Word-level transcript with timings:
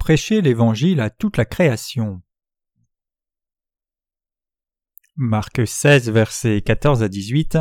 Prêcher 0.00 0.40
l'Évangile 0.40 0.98
à 0.98 1.10
toute 1.10 1.36
la 1.36 1.44
création. 1.44 2.22
Marc 5.14 5.68
16, 5.68 6.10
versets 6.10 6.62
14 6.62 7.02
à 7.02 7.08
18. 7.08 7.58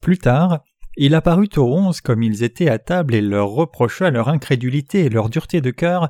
Plus 0.00 0.18
tard, 0.18 0.62
il 0.96 1.16
apparut 1.16 1.50
aux 1.56 1.76
onze 1.76 2.00
comme 2.00 2.22
ils 2.22 2.44
étaient 2.44 2.70
à 2.70 2.78
table 2.78 3.16
et 3.16 3.20
leur 3.20 3.48
reprocha 3.48 4.10
leur 4.10 4.28
incrédulité 4.28 5.00
et 5.00 5.08
leur 5.08 5.28
dureté 5.28 5.60
de 5.60 5.72
cœur, 5.72 6.08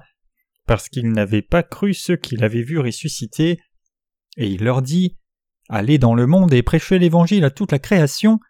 parce 0.67 0.91
qu'ils 0.91 1.11
n'avaient 1.11 1.41
pas 1.41 1.63
cru 1.63 1.95
ceux 1.95 2.17
qu'il 2.17 2.45
avait 2.45 2.63
vus 2.63 2.79
ressusciter, 2.79 3.61
et 4.37 4.47
il 4.47 4.63
leur 4.63 4.83
dit 4.83 5.17
Allez 5.71 5.97
dans 5.97 6.15
le 6.15 6.27
monde 6.27 6.53
et 6.53 6.63
prêchez 6.63 6.99
l'Évangile 6.99 7.47
à 7.47 7.51
toute 7.51 7.73
la 7.73 7.79
création. 7.79 8.41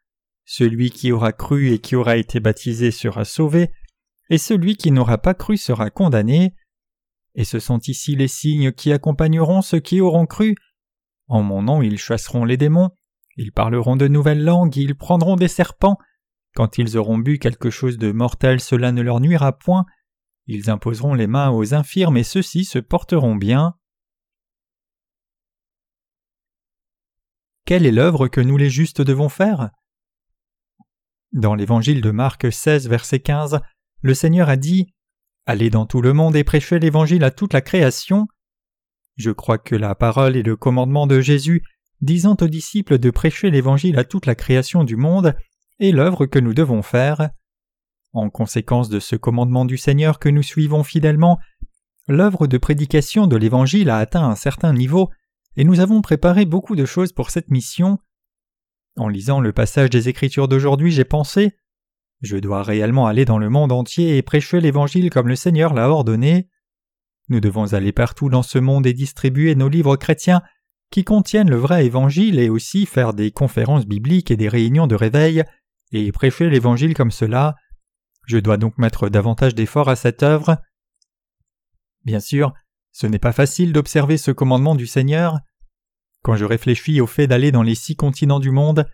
Celui 0.45 0.91
qui 0.91 1.13
aura 1.13 1.33
cru 1.33 1.71
et 1.71 1.79
qui 1.79 1.95
aura 1.95 2.17
été 2.17 2.41
baptisé 2.41 2.91
sera 2.91 3.25
sauvé, 3.25 3.71
et 4.33 4.39
celui 4.39 4.79
qui 4.79 4.91
n'aura 4.93 5.19
pas 5.19 5.35
cru 5.35 5.59
sera 5.59 5.91
condamné. 5.91 6.55
Et 7.35 7.45
ce 7.45 7.59
sont 7.59 7.79
ici 7.81 8.17
les 8.17 8.29
signes 8.29 8.73
qui 8.73 8.91
accompagneront 8.91 9.61
ceux 9.61 9.79
qui 9.79 10.01
auront 10.01 10.25
cru. 10.25 10.55
En 11.27 11.43
mon 11.43 11.61
nom 11.61 11.83
ils 11.83 11.99
chasseront 11.99 12.47
les 12.47 12.57
démons, 12.57 12.89
ils 13.37 13.53
parleront 13.53 13.95
de 13.95 14.09
nouvelles 14.09 14.43
langues, 14.43 14.75
ils 14.75 14.95
prendront 14.95 15.37
des 15.37 15.49
serpents. 15.49 15.99
Quand 16.55 16.79
ils 16.79 16.97
auront 16.97 17.19
bu 17.19 17.39
quelque 17.39 17.69
chose 17.69 17.99
de 17.99 18.11
mortel, 18.11 18.61
cela 18.61 18.91
ne 18.91 19.03
leur 19.03 19.21
nuira 19.21 19.53
point. 19.53 19.85
Ils 20.47 20.71
imposeront 20.71 21.13
les 21.13 21.27
mains 21.27 21.51
aux 21.51 21.75
infirmes 21.75 22.17
et 22.17 22.25
ceux-ci 22.25 22.65
se 22.65 22.79
porteront 22.79 23.37
bien. 23.37 23.75
Quelle 27.67 27.85
est 27.85 27.93
l'œuvre 27.93 28.29
que 28.29 28.41
nous 28.41 28.57
les 28.57 28.71
justes 28.71 29.03
devons 29.03 29.29
faire? 29.29 29.69
Dans 31.33 31.55
l'évangile 31.55 32.01
de 32.01 32.11
Marc 32.11 32.51
16, 32.51 32.89
verset 32.89 33.21
15, 33.21 33.61
le 34.03 34.15
Seigneur 34.15 34.49
a 34.49 34.57
dit 34.57 34.93
Allez 35.47 35.71
dans 35.71 35.87
tout 35.87 36.03
le 36.03 36.13
monde 36.13 36.37
et 36.37 36.45
prêchez 36.45 36.79
l'évangile 36.79 37.25
à 37.25 37.31
toute 37.31 37.53
la 37.53 37.61
création. 37.61 38.27
Je 39.17 39.31
crois 39.31 39.59
que 39.59 39.75
la 39.75 39.95
parole 39.95 40.37
et 40.37 40.43
le 40.43 40.57
commandement 40.57 41.07
de 41.07 41.21
Jésus 41.21 41.63
disant 42.01 42.37
aux 42.41 42.49
disciples 42.49 42.99
de 42.99 43.11
prêcher 43.11 43.51
l'évangile 43.51 43.99
à 43.99 44.05
toute 44.05 44.27
la 44.27 44.35
création 44.35 44.85
du 44.85 44.97
monde 44.97 45.35
est 45.81 45.93
l'œuvre 45.93 46.27
que 46.27 46.39
nous 46.39 46.55
devons 46.55 46.83
faire. 46.83 47.31
En 48.13 48.29
conséquence 48.29 48.89
de 48.89 49.01
ce 49.01 49.17
commandement 49.17 49.65
du 49.65 49.79
Seigneur 49.79 50.19
que 50.19 50.29
nous 50.29 50.43
suivons 50.43 50.85
fidèlement, 50.85 51.39
l'œuvre 52.09 52.47
de 52.47 52.59
prédication 52.59 53.27
de 53.27 53.37
l'Évangile 53.37 53.89
a 53.89 53.99
atteint 53.99 54.29
un 54.29 54.35
certain 54.35 54.73
niveau, 54.73 55.11
et 55.57 55.65
nous 55.65 55.81
avons 55.81 56.03
préparé 56.03 56.45
beaucoup 56.45 56.77
de 56.77 56.85
choses 56.85 57.13
pour 57.13 57.31
cette 57.31 57.51
mission. 57.51 57.99
En 58.97 59.09
lisant 59.09 59.41
le 59.41 59.53
passage 59.53 59.91
des 59.91 60.09
Écritures 60.09 60.49
d'aujourd'hui, 60.49 60.91
j'ai 60.91 61.05
pensé 61.05 61.55
Je 62.23 62.37
dois 62.37 62.63
réellement 62.63 63.07
aller 63.07 63.25
dans 63.25 63.39
le 63.39 63.51
monde 63.51 63.73
entier 63.73 64.17
et 64.17 64.23
prêcher 64.23 64.61
l'Évangile 64.61 65.11
comme 65.11 65.29
le 65.29 65.37
Seigneur 65.37 65.75
l'a 65.75 65.91
ordonné. 65.91 66.49
Nous 67.29 67.41
devons 67.41 67.73
aller 67.75 67.93
partout 67.93 68.29
dans 68.29 68.45
ce 68.45 68.59
monde 68.59 68.87
et 68.87 68.93
distribuer 68.93 69.55
nos 69.57 69.69
livres 69.69 69.97
chrétiens 69.97 70.43
qui 70.91 71.03
contiennent 71.03 71.51
le 71.51 71.57
vrai 71.57 71.85
Évangile 71.85 72.39
et 72.39 72.49
aussi 72.49 72.87
faire 72.87 73.13
des 73.13 73.33
conférences 73.33 73.87
bibliques 73.87 74.31
et 74.31 74.37
des 74.37 74.49
réunions 74.49 74.87
de 74.87 74.95
réveil 74.95 75.43
et 75.91 76.13
prêcher 76.13 76.49
l'Évangile 76.49 76.95
comme 76.95 77.11
cela. 77.11 77.57
Je 78.27 78.39
dois 78.39 78.57
donc 78.57 78.79
mettre 78.79 79.09
davantage 79.09 79.55
d'efforts 79.55 79.89
à 79.89 79.97
cette 79.97 80.23
œuvre. 80.23 80.59
Bien 82.05 82.21
sûr, 82.21 82.53
ce 82.93 83.07
n'est 83.07 83.19
pas 83.19 83.33
facile 83.33 83.73
d'observer 83.73 84.17
ce 84.17 84.31
commandement 84.31 84.77
du 84.77 84.87
Seigneur. 84.87 85.41
Quand 86.23 86.37
je 86.37 86.45
réfléchis 86.45 87.01
au 87.01 87.07
fait 87.09 87.27
d'aller 87.27 87.51
dans 87.51 87.63
les 87.63 87.75
six 87.75 87.97
continents 87.97 88.39
du 88.39 88.53
monde, 88.53 88.87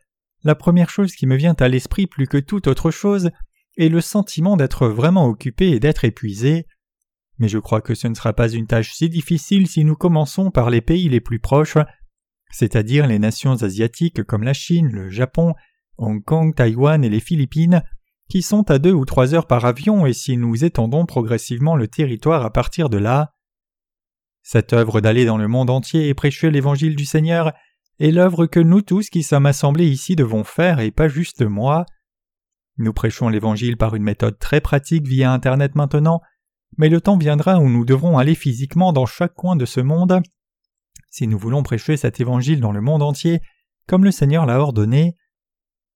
la 0.44 0.54
première 0.54 0.90
chose 0.90 1.14
qui 1.14 1.26
me 1.26 1.36
vient 1.36 1.56
à 1.58 1.68
l'esprit 1.68 2.06
plus 2.06 2.26
que 2.26 2.38
toute 2.38 2.66
autre 2.66 2.90
chose 2.90 3.30
est 3.76 3.88
le 3.88 4.00
sentiment 4.00 4.56
d'être 4.56 4.88
vraiment 4.88 5.26
occupé 5.26 5.70
et 5.70 5.80
d'être 5.80 6.04
épuisé. 6.04 6.66
Mais 7.38 7.48
je 7.48 7.58
crois 7.58 7.80
que 7.80 7.94
ce 7.94 8.08
ne 8.08 8.14
sera 8.14 8.32
pas 8.32 8.48
une 8.48 8.66
tâche 8.66 8.92
si 8.92 9.08
difficile 9.08 9.68
si 9.68 9.84
nous 9.84 9.94
commençons 9.96 10.50
par 10.50 10.70
les 10.70 10.80
pays 10.80 11.08
les 11.08 11.20
plus 11.20 11.38
proches, 11.38 11.78
c'est-à-dire 12.50 13.06
les 13.06 13.18
nations 13.18 13.62
asiatiques 13.62 14.24
comme 14.24 14.42
la 14.42 14.54
Chine, 14.54 14.90
le 14.90 15.10
Japon, 15.10 15.54
Hong 15.96 16.22
Kong, 16.24 16.54
Taïwan 16.54 17.04
et 17.04 17.08
les 17.08 17.20
Philippines, 17.20 17.82
qui 18.28 18.42
sont 18.42 18.70
à 18.70 18.78
deux 18.78 18.92
ou 18.92 19.04
trois 19.04 19.34
heures 19.34 19.46
par 19.46 19.64
avion 19.64 20.06
et 20.06 20.12
si 20.12 20.36
nous 20.36 20.64
étendons 20.64 21.06
progressivement 21.06 21.76
le 21.76 21.88
territoire 21.88 22.44
à 22.44 22.52
partir 22.52 22.88
de 22.88 22.98
là. 22.98 23.34
Cette 24.42 24.72
œuvre 24.72 25.00
d'aller 25.00 25.24
dans 25.24 25.38
le 25.38 25.48
monde 25.48 25.70
entier 25.70 26.08
et 26.08 26.14
prêcher 26.14 26.50
l'évangile 26.50 26.96
du 26.96 27.04
Seigneur 27.04 27.52
est 27.98 28.10
l'œuvre 28.10 28.46
que 28.46 28.60
nous 28.60 28.82
tous 28.82 29.10
qui 29.10 29.22
sommes 29.22 29.46
assemblés 29.46 29.86
ici 29.86 30.16
devons 30.16 30.44
faire 30.44 30.80
et 30.80 30.90
pas 30.90 31.08
juste 31.08 31.42
moi. 31.42 31.86
Nous 32.76 32.92
prêchons 32.92 33.28
l'évangile 33.28 33.76
par 33.76 33.94
une 33.94 34.04
méthode 34.04 34.38
très 34.38 34.60
pratique 34.60 35.06
via 35.06 35.32
Internet 35.32 35.74
maintenant, 35.74 36.20
mais 36.76 36.88
le 36.88 37.00
temps 37.00 37.16
viendra 37.16 37.58
où 37.58 37.68
nous 37.68 37.84
devrons 37.84 38.18
aller 38.18 38.34
physiquement 38.34 38.92
dans 38.92 39.06
chaque 39.06 39.34
coin 39.34 39.56
de 39.56 39.64
ce 39.64 39.80
monde 39.80 40.22
si 41.10 41.26
nous 41.26 41.38
voulons 41.38 41.62
prêcher 41.62 41.96
cet 41.96 42.20
évangile 42.20 42.60
dans 42.60 42.72
le 42.72 42.80
monde 42.80 43.02
entier, 43.02 43.40
comme 43.86 44.04
le 44.04 44.10
Seigneur 44.10 44.46
l'a 44.46 44.60
ordonné. 44.60 45.16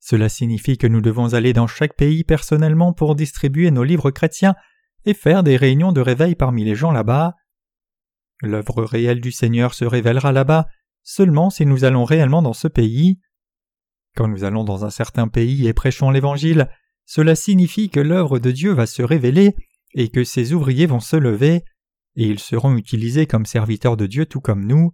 Cela 0.01 0.29
signifie 0.29 0.79
que 0.79 0.87
nous 0.87 1.01
devons 1.01 1.35
aller 1.35 1.53
dans 1.53 1.67
chaque 1.67 1.95
pays 1.95 2.25
personnellement 2.25 2.93
pour 2.93 3.15
distribuer 3.15 3.71
nos 3.71 3.85
livres 3.85 4.11
chrétiens 4.11 4.55
et 5.05 5.15
faire 5.15 5.43
des 5.43 5.57
réunions 5.57 5.93
de 5.93 6.01
réveil 6.01 6.35
parmi 6.35 6.65
les 6.65 6.75
gens 6.75 6.91
là-bas. 6.91 7.35
L'œuvre 8.41 8.83
réelle 8.83 9.21
du 9.21 9.31
Seigneur 9.31 9.75
se 9.75 9.85
révélera 9.85 10.33
là-bas 10.33 10.67
seulement 11.03 11.51
si 11.51 11.67
nous 11.67 11.85
allons 11.85 12.05
réellement 12.05 12.43
dans 12.43 12.53
ce 12.53 12.69
pays. 12.69 13.19
Quand 14.17 14.29
nous 14.29 14.45
allons 14.45 14.65
dans 14.65 14.85
un 14.85 14.91
certain 14.91 15.29
pays 15.29 15.67
et 15.67 15.73
prêchons 15.73 16.11
l'Évangile, 16.11 16.69
cela 17.05 17.35
signifie 17.35 17.91
que 17.91 18.01
l'œuvre 18.01 18.39
de 18.39 18.51
Dieu 18.51 18.73
va 18.73 18.87
se 18.87 19.03
révéler 19.03 19.55
et 19.95 20.09
que 20.09 20.25
ses 20.25 20.53
ouvriers 20.53 20.87
vont 20.87 21.01
se 21.01 21.17
lever, 21.17 21.65
et 22.17 22.27
ils 22.27 22.39
seront 22.39 22.77
utilisés 22.77 23.27
comme 23.27 23.47
serviteurs 23.47 23.97
de 23.97 24.07
Dieu 24.07 24.27
tout 24.27 24.41
comme 24.41 24.67
nous. 24.67 24.93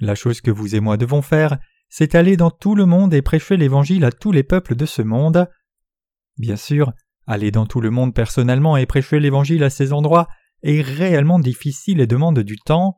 La 0.00 0.14
chose 0.14 0.40
que 0.40 0.50
vous 0.50 0.74
et 0.74 0.80
moi 0.80 0.96
devons 0.96 1.22
faire, 1.22 1.58
c'est 1.88 2.14
aller 2.14 2.36
dans 2.36 2.50
tout 2.50 2.74
le 2.74 2.86
monde 2.86 3.12
et 3.14 3.22
prêcher 3.22 3.56
l'Évangile 3.56 4.04
à 4.04 4.12
tous 4.12 4.32
les 4.32 4.42
peuples 4.42 4.74
de 4.74 4.86
ce 4.86 5.02
monde. 5.02 5.48
Bien 6.38 6.56
sûr, 6.56 6.92
aller 7.26 7.50
dans 7.50 7.66
tout 7.66 7.80
le 7.80 7.90
monde 7.90 8.14
personnellement 8.14 8.76
et 8.76 8.86
prêcher 8.86 9.20
l'Évangile 9.20 9.62
à 9.62 9.70
ces 9.70 9.92
endroits 9.92 10.28
est 10.62 10.80
réellement 10.80 11.38
difficile 11.38 12.00
et 12.00 12.06
demande 12.06 12.40
du 12.40 12.56
temps. 12.56 12.96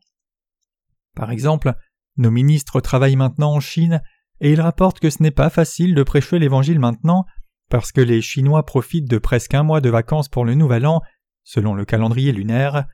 Par 1.14 1.31
exemple, 1.31 1.75
nos 2.16 2.30
ministres 2.30 2.80
travaillent 2.80 3.16
maintenant 3.16 3.52
en 3.52 3.60
Chine 3.60 4.02
et 4.41 4.52
ils 4.52 4.60
rapportent 4.60 5.00
que 5.00 5.10
ce 5.10 5.22
n'est 5.22 5.30
pas 5.30 5.50
facile 5.50 5.94
de 5.94 6.02
prêcher 6.02 6.38
l'Évangile 6.38 6.78
maintenant 6.78 7.25
parce 7.70 7.92
que 7.92 8.00
les 8.00 8.20
Chinois 8.20 8.64
profitent 8.64 9.10
de 9.10 9.19
presque 9.19 9.54
un 9.54 9.62
mois 9.62 9.80
de 9.80 9.91
vacances 9.91 10.28
pour 10.28 10.44
le 10.44 10.54
Nouvel 10.54 10.86
An, 10.86 11.00
selon 11.42 11.75
le 11.75 11.84
calendrier 11.84 12.32
lunaire. 12.32 12.86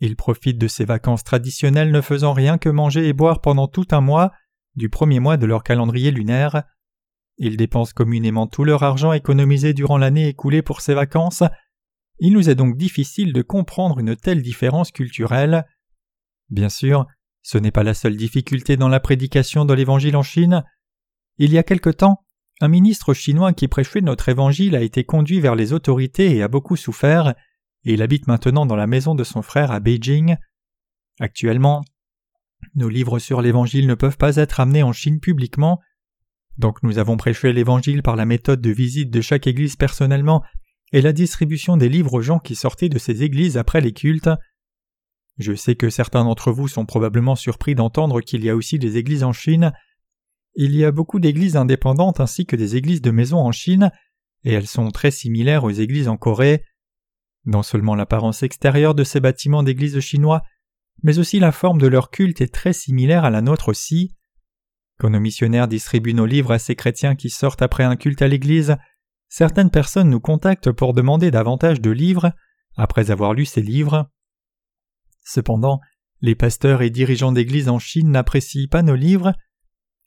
Ils 0.00 0.16
profitent 0.16 0.58
de 0.58 0.68
ces 0.68 0.84
vacances 0.84 1.24
traditionnelles 1.24 1.92
ne 1.92 2.00
faisant 2.00 2.32
rien 2.32 2.58
que 2.58 2.68
manger 2.68 3.08
et 3.08 3.12
boire 3.12 3.40
pendant 3.40 3.68
tout 3.68 3.86
un 3.92 4.00
mois, 4.00 4.32
du 4.74 4.90
premier 4.90 5.20
mois 5.20 5.36
de 5.36 5.46
leur 5.46 5.62
calendrier 5.62 6.10
lunaire. 6.10 6.64
Ils 7.38 7.56
dépensent 7.56 7.94
communément 7.94 8.46
tout 8.46 8.64
leur 8.64 8.82
argent 8.82 9.12
économisé 9.12 9.72
durant 9.72 9.98
l'année 9.98 10.28
écoulée 10.28 10.62
pour 10.62 10.80
ces 10.80 10.94
vacances. 10.94 11.42
Il 12.18 12.32
nous 12.32 12.48
est 12.50 12.54
donc 12.54 12.76
difficile 12.76 13.32
de 13.32 13.42
comprendre 13.42 13.98
une 13.98 14.16
telle 14.16 14.42
différence 14.42 14.90
culturelle. 14.90 15.66
Bien 16.50 16.68
sûr, 16.68 17.06
ce 17.46 17.58
n'est 17.58 17.70
pas 17.70 17.84
la 17.84 17.94
seule 17.94 18.16
difficulté 18.16 18.76
dans 18.76 18.88
la 18.88 18.98
prédication 18.98 19.64
de 19.64 19.72
l'Évangile 19.72 20.16
en 20.16 20.24
Chine. 20.24 20.64
Il 21.38 21.52
y 21.52 21.58
a 21.58 21.62
quelque 21.62 21.90
temps, 21.90 22.24
un 22.60 22.66
ministre 22.66 23.14
chinois 23.14 23.52
qui 23.52 23.68
prêchait 23.68 24.00
notre 24.00 24.28
Évangile 24.28 24.74
a 24.74 24.82
été 24.82 25.04
conduit 25.04 25.38
vers 25.38 25.54
les 25.54 25.72
autorités 25.72 26.34
et 26.34 26.42
a 26.42 26.48
beaucoup 26.48 26.74
souffert, 26.74 27.36
et 27.84 27.92
il 27.94 28.02
habite 28.02 28.26
maintenant 28.26 28.66
dans 28.66 28.74
la 28.74 28.88
maison 28.88 29.14
de 29.14 29.22
son 29.22 29.42
frère 29.42 29.70
à 29.70 29.78
Beijing. 29.78 30.34
Actuellement, 31.20 31.84
nos 32.74 32.88
livres 32.88 33.20
sur 33.20 33.40
l'Évangile 33.42 33.86
ne 33.86 33.94
peuvent 33.94 34.18
pas 34.18 34.34
être 34.34 34.58
amenés 34.58 34.82
en 34.82 34.92
Chine 34.92 35.20
publiquement, 35.20 35.78
donc 36.58 36.82
nous 36.82 36.98
avons 36.98 37.16
prêché 37.16 37.52
l'Évangile 37.52 38.02
par 38.02 38.16
la 38.16 38.24
méthode 38.24 38.60
de 38.60 38.70
visite 38.70 39.10
de 39.10 39.20
chaque 39.20 39.46
église 39.46 39.76
personnellement 39.76 40.42
et 40.90 41.00
la 41.00 41.12
distribution 41.12 41.76
des 41.76 41.88
livres 41.88 42.14
aux 42.14 42.22
gens 42.22 42.40
qui 42.40 42.56
sortaient 42.56 42.88
de 42.88 42.98
ces 42.98 43.22
églises 43.22 43.56
après 43.56 43.80
les 43.80 43.92
cultes. 43.92 44.30
Je 45.38 45.54
sais 45.54 45.74
que 45.74 45.90
certains 45.90 46.24
d'entre 46.24 46.52
vous 46.52 46.68
sont 46.68 46.86
probablement 46.86 47.36
surpris 47.36 47.74
d'entendre 47.74 48.20
qu'il 48.20 48.44
y 48.44 48.50
a 48.50 48.56
aussi 48.56 48.78
des 48.78 48.96
églises 48.96 49.24
en 49.24 49.32
Chine. 49.32 49.72
Il 50.54 50.74
y 50.74 50.84
a 50.84 50.92
beaucoup 50.92 51.20
d'églises 51.20 51.56
indépendantes 51.56 52.20
ainsi 52.20 52.46
que 52.46 52.56
des 52.56 52.76
églises 52.76 53.02
de 53.02 53.10
maison 53.10 53.38
en 53.38 53.52
Chine, 53.52 53.90
et 54.44 54.52
elles 54.52 54.66
sont 54.66 54.90
très 54.90 55.10
similaires 55.10 55.64
aux 55.64 55.70
églises 55.70 56.08
en 56.08 56.16
Corée. 56.16 56.62
Non 57.44 57.62
seulement 57.62 57.94
l'apparence 57.94 58.42
extérieure 58.42 58.94
de 58.94 59.04
ces 59.04 59.20
bâtiments 59.20 59.62
d'églises 59.62 60.00
chinois 60.00 60.42
mais 61.02 61.18
aussi 61.18 61.38
la 61.38 61.52
forme 61.52 61.80
de 61.80 61.86
leur 61.86 62.10
culte 62.10 62.40
est 62.40 62.52
très 62.52 62.72
similaire 62.72 63.24
à 63.24 63.30
la 63.30 63.42
nôtre 63.42 63.68
aussi. 63.68 64.14
Quand 64.98 65.10
nos 65.10 65.20
missionnaires 65.20 65.68
distribuent 65.68 66.14
nos 66.14 66.26
livres 66.26 66.52
à 66.52 66.58
ces 66.58 66.74
chrétiens 66.74 67.16
qui 67.16 67.30
sortent 67.30 67.62
après 67.62 67.84
un 67.84 67.96
culte 67.96 68.22
à 68.22 68.28
l'Église, 68.28 68.76
certaines 69.28 69.70
personnes 69.70 70.08
nous 70.08 70.20
contactent 70.20 70.72
pour 70.72 70.94
demander 70.94 71.30
davantage 71.30 71.80
de 71.80 71.90
livres 71.90 72.32
après 72.76 73.10
avoir 73.10 73.34
lu 73.34 73.44
ces 73.44 73.62
livres. 73.62 74.10
Cependant, 75.26 75.80
les 76.22 76.36
pasteurs 76.36 76.82
et 76.82 76.90
dirigeants 76.90 77.32
d'Église 77.32 77.68
en 77.68 77.80
Chine 77.80 78.10
n'apprécient 78.10 78.68
pas 78.70 78.82
nos 78.82 78.94
livres. 78.94 79.34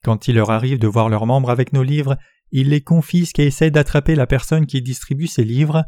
Quand 0.04 0.30
il 0.30 0.36
leur 0.36 0.50
arrive 0.50 0.80
de 0.80 0.88
voir 0.88 1.10
leurs 1.10 1.26
membres 1.26 1.50
avec 1.50 1.74
nos 1.74 1.84
livres, 1.84 2.18
ils 2.52 2.70
les 2.70 2.82
confisquent 2.82 3.40
et 3.40 3.48
essaient 3.48 3.70
d'attraper 3.70 4.16
la 4.16 4.26
personne 4.26 4.66
qui 4.66 4.82
distribue 4.82 5.28
ces 5.28 5.44
livres. 5.44 5.84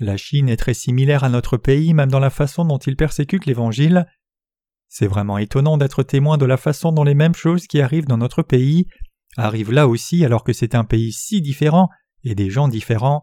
La 0.00 0.18
Chine 0.18 0.50
est 0.50 0.58
très 0.58 0.74
similaire 0.74 1.24
à 1.24 1.30
notre 1.30 1.56
pays 1.56 1.94
même 1.94 2.10
dans 2.10 2.20
la 2.20 2.30
façon 2.30 2.66
dont 2.66 2.76
ils 2.76 2.96
persécutent 2.96 3.46
l'Évangile. 3.46 4.06
C'est 4.88 5.06
vraiment 5.06 5.38
étonnant 5.38 5.78
d'être 5.78 6.02
témoin 6.02 6.36
de 6.36 6.44
la 6.44 6.58
façon 6.58 6.92
dont 6.92 7.04
les 7.04 7.14
mêmes 7.14 7.34
choses 7.34 7.66
qui 7.66 7.80
arrivent 7.80 8.06
dans 8.06 8.18
notre 8.18 8.42
pays 8.42 8.86
arrivent 9.38 9.72
là 9.72 9.88
aussi 9.88 10.24
alors 10.26 10.44
que 10.44 10.52
c'est 10.52 10.74
un 10.74 10.84
pays 10.84 11.12
si 11.12 11.40
différent 11.40 11.88
et 12.22 12.34
des 12.34 12.50
gens 12.50 12.68
différents. 12.68 13.22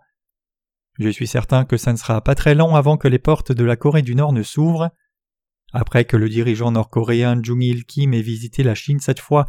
Je 0.97 1.09
suis 1.09 1.27
certain 1.27 1.65
que 1.65 1.77
ça 1.77 1.91
ne 1.91 1.97
sera 1.97 2.21
pas 2.21 2.35
très 2.35 2.55
long 2.55 2.75
avant 2.75 2.97
que 2.97 3.07
les 3.07 3.19
portes 3.19 3.51
de 3.51 3.63
la 3.63 3.75
Corée 3.75 4.01
du 4.01 4.15
Nord 4.15 4.33
ne 4.33 4.43
s'ouvrent. 4.43 4.89
Après 5.73 6.05
que 6.05 6.15
le 6.15 6.29
dirigeant 6.29 6.71
nord-coréen 6.71 7.41
Jung 7.41 7.63
Il 7.63 7.85
Kim 7.85 8.13
ait 8.13 8.21
visité 8.21 8.61
la 8.61 8.75
Chine 8.75 8.99
cette 8.99 9.19
fois, 9.19 9.47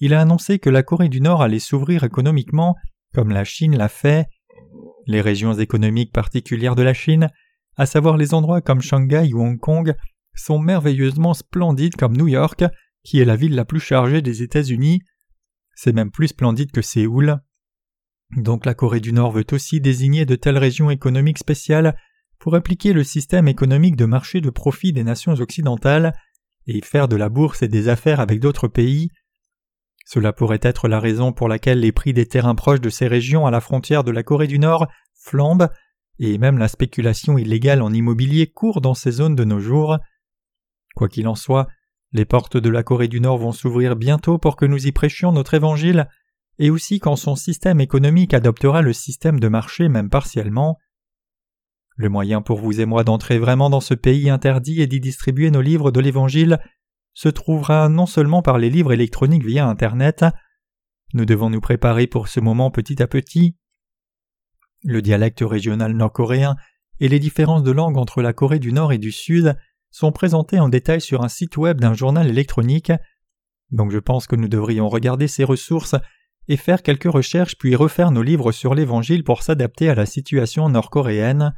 il 0.00 0.14
a 0.14 0.20
annoncé 0.20 0.58
que 0.58 0.68
la 0.68 0.82
Corée 0.82 1.08
du 1.08 1.20
Nord 1.20 1.42
allait 1.42 1.60
s'ouvrir 1.60 2.02
économiquement 2.02 2.74
comme 3.14 3.30
la 3.30 3.44
Chine 3.44 3.76
l'a 3.76 3.88
fait. 3.88 4.26
Les 5.06 5.20
régions 5.20 5.52
économiques 5.52 6.12
particulières 6.12 6.74
de 6.74 6.82
la 6.82 6.94
Chine, 6.94 7.28
à 7.76 7.86
savoir 7.86 8.16
les 8.16 8.34
endroits 8.34 8.60
comme 8.60 8.80
Shanghai 8.80 9.32
ou 9.32 9.40
Hong 9.40 9.58
Kong, 9.60 9.94
sont 10.34 10.58
merveilleusement 10.58 11.34
splendides 11.34 11.96
comme 11.96 12.16
New 12.16 12.28
York, 12.28 12.64
qui 13.04 13.20
est 13.20 13.24
la 13.24 13.36
ville 13.36 13.54
la 13.54 13.64
plus 13.64 13.80
chargée 13.80 14.22
des 14.22 14.42
États-Unis. 14.42 15.00
C'est 15.74 15.92
même 15.92 16.10
plus 16.10 16.28
splendide 16.28 16.72
que 16.72 16.82
Séoul. 16.82 17.40
Donc 18.36 18.66
la 18.66 18.74
Corée 18.74 19.00
du 19.00 19.12
Nord 19.12 19.32
veut 19.32 19.46
aussi 19.52 19.80
désigner 19.80 20.24
de 20.26 20.36
telles 20.36 20.58
régions 20.58 20.90
économiques 20.90 21.38
spéciales 21.38 21.96
pour 22.40 22.54
appliquer 22.54 22.92
le 22.92 23.04
système 23.04 23.46
économique 23.46 23.96
de 23.96 24.06
marché 24.06 24.40
de 24.40 24.50
profit 24.50 24.92
des 24.92 25.04
nations 25.04 25.34
occidentales 25.34 26.14
et 26.66 26.80
faire 26.82 27.06
de 27.06 27.16
la 27.16 27.28
bourse 27.28 27.62
et 27.62 27.68
des 27.68 27.88
affaires 27.88 28.18
avec 28.18 28.40
d'autres 28.40 28.66
pays. 28.66 29.10
Cela 30.06 30.32
pourrait 30.32 30.60
être 30.62 30.88
la 30.88 30.98
raison 30.98 31.32
pour 31.32 31.48
laquelle 31.48 31.80
les 31.80 31.92
prix 31.92 32.14
des 32.14 32.26
terrains 32.26 32.54
proches 32.54 32.80
de 32.80 32.90
ces 32.90 33.06
régions 33.06 33.46
à 33.46 33.50
la 33.50 33.60
frontière 33.60 34.04
de 34.04 34.10
la 34.10 34.22
Corée 34.22 34.46
du 34.46 34.58
Nord 34.58 34.88
flambent 35.14 35.68
et 36.18 36.38
même 36.38 36.58
la 36.58 36.68
spéculation 36.68 37.38
illégale 37.38 37.82
en 37.82 37.92
immobilier 37.92 38.46
court 38.46 38.80
dans 38.80 38.94
ces 38.94 39.12
zones 39.12 39.36
de 39.36 39.44
nos 39.44 39.60
jours. 39.60 39.98
Quoi 40.96 41.08
qu'il 41.08 41.28
en 41.28 41.34
soit, 41.34 41.66
les 42.12 42.24
portes 42.24 42.56
de 42.56 42.70
la 42.70 42.82
Corée 42.82 43.08
du 43.08 43.20
Nord 43.20 43.38
vont 43.38 43.52
s'ouvrir 43.52 43.96
bientôt 43.96 44.38
pour 44.38 44.56
que 44.56 44.64
nous 44.64 44.86
y 44.86 44.92
prêchions 44.92 45.32
notre 45.32 45.54
évangile 45.54 46.08
et 46.58 46.70
aussi 46.70 47.00
quand 47.00 47.16
son 47.16 47.36
système 47.36 47.80
économique 47.80 48.34
adoptera 48.34 48.82
le 48.82 48.92
système 48.92 49.40
de 49.40 49.48
marché 49.48 49.88
même 49.88 50.10
partiellement. 50.10 50.78
Le 52.00 52.08
moyen 52.08 52.40
pour 52.40 52.58
vous 52.58 52.80
et 52.80 52.86
moi 52.86 53.04
d'entrer 53.04 53.38
vraiment 53.38 53.68
dans 53.68 53.82
ce 53.82 53.92
pays 53.92 54.30
interdit 54.30 54.80
et 54.80 54.86
d'y 54.86 55.00
distribuer 55.00 55.50
nos 55.50 55.60
livres 55.60 55.90
de 55.90 56.00
l'Évangile 56.00 56.58
se 57.12 57.28
trouvera 57.28 57.90
non 57.90 58.06
seulement 58.06 58.40
par 58.40 58.56
les 58.56 58.70
livres 58.70 58.94
électroniques 58.94 59.44
via 59.44 59.66
Internet, 59.66 60.24
nous 61.12 61.26
devons 61.26 61.50
nous 61.50 61.60
préparer 61.60 62.06
pour 62.06 62.28
ce 62.28 62.40
moment 62.40 62.70
petit 62.70 63.02
à 63.02 63.06
petit. 63.06 63.54
Le 64.82 65.02
dialecte 65.02 65.42
régional 65.42 65.92
nord-coréen 65.92 66.56
et 67.00 67.08
les 67.08 67.18
différences 67.18 67.64
de 67.64 67.70
langue 67.70 67.98
entre 67.98 68.22
la 68.22 68.32
Corée 68.32 68.60
du 68.60 68.72
Nord 68.72 68.94
et 68.94 68.98
du 68.98 69.12
Sud 69.12 69.54
sont 69.90 70.10
présentés 70.10 70.58
en 70.58 70.70
détail 70.70 71.02
sur 71.02 71.22
un 71.22 71.28
site 71.28 71.58
web 71.58 71.82
d'un 71.82 71.92
journal 71.92 72.26
électronique, 72.26 72.92
donc 73.72 73.90
je 73.90 73.98
pense 73.98 74.26
que 74.26 74.36
nous 74.36 74.48
devrions 74.48 74.88
regarder 74.88 75.28
ces 75.28 75.44
ressources 75.44 75.96
et 76.48 76.56
faire 76.56 76.82
quelques 76.82 77.12
recherches 77.12 77.58
puis 77.58 77.76
refaire 77.76 78.10
nos 78.10 78.22
livres 78.22 78.52
sur 78.52 78.74
l'Évangile 78.74 79.22
pour 79.22 79.42
s'adapter 79.42 79.90
à 79.90 79.94
la 79.94 80.06
situation 80.06 80.66
nord-coréenne. 80.70 81.52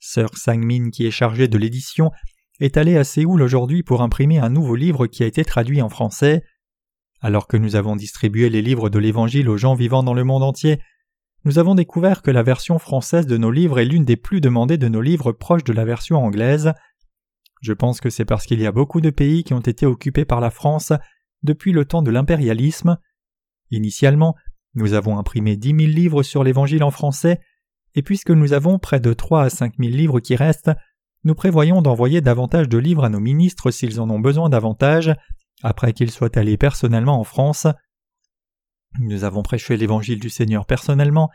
Sœur 0.00 0.30
Sang-min, 0.36 0.90
qui 0.90 1.06
est 1.06 1.10
chargée 1.10 1.46
de 1.46 1.58
l'édition, 1.58 2.10
est 2.58 2.76
allée 2.76 2.96
à 2.96 3.04
Séoul 3.04 3.42
aujourd'hui 3.42 3.82
pour 3.82 4.02
imprimer 4.02 4.38
un 4.38 4.48
nouveau 4.48 4.74
livre 4.74 5.06
qui 5.06 5.22
a 5.22 5.26
été 5.26 5.44
traduit 5.44 5.82
en 5.82 5.90
français. 5.90 6.42
Alors 7.20 7.46
que 7.46 7.58
nous 7.58 7.76
avons 7.76 7.96
distribué 7.96 8.48
les 8.48 8.62
livres 8.62 8.88
de 8.88 8.98
l'Évangile 8.98 9.48
aux 9.48 9.58
gens 9.58 9.74
vivant 9.74 10.02
dans 10.02 10.14
le 10.14 10.24
monde 10.24 10.42
entier, 10.42 10.80
nous 11.44 11.58
avons 11.58 11.74
découvert 11.74 12.22
que 12.22 12.30
la 12.30 12.42
version 12.42 12.78
française 12.78 13.26
de 13.26 13.36
nos 13.36 13.50
livres 13.50 13.78
est 13.78 13.84
l'une 13.84 14.04
des 14.04 14.16
plus 14.16 14.40
demandées 14.40 14.78
de 14.78 14.88
nos 14.88 15.00
livres 15.00 15.32
proches 15.32 15.64
de 15.64 15.72
la 15.72 15.84
version 15.84 16.16
anglaise. 16.16 16.72
Je 17.60 17.72
pense 17.72 18.00
que 18.00 18.10
c'est 18.10 18.24
parce 18.24 18.46
qu'il 18.46 18.60
y 18.60 18.66
a 18.66 18.72
beaucoup 18.72 19.00
de 19.00 19.10
pays 19.10 19.44
qui 19.44 19.54
ont 19.54 19.60
été 19.60 19.84
occupés 19.86 20.24
par 20.24 20.40
la 20.40 20.50
France 20.50 20.92
depuis 21.42 21.72
le 21.72 21.84
temps 21.84 22.02
de 22.02 22.10
l'impérialisme. 22.10 22.98
Initialement, 23.70 24.34
nous 24.74 24.94
avons 24.94 25.18
imprimé 25.18 25.56
dix 25.56 25.74
mille 25.74 25.94
livres 25.94 26.22
sur 26.22 26.44
l'Évangile 26.44 26.84
en 26.84 26.90
français, 26.90 27.40
et 27.94 28.02
puisque 28.02 28.30
nous 28.30 28.52
avons 28.52 28.78
près 28.78 29.00
de 29.00 29.12
trois 29.12 29.44
à 29.44 29.50
cinq 29.50 29.78
mille 29.78 29.96
livres 29.96 30.20
qui 30.20 30.36
restent, 30.36 30.70
nous 31.24 31.34
prévoyons 31.34 31.82
d'envoyer 31.82 32.20
davantage 32.20 32.68
de 32.68 32.78
livres 32.78 33.04
à 33.04 33.08
nos 33.08 33.20
ministres 33.20 33.70
s'ils 33.70 34.00
en 34.00 34.08
ont 34.10 34.20
besoin 34.20 34.48
davantage, 34.48 35.14
après 35.62 35.92
qu'ils 35.92 36.10
soient 36.10 36.38
allés 36.38 36.56
personnellement 36.56 37.20
en 37.20 37.24
France. 37.24 37.66
Nous 38.98 39.24
avons 39.24 39.42
prêché 39.42 39.76
l'Évangile 39.76 40.18
du 40.18 40.30
Seigneur 40.30 40.66
personnellement, 40.66 41.30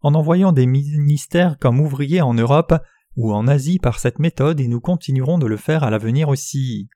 en 0.00 0.14
envoyant 0.14 0.52
des 0.52 0.66
ministères 0.66 1.58
comme 1.58 1.80
ouvriers 1.80 2.22
en 2.22 2.34
Europe 2.34 2.74
ou 3.16 3.32
en 3.32 3.46
Asie 3.46 3.78
par 3.78 3.98
cette 3.98 4.18
méthode 4.18 4.60
et 4.60 4.68
nous 4.68 4.80
continuerons 4.80 5.38
de 5.38 5.46
le 5.46 5.56
faire 5.56 5.84
à 5.84 5.90
l'avenir 5.90 6.28
aussi. 6.28 6.88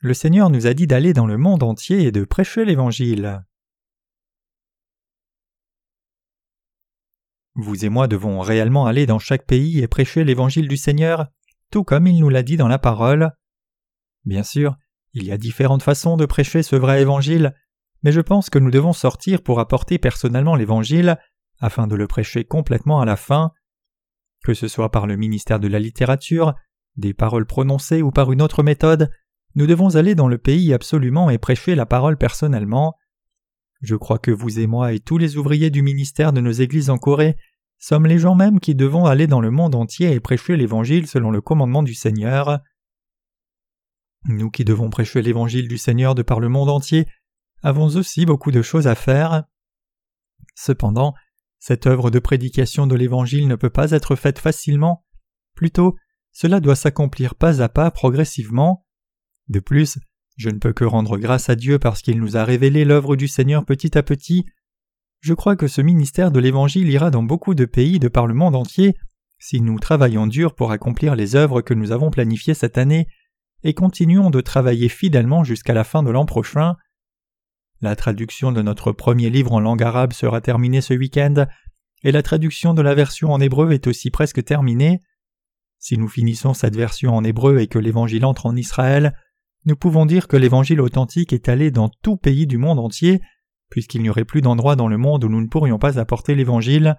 Le 0.00 0.14
Seigneur 0.14 0.48
nous 0.50 0.66
a 0.66 0.74
dit 0.74 0.86
d'aller 0.86 1.12
dans 1.12 1.26
le 1.26 1.36
monde 1.36 1.62
entier 1.62 2.02
et 2.02 2.12
de 2.12 2.24
prêcher 2.24 2.64
l'Évangile. 2.64 3.44
Vous 7.56 7.84
et 7.84 7.88
moi 7.88 8.06
devons 8.06 8.40
réellement 8.40 8.86
aller 8.86 9.06
dans 9.06 9.18
chaque 9.18 9.44
pays 9.44 9.80
et 9.80 9.88
prêcher 9.88 10.22
l'Évangile 10.22 10.68
du 10.68 10.76
Seigneur, 10.76 11.26
tout 11.72 11.82
comme 11.82 12.06
il 12.06 12.20
nous 12.20 12.28
l'a 12.28 12.44
dit 12.44 12.56
dans 12.56 12.68
la 12.68 12.78
parole. 12.78 13.32
Bien 14.24 14.44
sûr, 14.44 14.76
il 15.14 15.24
y 15.24 15.32
a 15.32 15.38
différentes 15.38 15.82
façons 15.82 16.16
de 16.16 16.26
prêcher 16.26 16.62
ce 16.62 16.76
vrai 16.76 17.02
Évangile, 17.02 17.54
mais 18.04 18.12
je 18.12 18.20
pense 18.20 18.50
que 18.50 18.60
nous 18.60 18.70
devons 18.70 18.92
sortir 18.92 19.42
pour 19.42 19.58
apporter 19.58 19.98
personnellement 19.98 20.54
l'Évangile, 20.54 21.18
afin 21.58 21.88
de 21.88 21.96
le 21.96 22.06
prêcher 22.06 22.44
complètement 22.44 23.00
à 23.00 23.04
la 23.04 23.16
fin. 23.16 23.50
Que 24.44 24.54
ce 24.54 24.68
soit 24.68 24.92
par 24.92 25.08
le 25.08 25.16
ministère 25.16 25.58
de 25.58 25.66
la 25.66 25.80
littérature, 25.80 26.54
des 26.96 27.14
paroles 27.14 27.46
prononcées 27.46 28.02
ou 28.02 28.12
par 28.12 28.30
une 28.30 28.42
autre 28.42 28.62
méthode, 28.62 29.10
nous 29.54 29.66
devons 29.66 29.96
aller 29.96 30.14
dans 30.14 30.28
le 30.28 30.38
pays 30.38 30.72
absolument 30.72 31.30
et 31.30 31.38
prêcher 31.38 31.74
la 31.74 31.86
parole 31.86 32.16
personnellement. 32.16 32.96
Je 33.80 33.96
crois 33.96 34.18
que 34.18 34.30
vous 34.30 34.58
et 34.58 34.66
moi 34.66 34.92
et 34.92 35.00
tous 35.00 35.18
les 35.18 35.36
ouvriers 35.36 35.70
du 35.70 35.82
ministère 35.82 36.32
de 36.32 36.40
nos 36.40 36.52
églises 36.52 36.90
en 36.90 36.98
Corée 36.98 37.36
sommes 37.78 38.06
les 38.06 38.18
gens 38.18 38.34
mêmes 38.34 38.60
qui 38.60 38.74
devons 38.74 39.06
aller 39.06 39.26
dans 39.26 39.40
le 39.40 39.50
monde 39.50 39.74
entier 39.74 40.12
et 40.12 40.20
prêcher 40.20 40.56
l'Évangile 40.56 41.06
selon 41.06 41.30
le 41.30 41.40
commandement 41.40 41.82
du 41.82 41.94
Seigneur. 41.94 42.60
Nous 44.24 44.50
qui 44.50 44.64
devons 44.64 44.90
prêcher 44.90 45.22
l'Évangile 45.22 45.68
du 45.68 45.78
Seigneur 45.78 46.14
de 46.14 46.22
par 46.22 46.40
le 46.40 46.48
monde 46.48 46.70
entier 46.70 47.06
avons 47.62 47.86
aussi 47.96 48.26
beaucoup 48.26 48.50
de 48.50 48.62
choses 48.62 48.86
à 48.86 48.94
faire. 48.94 49.44
Cependant, 50.54 51.14
cette 51.58 51.86
œuvre 51.86 52.10
de 52.10 52.18
prédication 52.18 52.86
de 52.86 52.94
l'Évangile 52.94 53.48
ne 53.48 53.56
peut 53.56 53.70
pas 53.70 53.92
être 53.92 54.16
faite 54.16 54.38
facilement, 54.38 55.04
plutôt 55.54 55.96
cela 56.32 56.60
doit 56.60 56.76
s'accomplir 56.76 57.34
pas 57.34 57.62
à 57.62 57.68
pas 57.68 57.90
progressivement. 57.90 58.86
De 59.48 59.60
plus, 59.60 59.98
je 60.36 60.50
ne 60.50 60.58
peux 60.58 60.72
que 60.72 60.84
rendre 60.84 61.18
grâce 61.18 61.48
à 61.48 61.56
Dieu 61.56 61.78
parce 61.78 62.02
qu'il 62.02 62.20
nous 62.20 62.36
a 62.36 62.44
révélé 62.44 62.84
l'œuvre 62.84 63.16
du 63.16 63.28
Seigneur 63.28 63.64
petit 63.64 63.96
à 63.98 64.02
petit. 64.02 64.46
Je 65.20 65.34
crois 65.34 65.56
que 65.56 65.66
ce 65.66 65.80
ministère 65.80 66.30
de 66.30 66.38
l'Évangile 66.38 66.88
ira 66.88 67.10
dans 67.10 67.22
beaucoup 67.22 67.54
de 67.54 67.64
pays 67.64 67.98
de 67.98 68.08
par 68.08 68.26
le 68.26 68.34
monde 68.34 68.54
entier 68.54 68.94
si 69.40 69.60
nous 69.60 69.78
travaillons 69.78 70.26
dur 70.26 70.54
pour 70.54 70.72
accomplir 70.72 71.16
les 71.16 71.36
œuvres 71.36 71.60
que 71.60 71.74
nous 71.74 71.92
avons 71.92 72.10
planifiées 72.10 72.54
cette 72.54 72.78
année 72.78 73.06
et 73.62 73.74
continuons 73.74 74.30
de 74.30 74.40
travailler 74.40 74.88
fidèlement 74.88 75.44
jusqu'à 75.44 75.74
la 75.74 75.84
fin 75.84 76.02
de 76.02 76.10
l'an 76.10 76.26
prochain. 76.26 76.76
La 77.80 77.96
traduction 77.96 78.52
de 78.52 78.62
notre 78.62 78.92
premier 78.92 79.30
livre 79.30 79.52
en 79.52 79.60
langue 79.60 79.82
arabe 79.82 80.12
sera 80.12 80.40
terminée 80.40 80.80
ce 80.80 80.94
week-end 80.94 81.46
et 82.02 82.12
la 82.12 82.22
traduction 82.22 82.74
de 82.74 82.82
la 82.82 82.94
version 82.94 83.32
en 83.32 83.40
hébreu 83.40 83.72
est 83.72 83.86
aussi 83.86 84.10
presque 84.10 84.44
terminée. 84.44 85.00
Si 85.78 85.96
nous 85.98 86.08
finissons 86.08 86.54
cette 86.54 86.76
version 86.76 87.14
en 87.14 87.24
hébreu 87.24 87.58
et 87.58 87.68
que 87.68 87.78
l'Évangile 87.78 88.24
entre 88.24 88.46
en 88.46 88.56
Israël, 88.56 89.14
nous 89.64 89.76
pouvons 89.76 90.06
dire 90.06 90.28
que 90.28 90.36
l'Évangile 90.36 90.80
authentique 90.80 91.32
est 91.32 91.48
allé 91.48 91.70
dans 91.70 91.90
tout 92.02 92.16
pays 92.16 92.46
du 92.46 92.58
monde 92.58 92.78
entier, 92.78 93.20
puisqu'il 93.70 94.02
n'y 94.02 94.10
aurait 94.10 94.24
plus 94.24 94.40
d'endroit 94.40 94.76
dans 94.76 94.88
le 94.88 94.98
monde 94.98 95.24
où 95.24 95.28
nous 95.28 95.40
ne 95.40 95.48
pourrions 95.48 95.78
pas 95.78 95.98
apporter 95.98 96.34
l'Évangile. 96.34 96.96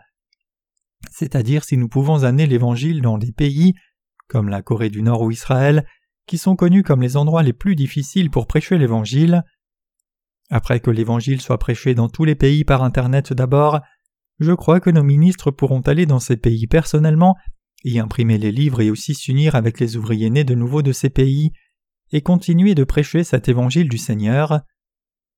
C'est-à-dire 1.12 1.64
si 1.64 1.78
nous 1.78 1.88
pouvons 1.88 2.24
amener 2.24 2.46
l'Évangile 2.46 3.02
dans 3.02 3.18
des 3.18 3.32
pays, 3.32 3.74
comme 4.28 4.50
la 4.50 4.62
Corée 4.62 4.90
du 4.90 5.02
Nord 5.02 5.22
ou 5.22 5.32
Israël, 5.32 5.86
qui 6.28 6.38
sont 6.38 6.56
connus 6.56 6.84
comme 6.84 7.02
les 7.02 7.18
endroits 7.18 7.44
les 7.44 7.54
plus 7.54 7.76
difficiles 7.76 8.30
pour 8.30 8.46
prêcher 8.46 8.78
l'Évangile. 8.78 9.44
Après 10.52 10.80
que 10.80 10.92
l'Évangile 10.92 11.42
soit 11.42 11.58
prêché 11.58 11.96
dans 11.96 12.10
tous 12.10 12.26
les 12.26 12.36
pays 12.36 12.64
par 12.64 12.84
Internet 12.84 13.34
d'abord, 13.34 13.82
je 14.40 14.54
crois 14.54 14.80
que 14.80 14.90
nos 14.90 15.04
ministres 15.04 15.52
pourront 15.52 15.82
aller 15.82 16.06
dans 16.06 16.20
ces 16.20 16.38
pays 16.38 16.68
personnellement, 16.68 17.36
y 17.84 18.00
imprimer 18.00 18.38
les 18.38 18.52
livres 18.52 18.82
et 18.82 18.92
aussi 18.92 19.16
s'unir 19.16 19.56
avec 19.56 19.80
les 19.80 19.98
ouvriers 19.98 20.30
nés 20.30 20.44
de 20.44 20.56
nouveau 20.56 20.82
de 20.82 20.92
ces 20.92 21.10
pays, 21.10 21.52
et 22.12 22.22
continuer 22.22 22.76
de 22.76 22.84
prêcher 22.84 23.24
cet 23.24 23.48
évangile 23.50 23.90
du 23.90 23.98
Seigneur. 23.98 24.62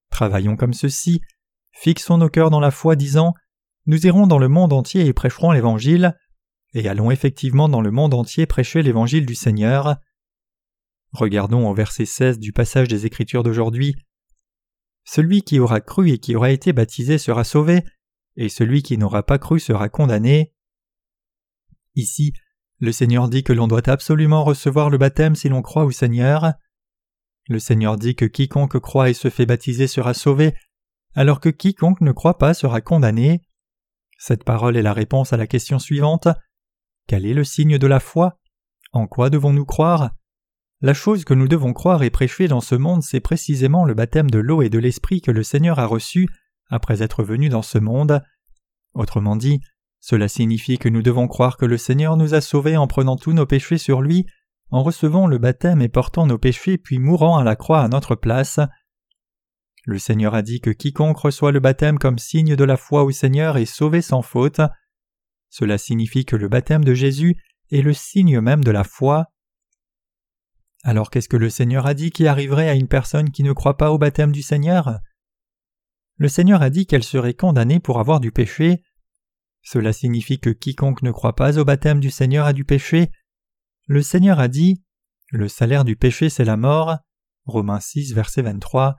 Travaillons 0.09 0.55
comme 0.55 0.73
ceci, 0.73 1.21
fixons 1.71 2.17
nos 2.17 2.29
cœurs 2.29 2.49
dans 2.49 2.59
la 2.59 2.71
foi, 2.71 2.95
disant 2.95 3.33
Nous 3.85 4.05
irons 4.05 4.27
dans 4.27 4.39
le 4.39 4.47
monde 4.47 4.73
entier 4.73 5.05
et 5.05 5.13
prêcherons 5.13 5.51
l'évangile, 5.51 6.15
et 6.73 6.87
allons 6.87 7.11
effectivement 7.11 7.69
dans 7.69 7.81
le 7.81 7.91
monde 7.91 8.13
entier 8.13 8.45
prêcher 8.45 8.81
l'évangile 8.81 9.25
du 9.25 9.35
Seigneur. 9.35 9.97
Regardons 11.11 11.69
au 11.69 11.73
verset 11.73 12.05
16 12.05 12.39
du 12.39 12.53
passage 12.53 12.87
des 12.87 13.05
Écritures 13.05 13.43
d'aujourd'hui. 13.43 13.95
Celui 15.03 15.41
qui 15.41 15.59
aura 15.59 15.81
cru 15.81 16.11
et 16.11 16.19
qui 16.19 16.35
aura 16.35 16.51
été 16.51 16.71
baptisé 16.71 17.17
sera 17.17 17.43
sauvé, 17.43 17.83
et 18.37 18.47
celui 18.47 18.81
qui 18.81 18.97
n'aura 18.97 19.23
pas 19.23 19.39
cru 19.39 19.59
sera 19.59 19.89
condamné. 19.89 20.53
Ici, 21.95 22.33
le 22.81 22.91
Seigneur 22.91 23.29
dit 23.29 23.43
que 23.43 23.53
l'on 23.53 23.67
doit 23.67 23.87
absolument 23.87 24.43
recevoir 24.43 24.89
le 24.89 24.97
baptême 24.97 25.35
si 25.35 25.49
l'on 25.49 25.61
croit 25.61 25.85
au 25.85 25.91
Seigneur. 25.91 26.53
Le 27.47 27.59
Seigneur 27.59 27.95
dit 27.95 28.15
que 28.15 28.25
quiconque 28.25 28.79
croit 28.79 29.09
et 29.09 29.13
se 29.13 29.29
fait 29.29 29.45
baptiser 29.45 29.85
sera 29.85 30.15
sauvé, 30.15 30.55
alors 31.13 31.39
que 31.39 31.49
quiconque 31.49 32.01
ne 32.01 32.11
croit 32.11 32.39
pas 32.39 32.55
sera 32.55 32.81
condamné. 32.81 33.41
Cette 34.17 34.43
parole 34.43 34.77
est 34.77 34.81
la 34.81 34.93
réponse 34.93 35.31
à 35.31 35.37
la 35.37 35.45
question 35.45 35.77
suivante. 35.77 36.27
Quel 37.07 37.27
est 37.27 37.35
le 37.35 37.43
signe 37.43 37.77
de 37.77 37.87
la 37.87 37.99
foi? 37.99 38.39
En 38.93 39.05
quoi 39.05 39.29
devons-nous 39.29 39.65
croire? 39.65 40.11
La 40.81 40.95
chose 40.95 41.23
que 41.23 41.35
nous 41.35 41.47
devons 41.47 41.73
croire 41.73 42.01
et 42.01 42.09
prêcher 42.09 42.47
dans 42.47 42.61
ce 42.61 42.73
monde, 42.73 43.03
c'est 43.03 43.19
précisément 43.19 43.85
le 43.85 43.93
baptême 43.93 44.31
de 44.31 44.39
l'eau 44.39 44.63
et 44.63 44.69
de 44.69 44.79
l'esprit 44.79 45.21
que 45.21 45.29
le 45.29 45.43
Seigneur 45.43 45.77
a 45.77 45.85
reçu 45.85 46.27
après 46.71 47.03
être 47.03 47.23
venu 47.23 47.49
dans 47.49 47.61
ce 47.61 47.77
monde. 47.77 48.23
Autrement 48.95 49.35
dit, 49.35 49.61
cela 50.01 50.27
signifie 50.27 50.79
que 50.79 50.89
nous 50.89 51.03
devons 51.03 51.27
croire 51.27 51.57
que 51.57 51.65
le 51.65 51.77
Seigneur 51.77 52.17
nous 52.17 52.33
a 52.33 52.41
sauvés 52.41 52.75
en 52.75 52.87
prenant 52.87 53.15
tous 53.15 53.33
nos 53.33 53.45
péchés 53.45 53.77
sur 53.77 54.01
lui, 54.01 54.25
en 54.71 54.81
recevant 54.81 55.27
le 55.27 55.37
baptême 55.37 55.81
et 55.81 55.89
portant 55.89 56.25
nos 56.25 56.39
péchés 56.39 56.79
puis 56.79 56.97
mourant 56.97 57.37
à 57.37 57.43
la 57.43 57.55
croix 57.55 57.81
à 57.81 57.87
notre 57.87 58.15
place. 58.15 58.59
Le 59.85 59.99
Seigneur 59.99 60.33
a 60.33 60.41
dit 60.41 60.59
que 60.59 60.71
quiconque 60.71 61.19
reçoit 61.19 61.51
le 61.51 61.59
baptême 61.59 61.99
comme 61.99 62.17
signe 62.17 62.55
de 62.55 62.63
la 62.63 62.77
foi 62.77 63.03
au 63.03 63.11
Seigneur 63.11 63.57
est 63.57 63.65
sauvé 63.65 64.01
sans 64.01 64.23
faute. 64.23 64.61
Cela 65.49 65.77
signifie 65.77 66.25
que 66.25 66.35
le 66.35 66.47
baptême 66.47 66.83
de 66.83 66.95
Jésus 66.95 67.35
est 67.71 67.81
le 67.81 67.93
signe 67.93 68.41
même 68.41 68.63
de 68.63 68.71
la 68.71 68.83
foi. 68.83 69.27
Alors 70.83 71.11
qu'est-ce 71.11 71.29
que 71.29 71.37
le 71.37 71.49
Seigneur 71.51 71.85
a 71.85 71.93
dit 71.93 72.09
qui 72.09 72.25
arriverait 72.25 72.69
à 72.69 72.73
une 72.73 72.87
personne 72.87 73.29
qui 73.29 73.43
ne 73.43 73.53
croit 73.53 73.77
pas 73.77 73.91
au 73.91 73.99
baptême 73.99 74.31
du 74.31 74.41
Seigneur? 74.41 74.99
Le 76.17 76.27
Seigneur 76.27 76.61
a 76.63 76.71
dit 76.71 76.87
qu'elle 76.87 77.03
serait 77.03 77.35
condamnée 77.35 77.79
pour 77.79 77.99
avoir 77.99 78.19
du 78.19 78.31
péché. 78.31 78.83
Cela 79.63 79.93
signifie 79.93 80.39
que 80.39 80.49
quiconque 80.49 81.01
ne 81.03 81.11
croit 81.11 81.35
pas 81.35 81.57
au 81.57 81.65
baptême 81.65 81.99
du 81.99 82.09
Seigneur 82.09 82.45
a 82.45 82.53
du 82.53 82.65
péché. 82.65 83.11
Le 83.87 84.01
Seigneur 84.01 84.39
a 84.39 84.47
dit 84.47 84.83
Le 85.31 85.47
salaire 85.47 85.85
du 85.85 85.95
péché 85.95 86.29
c'est 86.29 86.45
la 86.45 86.57
mort. 86.57 86.97
Romains 87.45 87.79
6, 87.79 88.13
verset 88.13 88.41
23. 88.43 88.95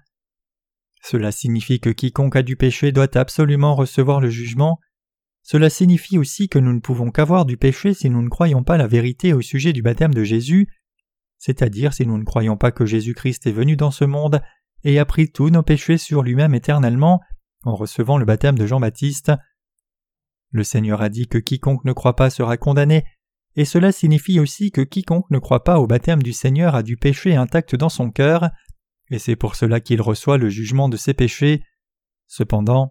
Cela 1.02 1.32
signifie 1.32 1.80
que 1.80 1.90
quiconque 1.90 2.36
a 2.36 2.42
du 2.42 2.56
péché 2.56 2.92
doit 2.92 3.16
absolument 3.16 3.74
recevoir 3.74 4.20
le 4.20 4.30
jugement. 4.30 4.78
Cela 5.42 5.70
signifie 5.70 6.18
aussi 6.18 6.48
que 6.48 6.58
nous 6.58 6.72
ne 6.72 6.80
pouvons 6.80 7.10
qu'avoir 7.10 7.44
du 7.44 7.56
péché 7.56 7.94
si 7.94 8.08
nous 8.08 8.22
ne 8.22 8.28
croyons 8.28 8.62
pas 8.62 8.76
la 8.76 8.86
vérité 8.86 9.32
au 9.32 9.40
sujet 9.40 9.72
du 9.72 9.82
baptême 9.82 10.14
de 10.14 10.22
Jésus, 10.22 10.68
c'est-à-dire 11.38 11.92
si 11.92 12.06
nous 12.06 12.18
ne 12.18 12.24
croyons 12.24 12.56
pas 12.56 12.70
que 12.70 12.86
Jésus-Christ 12.86 13.46
est 13.48 13.52
venu 13.52 13.76
dans 13.76 13.90
ce 13.90 14.04
monde 14.04 14.40
et 14.84 15.00
a 15.00 15.04
pris 15.04 15.30
tous 15.30 15.50
nos 15.50 15.64
péchés 15.64 15.98
sur 15.98 16.22
lui-même 16.22 16.54
éternellement 16.54 17.20
en 17.64 17.74
recevant 17.74 18.18
le 18.18 18.24
baptême 18.24 18.56
de 18.56 18.66
Jean-Baptiste. 18.66 19.32
Le 20.52 20.64
Seigneur 20.64 21.02
a 21.02 21.08
dit 21.08 21.26
que 21.26 21.38
quiconque 21.38 21.84
ne 21.84 21.92
croit 21.92 22.14
pas 22.14 22.30
sera 22.30 22.56
condamné, 22.56 23.04
et 23.56 23.64
cela 23.64 23.90
signifie 23.90 24.38
aussi 24.38 24.70
que 24.70 24.82
quiconque 24.82 25.30
ne 25.30 25.38
croit 25.38 25.64
pas 25.64 25.80
au 25.80 25.86
baptême 25.86 26.22
du 26.22 26.32
Seigneur 26.32 26.74
a 26.74 26.82
du 26.82 26.96
péché 26.96 27.34
intact 27.34 27.74
dans 27.74 27.88
son 27.88 28.10
cœur, 28.10 28.50
et 29.10 29.18
c'est 29.18 29.36
pour 29.36 29.56
cela 29.56 29.80
qu'il 29.80 30.00
reçoit 30.00 30.38
le 30.38 30.48
jugement 30.48 30.88
de 30.88 30.96
ses 30.96 31.14
péchés. 31.14 31.62
Cependant, 32.26 32.90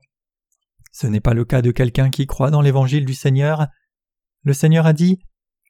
ce 0.91 1.07
n'est 1.07 1.21
pas 1.21 1.33
le 1.33 1.45
cas 1.45 1.61
de 1.61 1.71
quelqu'un 1.71 2.09
qui 2.09 2.27
croit 2.27 2.51
dans 2.51 2.61
l'évangile 2.61 3.05
du 3.05 3.13
Seigneur. 3.13 3.67
Le 4.43 4.53
Seigneur 4.53 4.85
a 4.85 4.93
dit 4.93 5.19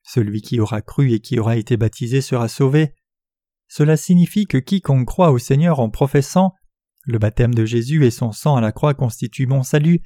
Celui 0.04 0.42
qui 0.42 0.60
aura 0.60 0.82
cru 0.82 1.12
et 1.14 1.20
qui 1.20 1.40
aura 1.40 1.56
été 1.58 1.78
baptisé 1.78 2.22
sera 2.22 2.48
sauvé. 2.48 2.96
Cela 3.68 3.96
signifie 3.96 4.48
que 4.48 4.58
quiconque 4.58 5.08
croit 5.08 5.32
au 5.32 5.38
Seigneur 5.38 5.80
en 5.80 5.90
professant 5.90 6.54
le 7.06 7.18
baptême 7.18 7.54
de 7.54 7.66
Jésus 7.66 8.06
et 8.06 8.12
son 8.12 8.32
sang 8.32 8.56
à 8.56 8.62
la 8.62 8.72
croix 8.72 8.94
constituent 8.94 9.48
mon 9.48 9.64
salut, 9.64 10.02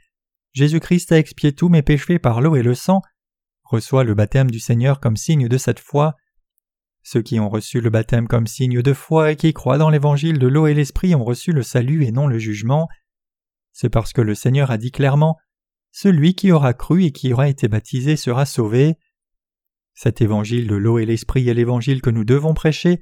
Jésus-Christ 0.55 1.11
a 1.11 1.19
expié 1.19 1.51
tous 1.53 1.67
mes 1.67 1.81
péchés 1.81 2.17
par 2.17 2.39
l'eau 2.39 2.55
et 2.55 2.63
le 2.63 2.75
sang, 2.75 3.01
reçoit 3.65 4.05
le 4.05 4.15
baptême 4.15 4.49
du 4.49 4.61
Seigneur 4.61 5.01
comme 5.01 5.17
signe 5.17 5.49
de 5.49 5.57
cette 5.57 5.81
foi. 5.81 6.15
Ceux 7.03 7.21
qui 7.21 7.41
ont 7.41 7.49
reçu 7.49 7.81
le 7.81 7.89
baptême 7.89 8.29
comme 8.29 8.47
signe 8.47 8.81
de 8.81 8.93
foi 8.93 9.33
et 9.33 9.35
qui 9.35 9.53
croient 9.53 9.77
dans 9.77 9.89
l'évangile 9.89 10.39
de 10.39 10.47
l'eau 10.47 10.65
et 10.65 10.73
l'esprit 10.73 11.13
ont 11.13 11.25
reçu 11.25 11.51
le 11.51 11.61
salut 11.61 12.05
et 12.05 12.11
non 12.11 12.25
le 12.25 12.39
jugement. 12.39 12.87
C'est 13.73 13.89
parce 13.89 14.13
que 14.13 14.21
le 14.21 14.33
Seigneur 14.33 14.71
a 14.71 14.77
dit 14.77 14.91
clairement 14.91 15.37
Celui 15.91 16.35
qui 16.35 16.53
aura 16.53 16.73
cru 16.73 17.03
et 17.03 17.11
qui 17.11 17.33
aura 17.33 17.49
été 17.49 17.67
baptisé 17.67 18.15
sera 18.15 18.45
sauvé. 18.45 18.95
Cet 19.93 20.21
évangile 20.21 20.67
de 20.67 20.75
l'eau 20.75 20.99
et 20.99 21.05
l'esprit 21.05 21.49
est 21.49 21.53
l'évangile 21.53 22.01
que 22.01 22.09
nous 22.09 22.23
devons 22.23 22.53
prêcher. 22.53 23.01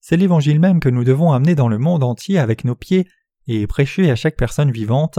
C'est 0.00 0.18
l'évangile 0.18 0.60
même 0.60 0.80
que 0.80 0.90
nous 0.90 1.04
devons 1.04 1.32
amener 1.32 1.54
dans 1.54 1.68
le 1.68 1.78
monde 1.78 2.04
entier 2.04 2.38
avec 2.38 2.64
nos 2.64 2.74
pieds 2.74 3.08
et 3.46 3.66
prêcher 3.66 4.10
à 4.10 4.14
chaque 4.14 4.36
personne 4.36 4.70
vivante. 4.70 5.18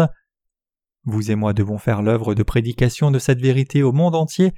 Vous 1.06 1.32
et 1.32 1.36
moi 1.36 1.54
devons 1.54 1.78
faire 1.78 2.02
l'œuvre 2.02 2.34
de 2.34 2.44
prédication 2.44 3.12
de 3.12 3.20
cette 3.20 3.42
vérité 3.42 3.84
au 3.84 3.92
monde 3.92 4.16
entier, 4.16 4.54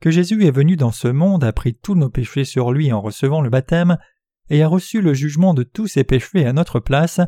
que 0.00 0.10
Jésus 0.10 0.44
est 0.46 0.50
venu 0.50 0.76
dans 0.76 0.90
ce 0.90 1.08
monde, 1.08 1.44
a 1.44 1.52
pris 1.52 1.74
tous 1.74 1.94
nos 1.94 2.10
péchés 2.10 2.44
sur 2.44 2.72
lui 2.72 2.92
en 2.92 3.00
recevant 3.00 3.40
le 3.40 3.50
baptême, 3.50 3.98
et 4.50 4.62
a 4.62 4.68
reçu 4.68 5.00
le 5.00 5.14
jugement 5.14 5.54
de 5.54 5.62
tous 5.62 5.86
ses 5.86 6.04
péchés 6.04 6.46
à 6.46 6.52
notre 6.52 6.80
place, 6.80 7.20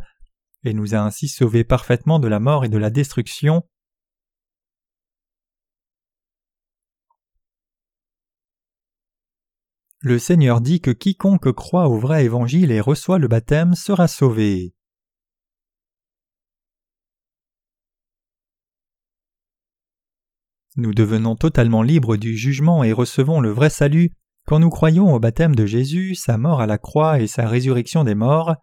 et 0.65 0.73
nous 0.73 0.95
a 0.95 0.99
ainsi 0.99 1.29
sauvés 1.29 1.63
parfaitement 1.63 2.19
de 2.19 2.27
la 2.27 2.41
mort 2.41 2.65
et 2.65 2.69
de 2.69 2.79
la 2.79 2.91
destruction. 2.91 3.63
Le 10.01 10.19
Seigneur 10.19 10.61
dit 10.61 10.81
que 10.81 10.91
quiconque 10.91 11.53
croit 11.53 11.89
au 11.89 11.99
vrai 11.99 12.25
évangile 12.25 12.71
et 12.71 12.81
reçoit 12.81 13.19
le 13.19 13.29
baptême 13.29 13.75
sera 13.75 14.09
sauvé. 14.09 14.75
Nous 20.77 20.93
devenons 20.93 21.37
totalement 21.37 21.83
libres 21.83 22.17
du 22.17 22.37
jugement 22.37 22.83
et 22.83 22.93
recevons 22.93 23.41
le 23.41 23.51
vrai 23.51 23.71
salut 23.71 24.11
quand 24.47 24.59
nous 24.59 24.71
croyons 24.71 25.15
au 25.15 25.21
baptême 25.21 25.55
de 25.55 25.67
Jésus, 25.67 26.15
sa 26.15 26.37
mort 26.37 26.61
à 26.61 26.67
la 26.67 26.79
croix 26.79 27.21
et 27.21 27.27
sa 27.27 27.49
résurrection 27.49 28.05
des 28.05 28.15
morts, 28.15 28.57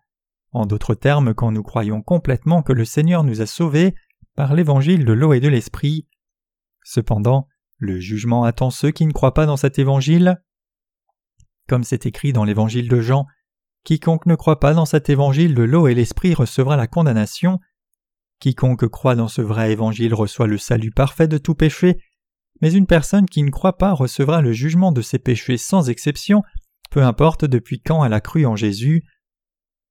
en 0.51 0.65
d'autres 0.65 0.93
termes 0.93 1.33
quand 1.33 1.51
nous 1.51 1.63
croyons 1.63 2.01
complètement 2.01 2.61
que 2.61 2.73
le 2.73 2.85
Seigneur 2.85 3.23
nous 3.23 3.41
a 3.41 3.45
sauvés 3.45 3.95
par 4.35 4.53
l'évangile 4.53 5.05
de 5.05 5.13
l'eau 5.13 5.33
et 5.33 5.39
de 5.39 5.47
l'esprit. 5.47 6.07
Cependant, 6.83 7.47
le 7.77 7.99
jugement 7.99 8.43
attend 8.43 8.69
ceux 8.69 8.91
qui 8.91 9.05
ne 9.05 9.13
croient 9.13 9.33
pas 9.33 9.45
dans 9.45 9.57
cet 9.57 9.79
évangile. 9.79 10.41
Comme 11.67 11.83
c'est 11.83 12.05
écrit 12.05 12.33
dans 12.33 12.43
l'évangile 12.43 12.89
de 12.89 12.99
Jean, 12.99 13.25
quiconque 13.83 14.25
ne 14.25 14.35
croit 14.35 14.59
pas 14.59 14.73
dans 14.73 14.85
cet 14.85 15.09
évangile 15.09 15.55
de 15.55 15.63
l'eau 15.63 15.87
et 15.87 15.95
l'esprit 15.95 16.33
recevra 16.33 16.75
la 16.75 16.87
condamnation, 16.87 17.59
Quiconque 18.41 18.87
croit 18.87 19.15
dans 19.15 19.27
ce 19.27 19.43
vrai 19.43 19.71
évangile 19.71 20.15
reçoit 20.15 20.47
le 20.47 20.57
salut 20.57 20.91
parfait 20.91 21.27
de 21.27 21.37
tout 21.37 21.53
péché, 21.53 21.97
mais 22.59 22.73
une 22.73 22.87
personne 22.87 23.27
qui 23.27 23.43
ne 23.43 23.51
croit 23.51 23.77
pas 23.77 23.93
recevra 23.93 24.41
le 24.41 24.51
jugement 24.51 24.91
de 24.91 25.03
ses 25.03 25.19
péchés 25.19 25.57
sans 25.57 25.89
exception, 25.89 26.41
peu 26.89 27.03
importe 27.03 27.45
depuis 27.45 27.81
quand 27.81 28.03
elle 28.03 28.13
a 28.13 28.19
cru 28.19 28.47
en 28.47 28.55
Jésus. 28.55 29.03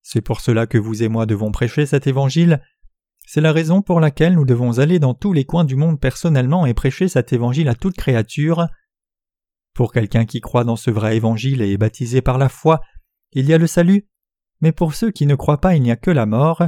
C'est 0.03 0.21
pour 0.21 0.41
cela 0.41 0.67
que 0.67 0.79
vous 0.79 1.05
et 1.05 1.09
moi 1.09 1.27
devons 1.27 1.53
prêcher 1.53 1.87
cet 1.87 2.09
évangile. 2.09 2.61
C'est 3.25 3.41
la 3.41 3.53
raison 3.53 3.83
pour 3.83 4.01
laquelle 4.01 4.35
nous 4.35 4.45
devons 4.45 4.81
aller 4.81 4.99
dans 4.99 5.15
tous 5.15 5.33
les 5.33 5.45
coins 5.45 5.65
du 5.65 5.77
monde 5.77 6.01
personnellement 6.01 6.67
et 6.67 6.75
prêcher 6.75 7.07
cet 7.07 7.33
évangile 7.33 7.69
à 7.69 7.77
toute 7.77 7.97
créature. 7.97 8.67
Pour 9.75 9.93
quelqu'un 9.93 10.25
qui 10.25 10.41
croit 10.41 10.65
dans 10.65 10.75
ce 10.75 10.91
vrai 10.91 11.17
évangile 11.17 11.63
et 11.63 11.71
est 11.71 11.79
baptisé 11.79 12.21
par 12.21 12.37
la 12.37 12.49
foi, 12.49 12.81
il 13.31 13.47
y 13.47 13.55
a 13.55 13.59
le 13.59 13.69
salut, 13.69 14.09
mais 14.61 14.73
pour 14.73 14.95
ceux 14.95 15.13
qui 15.13 15.27
ne 15.27 15.37
croient 15.37 15.61
pas 15.61 15.77
il 15.77 15.83
n'y 15.83 15.93
a 15.93 15.97
que 15.97 16.11
la 16.11 16.27
mort. 16.27 16.65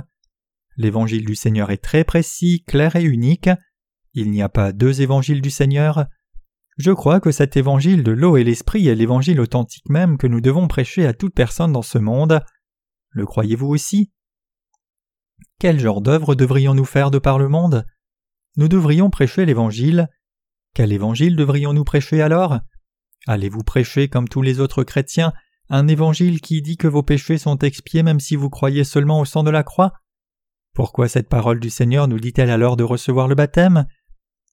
L'évangile 0.77 1.25
du 1.25 1.35
Seigneur 1.35 1.71
est 1.71 1.83
très 1.83 2.05
précis, 2.05 2.65
clair 2.67 2.97
et 2.97 3.03
unique. 3.03 3.51
Il 4.15 4.31
n'y 4.31 4.43
a 4.43 4.49
pas 4.49 4.73
deux 4.73 5.03
évangiles 5.03 5.43
du 5.43 5.51
Seigneur. 5.51 6.07
Je 6.79 6.91
crois 6.91 7.21
que 7.21 7.31
cet 7.31 7.57
évangile 7.57 8.03
de 8.03 8.13
l'eau 8.13 8.37
et 8.37 8.45
l'esprit 8.45 8.89
est 8.89 8.95
l'évangile 8.95 9.41
authentique 9.41 9.89
même 9.89 10.17
que 10.17 10.27
nous 10.27 10.41
devons 10.41 10.69
prêcher 10.69 11.07
à 11.07 11.13
toute 11.13 11.35
personne 11.35 11.73
dans 11.73 11.83
ce 11.83 11.99
monde. 11.99 12.41
Le 13.11 13.27
croyez-vous 13.27 13.69
aussi? 13.69 14.11
Quel 15.59 15.79
genre 15.79 16.01
d'œuvre 16.01 16.35
devrions-nous 16.35 16.87
faire 16.87 17.11
de 17.11 17.19
par 17.19 17.39
le 17.39 17.49
monde? 17.49 17.87
Nous 18.57 18.69
devrions 18.69 19.11
prêcher 19.11 19.45
l'évangile. 19.45 20.09
Quel 20.75 20.93
évangile 20.93 21.37
devrions-nous 21.37 21.85
prêcher 21.85 22.23
alors? 22.23 22.59
Allez-vous 23.27 23.63
prêcher 23.63 24.09
comme 24.09 24.29
tous 24.29 24.43
les 24.43 24.61
autres 24.61 24.83
chrétiens 24.83 25.33
un 25.69 25.89
évangile 25.89 26.41
qui 26.41 26.61
dit 26.61 26.77
que 26.77 26.89
vos 26.89 27.03
péchés 27.03 27.39
sont 27.39 27.59
expiés 27.59 28.03
même 28.03 28.21
si 28.21 28.35
vous 28.35 28.51
croyez 28.51 28.85
seulement 28.85 29.21
au 29.21 29.25
sang 29.25 29.43
de 29.43 29.51
la 29.51 29.63
croix? 29.63 29.93
Pourquoi 30.75 31.09
cette 31.09 31.29
parole 31.29 31.61
du 31.61 31.69
Seigneur 31.69 32.09
nous 32.09 32.19
dit-elle 32.19 32.51
alors 32.51 32.77
de 32.77 32.85
recevoir 32.85 33.29
le 33.29 33.35
baptême? 33.35 33.87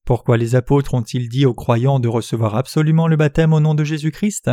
Pourquoi 0.05 0.37
les 0.37 0.55
apôtres 0.55 0.93
ont-ils 0.93 1.29
dit 1.29 1.45
aux 1.45 1.53
croyants 1.53 1.99
de 1.99 2.07
recevoir 2.07 2.55
absolument 2.55 3.07
le 3.07 3.15
baptême 3.15 3.53
au 3.53 3.59
nom 3.59 3.73
de 3.73 3.83
Jésus-Christ? 3.83 4.51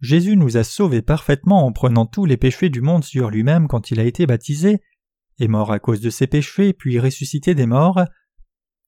Jésus 0.00 0.36
nous 0.36 0.56
a 0.56 0.64
sauvés 0.64 1.02
parfaitement 1.02 1.64
en 1.64 1.72
prenant 1.72 2.04
tous 2.04 2.26
les 2.26 2.36
péchés 2.36 2.68
du 2.68 2.82
monde 2.82 3.04
sur 3.04 3.30
lui-même 3.30 3.68
quand 3.68 3.90
il 3.90 4.00
a 4.00 4.04
été 4.04 4.26
baptisé, 4.26 4.82
est 5.38 5.48
mort 5.48 5.72
à 5.72 5.78
cause 5.78 6.00
de 6.00 6.10
ses 6.10 6.26
péchés, 6.26 6.72
puis 6.74 7.00
ressuscité 7.00 7.54
des 7.54 7.66
morts. 7.66 8.02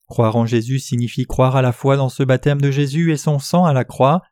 Croire 0.08 0.36
en 0.36 0.46
Jésus 0.46 0.78
signifie 0.78 1.24
croire 1.24 1.56
à 1.56 1.62
la 1.62 1.72
fois 1.72 1.96
dans 1.96 2.08
ce 2.08 2.22
baptême 2.22 2.60
de 2.60 2.70
Jésus 2.70 3.12
et 3.12 3.16
son 3.16 3.38
sang 3.38 3.64
à 3.64 3.72
la 3.72 3.84
croix. 3.84 4.22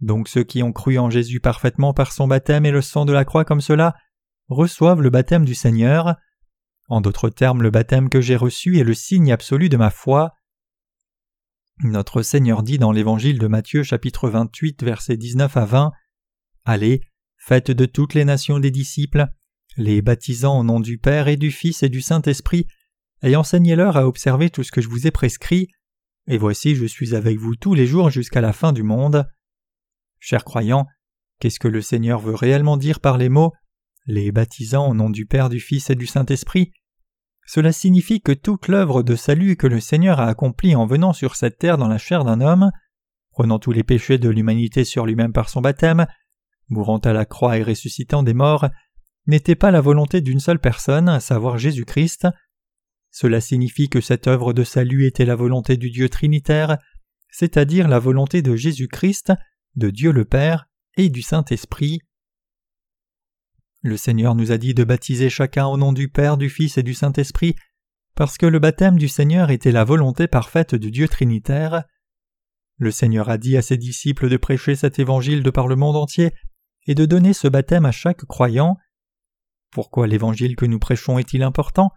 Donc 0.00 0.28
ceux 0.28 0.44
qui 0.44 0.62
ont 0.62 0.72
cru 0.72 0.98
en 0.98 1.10
Jésus 1.10 1.40
parfaitement 1.40 1.92
par 1.92 2.12
son 2.12 2.28
baptême 2.28 2.66
et 2.66 2.70
le 2.70 2.82
sang 2.82 3.04
de 3.04 3.12
la 3.12 3.24
croix 3.24 3.44
comme 3.44 3.60
cela 3.60 3.96
reçoivent 4.48 5.02
le 5.02 5.10
baptême 5.10 5.44
du 5.44 5.54
Seigneur. 5.54 6.16
En 6.88 7.00
d'autres 7.00 7.30
termes, 7.30 7.62
le 7.62 7.70
baptême 7.70 8.08
que 8.08 8.20
j'ai 8.20 8.36
reçu 8.36 8.78
est 8.78 8.84
le 8.84 8.94
signe 8.94 9.32
absolu 9.32 9.68
de 9.68 9.76
ma 9.76 9.90
foi. 9.90 10.34
Notre 11.80 12.22
Seigneur 12.22 12.62
dit 12.62 12.78
dans 12.78 12.92
l'Évangile 12.92 13.38
de 13.38 13.46
Matthieu 13.48 13.82
chapitre 13.82 14.28
28 14.28 14.82
versets 14.84 15.16
19 15.16 15.56
à 15.56 15.64
20 15.64 15.92
Allez, 16.64 17.00
faites 17.36 17.70
de 17.70 17.86
toutes 17.86 18.14
les 18.14 18.24
nations 18.24 18.58
des 18.58 18.70
disciples, 18.70 19.26
les 19.76 20.00
baptisant 20.00 20.60
au 20.60 20.64
nom 20.64 20.80
du 20.80 20.98
Père 20.98 21.28
et 21.28 21.36
du 21.36 21.50
Fils 21.50 21.82
et 21.82 21.88
du 21.88 22.00
Saint-Esprit, 22.00 22.66
et 23.22 23.36
enseignez-leur 23.36 23.96
à 23.96 24.06
observer 24.06 24.50
tout 24.50 24.62
ce 24.62 24.72
que 24.72 24.80
je 24.80 24.88
vous 24.88 25.06
ai 25.06 25.10
prescrit, 25.10 25.68
et 26.28 26.38
voici 26.38 26.76
je 26.76 26.86
suis 26.86 27.14
avec 27.14 27.36
vous 27.38 27.56
tous 27.56 27.74
les 27.74 27.86
jours 27.86 28.10
jusqu'à 28.10 28.40
la 28.40 28.52
fin 28.52 28.72
du 28.72 28.82
monde. 28.82 29.26
Chers 30.18 30.44
croyants, 30.44 30.86
qu'est-ce 31.40 31.60
que 31.60 31.68
le 31.68 31.82
Seigneur 31.82 32.20
veut 32.20 32.34
réellement 32.34 32.76
dire 32.76 33.00
par 33.00 33.18
les 33.18 33.28
mots 33.28 33.52
les 34.06 34.30
baptisant 34.30 34.88
au 34.88 34.94
nom 34.94 35.10
du 35.10 35.26
Père, 35.26 35.48
du 35.48 35.60
Fils 35.60 35.90
et 35.90 35.96
du 35.96 36.06
Saint-Esprit? 36.06 36.72
Cela 37.46 37.72
signifie 37.72 38.20
que 38.20 38.32
toute 38.32 38.66
l'œuvre 38.66 39.02
de 39.02 39.14
salut 39.14 39.56
que 39.56 39.68
le 39.68 39.78
Seigneur 39.80 40.18
a 40.20 40.26
accomplie 40.26 40.74
en 40.74 40.84
venant 40.84 41.12
sur 41.12 41.36
cette 41.36 41.58
terre 41.58 41.78
dans 41.78 41.88
la 41.88 41.98
chair 41.98 42.24
d'un 42.24 42.40
homme, 42.40 42.70
prenant 43.30 43.60
tous 43.60 43.72
les 43.72 43.84
péchés 43.84 44.18
de 44.18 44.28
l'humanité 44.28 44.84
sur 44.84 45.06
lui-même 45.06 45.32
par 45.32 45.48
son 45.48 45.60
baptême, 45.60 46.06
mourant 46.68 46.98
à 46.98 47.12
la 47.12 47.24
croix 47.24 47.56
et 47.56 47.62
ressuscitant 47.62 48.24
des 48.24 48.34
morts, 48.34 48.68
n'était 49.26 49.54
pas 49.54 49.70
la 49.70 49.80
volonté 49.80 50.20
d'une 50.20 50.40
seule 50.40 50.58
personne, 50.58 51.08
à 51.08 51.20
savoir 51.20 51.56
Jésus-Christ. 51.56 52.26
Cela 53.10 53.40
signifie 53.40 53.88
que 53.88 54.00
cette 54.00 54.26
œuvre 54.26 54.52
de 54.52 54.64
salut 54.64 55.06
était 55.06 55.24
la 55.24 55.36
volonté 55.36 55.76
du 55.76 55.90
Dieu 55.90 56.08
Trinitaire, 56.08 56.78
c'est-à-dire 57.30 57.86
la 57.86 57.98
volonté 57.98 58.42
de 58.42 58.56
Jésus-Christ, 58.56 59.32
de 59.76 59.90
Dieu 59.90 60.10
le 60.10 60.24
Père 60.24 60.66
et 60.96 61.10
du 61.10 61.22
Saint-Esprit. 61.22 62.00
Le 63.86 63.96
Seigneur 63.96 64.34
nous 64.34 64.50
a 64.50 64.58
dit 64.58 64.74
de 64.74 64.82
baptiser 64.82 65.30
chacun 65.30 65.66
au 65.66 65.76
nom 65.76 65.92
du 65.92 66.08
Père, 66.08 66.36
du 66.36 66.50
Fils 66.50 66.76
et 66.76 66.82
du 66.82 66.92
Saint-Esprit, 66.92 67.54
parce 68.16 68.36
que 68.36 68.44
le 68.44 68.58
baptême 68.58 68.98
du 68.98 69.06
Seigneur 69.06 69.50
était 69.50 69.70
la 69.70 69.84
volonté 69.84 70.26
parfaite 70.26 70.74
du 70.74 70.90
Dieu 70.90 71.06
Trinitaire. 71.06 71.84
Le 72.78 72.90
Seigneur 72.90 73.28
a 73.28 73.38
dit 73.38 73.56
à 73.56 73.62
ses 73.62 73.76
disciples 73.76 74.28
de 74.28 74.36
prêcher 74.36 74.74
cet 74.74 74.98
évangile 74.98 75.44
de 75.44 75.50
par 75.50 75.68
le 75.68 75.76
monde 75.76 75.94
entier 75.94 76.32
et 76.88 76.96
de 76.96 77.06
donner 77.06 77.32
ce 77.32 77.46
baptême 77.46 77.86
à 77.86 77.92
chaque 77.92 78.24
croyant. 78.24 78.76
Pourquoi 79.70 80.08
l'évangile 80.08 80.56
que 80.56 80.66
nous 80.66 80.80
prêchons 80.80 81.20
est-il 81.20 81.44
important? 81.44 81.92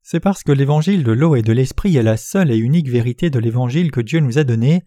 C'est 0.00 0.20
parce 0.20 0.42
que 0.42 0.52
l'évangile 0.52 1.04
de 1.04 1.12
l'eau 1.12 1.36
et 1.36 1.42
de 1.42 1.52
l'esprit 1.52 1.94
est 1.98 2.02
la 2.02 2.16
seule 2.16 2.50
et 2.50 2.56
unique 2.56 2.88
vérité 2.88 3.28
de 3.28 3.38
l'évangile 3.38 3.90
que 3.90 4.00
Dieu 4.00 4.20
nous 4.20 4.38
a 4.38 4.44
donné. 4.44 4.82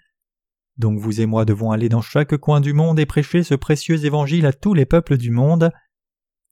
Donc 0.78 0.98
vous 0.98 1.22
et 1.22 1.28
moi 1.28 1.46
devons 1.46 1.70
aller 1.70 1.88
dans 1.88 2.02
chaque 2.02 2.36
coin 2.38 2.62
du 2.62 2.74
monde 2.74 3.00
et 3.00 3.06
prêcher 3.06 3.44
ce 3.44 3.54
précieux 3.54 4.06
évangile 4.06 4.48
à 4.48 4.54
tous 4.54 4.74
les 4.74 4.88
peuples 4.88 5.18
du 5.18 5.30
monde. 5.30 5.72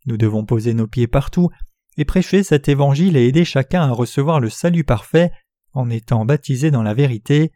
Nous 0.05 0.17
devons 0.17 0.45
poser 0.45 0.73
nos 0.73 0.87
pieds 0.87 1.07
partout 1.07 1.49
et 1.97 2.05
prêcher 2.05 2.43
cet 2.43 2.69
évangile 2.69 3.17
et 3.17 3.27
aider 3.27 3.45
chacun 3.45 3.83
à 3.83 3.91
recevoir 3.91 4.39
le 4.39 4.49
salut 4.49 4.83
parfait 4.83 5.31
en 5.73 5.89
étant 5.89 6.25
baptisé 6.25 6.71
dans 6.71 6.83
la 6.83 6.93
vérité. 6.93 7.51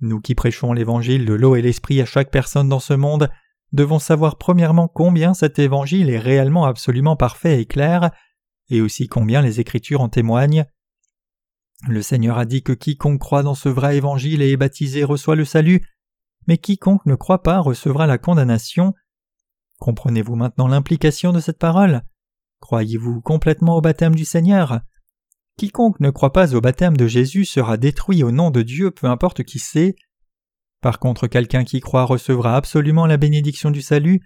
Nous 0.00 0.20
qui 0.20 0.34
prêchons 0.34 0.72
l'évangile 0.72 1.24
de 1.24 1.34
l'eau 1.34 1.56
et 1.56 1.62
l'esprit 1.62 2.00
à 2.00 2.06
chaque 2.06 2.30
personne 2.30 2.68
dans 2.68 2.80
ce 2.80 2.94
monde 2.94 3.30
devons 3.72 3.98
savoir 3.98 4.38
premièrement 4.38 4.88
combien 4.88 5.34
cet 5.34 5.58
évangile 5.58 6.08
est 6.08 6.18
réellement 6.18 6.64
absolument 6.64 7.16
parfait 7.16 7.60
et 7.60 7.66
clair, 7.66 8.10
et 8.70 8.80
aussi 8.80 9.08
combien 9.08 9.42
les 9.42 9.60
Écritures 9.60 10.00
en 10.00 10.08
témoignent. 10.08 10.64
Le 11.88 12.00
Seigneur 12.00 12.38
a 12.38 12.46
dit 12.46 12.62
que 12.62 12.72
quiconque 12.72 13.20
croit 13.20 13.42
dans 13.42 13.54
ce 13.54 13.68
vrai 13.68 13.96
évangile 13.96 14.42
et 14.42 14.52
est 14.52 14.56
baptisé 14.56 15.04
reçoit 15.04 15.36
le 15.36 15.44
salut, 15.44 15.84
mais 16.46 16.56
quiconque 16.56 17.04
ne 17.04 17.14
croit 17.14 17.42
pas 17.42 17.58
recevra 17.58 18.06
la 18.06 18.16
condamnation. 18.16 18.94
Comprenez-vous 19.78 20.36
maintenant 20.36 20.68
l'implication 20.68 21.32
de 21.32 21.40
cette 21.40 21.58
parole? 21.58 22.02
Croyez-vous 22.60 23.20
complètement 23.20 23.76
au 23.76 23.80
baptême 23.80 24.14
du 24.14 24.24
Seigneur? 24.24 24.80
Quiconque 25.56 26.00
ne 26.00 26.10
croit 26.10 26.32
pas 26.32 26.54
au 26.54 26.60
baptême 26.60 26.96
de 26.96 27.06
Jésus 27.06 27.44
sera 27.44 27.76
détruit 27.76 28.22
au 28.22 28.32
nom 28.32 28.50
de 28.50 28.62
Dieu, 28.62 28.90
peu 28.90 29.06
importe 29.06 29.44
qui 29.44 29.58
c'est. 29.58 29.94
Par 30.80 30.98
contre, 30.98 31.26
quelqu'un 31.26 31.64
qui 31.64 31.80
croit 31.80 32.04
recevra 32.04 32.56
absolument 32.56 33.06
la 33.06 33.16
bénédiction 33.16 33.70
du 33.70 33.80
salut. 33.80 34.20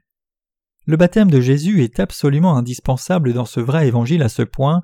Le 0.86 0.96
baptême 0.96 1.30
de 1.30 1.40
Jésus 1.40 1.82
est 1.82 2.00
absolument 2.00 2.56
indispensable 2.56 3.34
dans 3.34 3.44
ce 3.44 3.60
vrai 3.60 3.86
évangile 3.86 4.22
à 4.22 4.28
ce 4.28 4.42
point. 4.42 4.82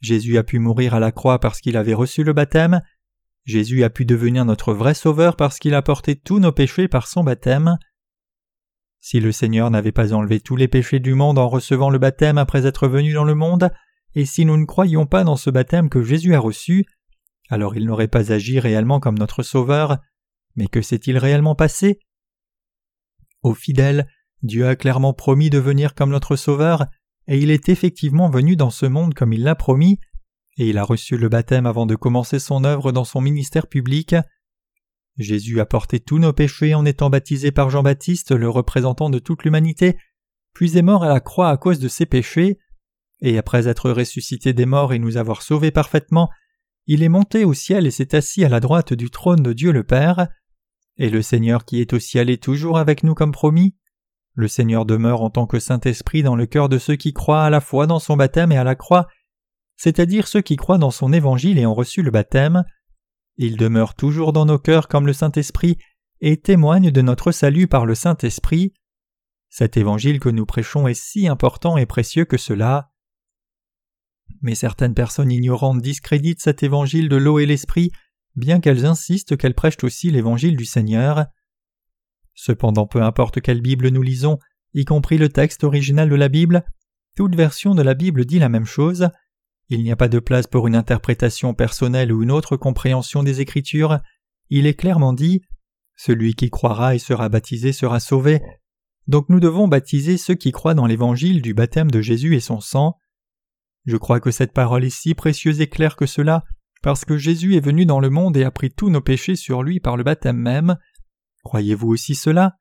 Jésus 0.00 0.38
a 0.38 0.42
pu 0.42 0.58
mourir 0.58 0.94
à 0.94 1.00
la 1.00 1.12
croix 1.12 1.38
parce 1.38 1.60
qu'il 1.60 1.76
avait 1.76 1.94
reçu 1.94 2.24
le 2.24 2.32
baptême. 2.32 2.80
Jésus 3.44 3.84
a 3.84 3.90
pu 3.90 4.06
devenir 4.06 4.44
notre 4.44 4.72
vrai 4.72 4.94
sauveur 4.94 5.36
parce 5.36 5.58
qu'il 5.58 5.74
a 5.74 5.82
porté 5.82 6.16
tous 6.16 6.38
nos 6.38 6.52
péchés 6.52 6.88
par 6.88 7.06
son 7.06 7.22
baptême. 7.22 7.76
Si 9.00 9.18
le 9.18 9.32
Seigneur 9.32 9.70
n'avait 9.70 9.92
pas 9.92 10.12
enlevé 10.12 10.40
tous 10.40 10.56
les 10.56 10.68
péchés 10.68 11.00
du 11.00 11.14
monde 11.14 11.38
en 11.38 11.48
recevant 11.48 11.90
le 11.90 11.98
baptême 11.98 12.38
après 12.38 12.66
être 12.66 12.86
venu 12.86 13.12
dans 13.12 13.24
le 13.24 13.34
monde, 13.34 13.70
et 14.14 14.26
si 14.26 14.44
nous 14.44 14.56
ne 14.56 14.66
croyions 14.66 15.06
pas 15.06 15.24
dans 15.24 15.36
ce 15.36 15.50
baptême 15.50 15.88
que 15.88 16.02
Jésus 16.02 16.34
a 16.34 16.40
reçu, 16.40 16.84
alors 17.48 17.76
il 17.76 17.86
n'aurait 17.86 18.08
pas 18.08 18.32
agi 18.32 18.60
réellement 18.60 19.00
comme 19.00 19.18
notre 19.18 19.42
Sauveur, 19.42 19.98
mais 20.54 20.66
que 20.66 20.82
s'est-il 20.82 21.16
réellement 21.16 21.54
passé? 21.54 22.00
Aux 23.42 23.54
fidèles, 23.54 24.06
Dieu 24.42 24.66
a 24.66 24.76
clairement 24.76 25.14
promis 25.14 25.50
de 25.50 25.58
venir 25.58 25.94
comme 25.94 26.10
notre 26.10 26.36
Sauveur, 26.36 26.86
et 27.26 27.38
il 27.38 27.50
est 27.50 27.68
effectivement 27.68 28.28
venu 28.28 28.56
dans 28.56 28.70
ce 28.70 28.86
monde 28.86 29.14
comme 29.14 29.32
il 29.32 29.42
l'a 29.42 29.54
promis, 29.54 29.98
et 30.58 30.68
il 30.68 30.78
a 30.78 30.84
reçu 30.84 31.16
le 31.16 31.28
baptême 31.28 31.66
avant 31.66 31.86
de 31.86 31.94
commencer 31.94 32.38
son 32.38 32.64
œuvre 32.64 32.92
dans 32.92 33.04
son 33.04 33.20
ministère 33.20 33.66
public. 33.66 34.14
Jésus 35.20 35.60
a 35.60 35.66
porté 35.66 36.00
tous 36.00 36.18
nos 36.18 36.32
péchés 36.32 36.74
en 36.74 36.84
étant 36.84 37.10
baptisé 37.10 37.52
par 37.52 37.70
Jean-Baptiste, 37.70 38.32
le 38.32 38.48
représentant 38.48 39.10
de 39.10 39.18
toute 39.18 39.44
l'humanité, 39.44 39.96
puis 40.54 40.76
est 40.76 40.82
mort 40.82 41.04
à 41.04 41.08
la 41.08 41.20
croix 41.20 41.50
à 41.50 41.56
cause 41.56 41.78
de 41.78 41.88
ses 41.88 42.06
péchés, 42.06 42.58
et 43.20 43.38
après 43.38 43.68
être 43.68 43.90
ressuscité 43.90 44.52
des 44.52 44.66
morts 44.66 44.92
et 44.92 44.98
nous 44.98 45.16
avoir 45.16 45.42
sauvés 45.42 45.70
parfaitement, 45.70 46.30
il 46.86 47.02
est 47.02 47.08
monté 47.08 47.44
au 47.44 47.54
ciel 47.54 47.86
et 47.86 47.90
s'est 47.90 48.14
assis 48.14 48.44
à 48.44 48.48
la 48.48 48.60
droite 48.60 48.92
du 48.92 49.10
trône 49.10 49.42
de 49.42 49.52
Dieu 49.52 49.72
le 49.72 49.84
Père. 49.84 50.28
Et 50.96 51.10
le 51.10 51.22
Seigneur 51.22 51.64
qui 51.64 51.80
est 51.80 51.92
au 51.92 51.98
ciel 51.98 52.30
est 52.30 52.42
toujours 52.42 52.78
avec 52.78 53.04
nous 53.04 53.14
comme 53.14 53.32
promis. 53.32 53.76
Le 54.34 54.48
Seigneur 54.48 54.86
demeure 54.86 55.22
en 55.22 55.30
tant 55.30 55.46
que 55.46 55.60
Saint-Esprit 55.60 56.22
dans 56.22 56.34
le 56.34 56.46
cœur 56.46 56.68
de 56.68 56.78
ceux 56.78 56.96
qui 56.96 57.12
croient 57.12 57.44
à 57.44 57.50
la 57.50 57.60
fois 57.60 57.86
dans 57.86 57.98
son 57.98 58.16
baptême 58.16 58.52
et 58.52 58.56
à 58.56 58.64
la 58.64 58.74
croix, 58.74 59.06
c'est-à-dire 59.76 60.26
ceux 60.28 60.40
qui 60.40 60.56
croient 60.56 60.78
dans 60.78 60.90
son 60.90 61.12
évangile 61.12 61.58
et 61.58 61.66
ont 61.66 61.74
reçu 61.74 62.02
le 62.02 62.10
baptême. 62.10 62.64
Il 63.42 63.56
demeure 63.56 63.94
toujours 63.94 64.34
dans 64.34 64.44
nos 64.44 64.58
cœurs 64.58 64.86
comme 64.86 65.06
le 65.06 65.14
Saint-Esprit 65.14 65.78
et 66.20 66.36
témoigne 66.36 66.90
de 66.90 67.00
notre 67.00 67.32
salut 67.32 67.68
par 67.68 67.86
le 67.86 67.94
Saint-Esprit. 67.94 68.74
Cet 69.48 69.78
évangile 69.78 70.20
que 70.20 70.28
nous 70.28 70.44
prêchons 70.44 70.86
est 70.86 70.92
si 70.92 71.26
important 71.26 71.78
et 71.78 71.86
précieux 71.86 72.26
que 72.26 72.36
cela. 72.36 72.92
Mais 74.42 74.54
certaines 74.54 74.92
personnes 74.92 75.32
ignorantes 75.32 75.80
discréditent 75.80 76.42
cet 76.42 76.62
évangile 76.62 77.08
de 77.08 77.16
l'eau 77.16 77.38
et 77.38 77.46
l'esprit 77.46 77.90
bien 78.36 78.60
qu'elles 78.60 78.84
insistent 78.84 79.38
qu'elles 79.38 79.54
prêchent 79.54 79.84
aussi 79.84 80.10
l'évangile 80.10 80.58
du 80.58 80.66
Seigneur. 80.66 81.24
Cependant, 82.34 82.86
peu 82.86 83.00
importe 83.02 83.40
quelle 83.40 83.62
Bible 83.62 83.88
nous 83.88 84.02
lisons, 84.02 84.38
y 84.74 84.84
compris 84.84 85.16
le 85.16 85.30
texte 85.30 85.64
original 85.64 86.10
de 86.10 86.14
la 86.14 86.28
Bible, 86.28 86.62
toute 87.16 87.36
version 87.36 87.74
de 87.74 87.80
la 87.80 87.94
Bible 87.94 88.26
dit 88.26 88.38
la 88.38 88.50
même 88.50 88.66
chose. 88.66 89.08
Il 89.70 89.84
n'y 89.84 89.92
a 89.92 89.96
pas 89.96 90.08
de 90.08 90.18
place 90.18 90.48
pour 90.48 90.66
une 90.66 90.74
interprétation 90.74 91.54
personnelle 91.54 92.12
ou 92.12 92.24
une 92.24 92.32
autre 92.32 92.56
compréhension 92.56 93.22
des 93.22 93.40
Écritures. 93.40 94.00
Il 94.48 94.66
est 94.66 94.74
clairement 94.74 95.12
dit 95.12 95.42
Celui 95.96 96.34
qui 96.34 96.50
croira 96.50 96.96
et 96.96 96.98
sera 96.98 97.28
baptisé 97.28 97.72
sera 97.72 98.00
sauvé. 98.00 98.42
Donc 99.06 99.28
nous 99.28 99.38
devons 99.38 99.68
baptiser 99.68 100.18
ceux 100.18 100.34
qui 100.34 100.50
croient 100.50 100.74
dans 100.74 100.86
l'évangile 100.86 101.40
du 101.40 101.54
baptême 101.54 101.90
de 101.90 102.00
Jésus 102.00 102.34
et 102.34 102.40
son 102.40 102.60
sang. 102.60 102.98
Je 103.86 103.96
crois 103.96 104.18
que 104.18 104.32
cette 104.32 104.52
parole 104.52 104.84
est 104.84 104.90
si 104.90 105.14
précieuse 105.14 105.60
et 105.60 105.68
claire 105.68 105.94
que 105.94 106.06
cela 106.06 106.44
parce 106.82 107.04
que 107.04 107.16
Jésus 107.16 107.56
est 107.56 107.64
venu 107.64 107.86
dans 107.86 108.00
le 108.00 108.10
monde 108.10 108.36
et 108.36 108.44
a 108.44 108.50
pris 108.50 108.72
tous 108.72 108.90
nos 108.90 109.00
péchés 109.00 109.36
sur 109.36 109.62
lui 109.62 109.78
par 109.78 109.96
le 109.96 110.02
baptême 110.02 110.38
même. 110.38 110.78
Croyez-vous 111.44 111.88
aussi 111.88 112.14
cela? 112.16 112.56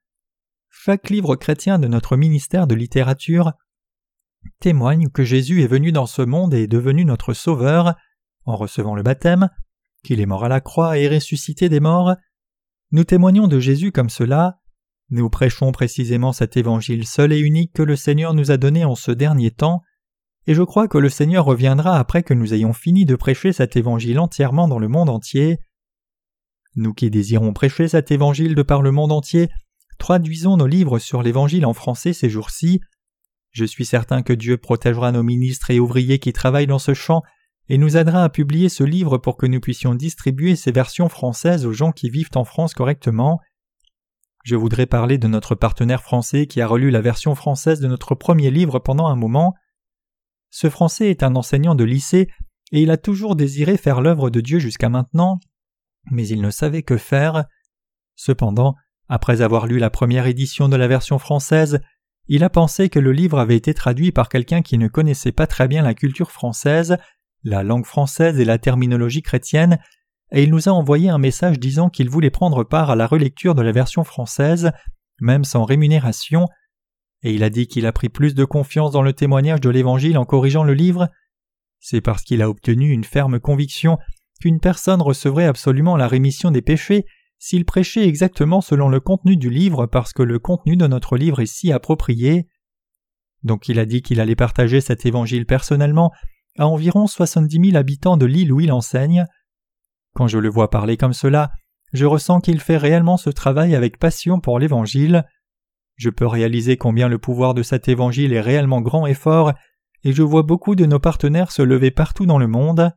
Chaque 0.69 1.09
livre 1.09 1.35
chrétien 1.35 1.79
de 1.79 1.87
notre 1.87 2.17
ministère 2.17 2.67
de 2.67 2.75
littérature 2.75 3.53
témoigne 4.59 5.09
que 5.09 5.23
Jésus 5.23 5.63
est 5.63 5.67
venu 5.67 5.91
dans 5.91 6.05
ce 6.05 6.21
monde 6.21 6.53
et 6.53 6.63
est 6.63 6.67
devenu 6.67 7.05
notre 7.05 7.33
Sauveur, 7.33 7.95
en 8.45 8.55
recevant 8.55 8.95
le 8.95 9.03
baptême, 9.03 9.49
qu'il 10.03 10.19
est 10.19 10.25
mort 10.25 10.45
à 10.45 10.49
la 10.49 10.61
croix 10.61 10.97
et 10.97 11.07
ressuscité 11.07 11.69
des 11.69 11.79
morts. 11.79 12.15
Nous 12.91 13.03
témoignons 13.03 13.47
de 13.47 13.59
Jésus 13.59 13.91
comme 13.91 14.09
cela, 14.09 14.59
nous 15.11 15.29
prêchons 15.29 15.71
précisément 15.71 16.33
cet 16.33 16.55
évangile 16.55 17.07
seul 17.07 17.33
et 17.33 17.39
unique 17.39 17.73
que 17.73 17.81
le 17.81 17.95
Seigneur 17.95 18.33
nous 18.33 18.51
a 18.51 18.57
donné 18.57 18.85
en 18.85 18.95
ce 18.95 19.11
dernier 19.11 19.49
temps, 19.49 19.81
et 20.45 20.53
je 20.53 20.61
crois 20.61 20.87
que 20.87 20.97
le 20.97 21.09
Seigneur 21.09 21.45
reviendra 21.45 21.97
après 21.97 22.23
que 22.23 22.33
nous 22.33 22.53
ayons 22.53 22.73
fini 22.73 23.05
de 23.05 23.15
prêcher 23.15 23.51
cet 23.51 23.75
évangile 23.75 24.19
entièrement 24.19 24.67
dans 24.67 24.79
le 24.79 24.87
monde 24.87 25.09
entier. 25.09 25.59
Nous 26.75 26.93
qui 26.93 27.09
désirons 27.09 27.53
prêcher 27.53 27.87
cet 27.87 28.11
évangile 28.11 28.55
de 28.55 28.61
par 28.61 28.81
le 28.81 28.91
monde 28.91 29.11
entier, 29.11 29.49
traduisons 29.97 30.57
nos 30.57 30.67
livres 30.67 30.99
sur 30.99 31.23
l'évangile 31.23 31.65
en 31.65 31.73
français 31.73 32.13
ces 32.13 32.29
jours-ci. 32.29 32.79
Je 33.51 33.65
suis 33.65 33.85
certain 33.85 34.21
que 34.21 34.33
Dieu 34.33 34.57
protégera 34.57 35.11
nos 35.11 35.23
ministres 35.23 35.71
et 35.71 35.79
ouvriers 35.79 36.19
qui 36.19 36.33
travaillent 36.33 36.67
dans 36.67 36.79
ce 36.79 36.93
champ 36.93 37.23
et 37.67 37.77
nous 37.77 37.97
aidera 37.97 38.23
à 38.23 38.29
publier 38.29 38.69
ce 38.69 38.83
livre 38.83 39.17
pour 39.17 39.37
que 39.37 39.45
nous 39.45 39.59
puissions 39.59 39.95
distribuer 39.95 40.55
ces 40.55 40.71
versions 40.71 41.09
françaises 41.09 41.65
aux 41.65 41.73
gens 41.73 41.91
qui 41.91 42.09
vivent 42.09 42.31
en 42.35 42.43
France 42.43 42.73
correctement. 42.73 43.39
Je 44.43 44.55
voudrais 44.55 44.87
parler 44.87 45.17
de 45.17 45.27
notre 45.27 45.53
partenaire 45.53 46.01
français 46.01 46.47
qui 46.47 46.61
a 46.61 46.67
relu 46.67 46.89
la 46.89 47.01
version 47.01 47.35
française 47.35 47.79
de 47.79 47.87
notre 47.87 48.15
premier 48.15 48.49
livre 48.49 48.79
pendant 48.79 49.07
un 49.07 49.15
moment. 49.15 49.53
Ce 50.49 50.69
Français 50.69 51.09
est 51.09 51.21
un 51.21 51.35
enseignant 51.35 51.75
de 51.75 51.83
lycée 51.83 52.27
et 52.71 52.81
il 52.81 52.89
a 52.89 52.97
toujours 52.97 53.35
désiré 53.35 53.77
faire 53.77 54.01
l'œuvre 54.01 54.29
de 54.29 54.41
Dieu 54.41 54.59
jusqu'à 54.59 54.89
maintenant, 54.89 55.39
mais 56.11 56.27
il 56.27 56.41
ne 56.41 56.49
savait 56.49 56.83
que 56.83 56.97
faire. 56.97 57.45
Cependant, 58.15 58.75
après 59.07 59.41
avoir 59.41 59.67
lu 59.67 59.77
la 59.77 59.89
première 59.89 60.25
édition 60.25 60.69
de 60.69 60.75
la 60.75 60.87
version 60.87 61.19
française, 61.19 61.79
il 62.29 62.43
a 62.43 62.49
pensé 62.49 62.89
que 62.89 62.99
le 62.99 63.11
livre 63.11 63.39
avait 63.39 63.55
été 63.55 63.73
traduit 63.73 64.11
par 64.11 64.29
quelqu'un 64.29 64.61
qui 64.61 64.77
ne 64.77 64.87
connaissait 64.87 65.31
pas 65.31 65.47
très 65.47 65.67
bien 65.67 65.81
la 65.81 65.95
culture 65.95 66.31
française, 66.31 66.97
la 67.43 67.63
langue 67.63 67.85
française 67.85 68.39
et 68.39 68.45
la 68.45 68.59
terminologie 68.59 69.23
chrétienne, 69.23 69.79
et 70.31 70.43
il 70.43 70.51
nous 70.51 70.69
a 70.69 70.71
envoyé 70.71 71.09
un 71.09 71.17
message 71.17 71.59
disant 71.59 71.89
qu'il 71.89 72.07
voulait 72.07 72.29
prendre 72.29 72.63
part 72.63 72.91
à 72.91 72.95
la 72.95 73.07
relecture 73.07 73.55
de 73.55 73.63
la 73.63 73.71
version 73.71 74.03
française, 74.03 74.71
même 75.19 75.43
sans 75.43 75.65
rémunération, 75.65 76.45
et 77.23 77.33
il 77.33 77.43
a 77.43 77.49
dit 77.49 77.67
qu'il 77.67 77.87
a 77.87 77.91
pris 77.91 78.09
plus 78.09 78.35
de 78.35 78.45
confiance 78.45 78.91
dans 78.91 79.01
le 79.01 79.13
témoignage 79.13 79.59
de 79.59 79.69
l'Évangile 79.69 80.19
en 80.19 80.25
corrigeant 80.25 80.63
le 80.63 80.75
livre. 80.75 81.09
C'est 81.79 81.99
parce 81.99 82.23
qu'il 82.23 82.43
a 82.43 82.49
obtenu 82.49 82.91
une 82.91 83.03
ferme 83.03 83.39
conviction 83.39 83.97
qu'une 84.39 84.59
personne 84.59 85.01
recevrait 85.01 85.45
absolument 85.45 85.97
la 85.97 86.07
rémission 86.07 86.51
des 86.51 86.61
péchés 86.61 87.05
s'il 87.39 87.65
prêchait 87.65 88.07
exactement 88.07 88.61
selon 88.61 88.89
le 88.89 88.99
contenu 88.99 89.37
du 89.37 89.49
livre 89.49 89.85
parce 89.85 90.13
que 90.13 90.23
le 90.23 90.39
contenu 90.39 90.75
de 90.77 90.87
notre 90.87 91.17
livre 91.17 91.39
est 91.39 91.45
si 91.45 91.71
approprié. 91.71 92.47
Donc 93.43 93.69
il 93.69 93.79
a 93.79 93.85
dit 93.85 94.01
qu'il 94.01 94.19
allait 94.19 94.35
partager 94.35 94.81
cet 94.81 95.05
évangile 95.05 95.45
personnellement 95.45 96.11
à 96.57 96.67
environ 96.67 97.07
soixante-dix 97.07 97.59
mille 97.59 97.77
habitants 97.77 98.17
de 98.17 98.25
l'île 98.25 98.51
où 98.51 98.59
il 98.59 98.71
enseigne. 98.71 99.25
Quand 100.13 100.27
je 100.27 100.37
le 100.37 100.49
vois 100.49 100.69
parler 100.69 100.97
comme 100.97 101.13
cela, 101.13 101.51
je 101.93 102.05
ressens 102.05 102.41
qu'il 102.41 102.59
fait 102.59 102.77
réellement 102.77 103.17
ce 103.17 103.29
travail 103.29 103.73
avec 103.73 103.97
passion 103.97 104.41
pour 104.41 104.59
l'évangile. 104.59 105.23
Je 105.95 106.09
peux 106.09 106.27
réaliser 106.27 106.77
combien 106.77 107.07
le 107.07 107.17
pouvoir 107.17 107.53
de 107.53 107.63
cet 107.63 107.87
évangile 107.87 108.33
est 108.33 108.41
réellement 108.41 108.81
grand 108.81 109.07
et 109.07 109.13
fort, 109.13 109.53
et 110.03 110.13
je 110.13 110.23
vois 110.23 110.43
beaucoup 110.43 110.75
de 110.75 110.85
nos 110.85 110.99
partenaires 110.99 111.51
se 111.51 111.61
lever 111.61 111.91
partout 111.91 112.25
dans 112.25 112.37
le 112.37 112.47
monde. 112.47 112.91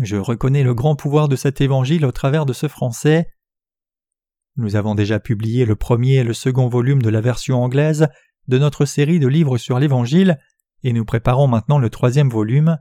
Je 0.00 0.16
reconnais 0.16 0.62
le 0.62 0.74
grand 0.74 0.94
pouvoir 0.94 1.28
de 1.28 1.36
cet 1.36 1.60
évangile 1.60 2.06
au 2.06 2.12
travers 2.12 2.46
de 2.46 2.52
ce 2.52 2.68
français. 2.68 3.28
Nous 4.56 4.76
avons 4.76 4.94
déjà 4.94 5.20
publié 5.20 5.64
le 5.64 5.76
premier 5.76 6.16
et 6.16 6.24
le 6.24 6.34
second 6.34 6.68
volume 6.68 7.02
de 7.02 7.08
la 7.08 7.20
version 7.20 7.62
anglaise 7.62 8.08
de 8.48 8.58
notre 8.58 8.84
série 8.84 9.20
de 9.20 9.28
livres 9.28 9.58
sur 9.58 9.78
l'Évangile, 9.78 10.38
et 10.82 10.92
nous 10.92 11.04
préparons 11.04 11.46
maintenant 11.46 11.78
le 11.78 11.90
troisième 11.90 12.30
volume. 12.30 12.78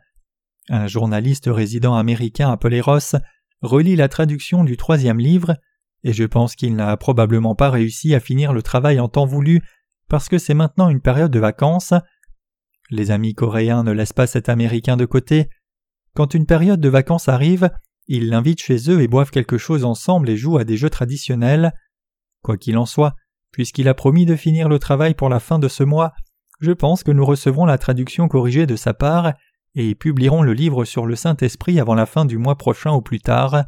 Un 0.69 0.87
journaliste 0.87 1.47
résident 1.47 1.95
américain 1.95 2.49
appelé 2.51 2.81
Ross 2.81 3.15
relit 3.61 3.95
la 3.95 4.07
traduction 4.07 4.63
du 4.63 4.77
troisième 4.77 5.19
livre, 5.19 5.55
et 6.03 6.13
je 6.13 6.23
pense 6.23 6.55
qu'il 6.55 6.75
n'a 6.75 6.95
probablement 6.97 7.55
pas 7.55 7.69
réussi 7.69 8.15
à 8.15 8.19
finir 8.19 8.53
le 8.53 8.61
travail 8.61 8.99
en 8.99 9.09
temps 9.09 9.25
voulu 9.25 9.61
parce 10.07 10.27
que 10.27 10.37
c'est 10.37 10.53
maintenant 10.53 10.89
une 10.89 11.01
période 11.01 11.31
de 11.31 11.39
vacances. 11.39 11.93
Les 12.89 13.11
amis 13.11 13.35
coréens 13.35 13.83
ne 13.83 13.91
laissent 13.91 14.13
pas 14.13 14.27
cet 14.27 14.49
Américain 14.49 14.97
de 14.97 15.05
côté. 15.05 15.49
Quand 16.15 16.33
une 16.33 16.47
période 16.47 16.81
de 16.81 16.89
vacances 16.89 17.29
arrive, 17.29 17.69
ils 18.09 18.27
l'invitent 18.27 18.61
chez 18.61 18.89
eux 18.89 19.01
et 19.01 19.07
boivent 19.07 19.29
quelque 19.29 19.59
chose 19.59 19.85
ensemble 19.85 20.29
et 20.29 20.35
jouent 20.35 20.57
à 20.57 20.63
des 20.63 20.77
jeux 20.77 20.89
traditionnels. 20.89 21.73
Quoi 22.41 22.57
qu'il 22.57 22.75
en 22.77 22.87
soit, 22.87 23.15
puisqu'il 23.51 23.87
a 23.87 23.93
promis 23.93 24.25
de 24.25 24.35
finir 24.35 24.67
le 24.67 24.79
travail 24.79 25.13
pour 25.13 25.29
la 25.29 25.39
fin 25.39 25.59
de 25.59 25.67
ce 25.67 25.83
mois, 25.83 26.13
je 26.59 26.71
pense 26.71 27.03
que 27.03 27.11
nous 27.11 27.25
recevrons 27.25 27.65
la 27.65 27.77
traduction 27.77 28.27
corrigée 28.27 28.65
de 28.65 28.75
sa 28.75 28.95
part 28.95 29.33
et 29.75 29.93
publierons 29.93 30.41
le 30.41 30.53
livre 30.53 30.85
sur 30.85 31.05
le 31.05 31.15
Saint-Esprit 31.15 31.79
avant 31.79 31.93
la 31.93 32.07
fin 32.07 32.25
du 32.25 32.39
mois 32.39 32.57
prochain 32.57 32.91
ou 32.91 33.01
plus 33.01 33.19
tard. 33.19 33.63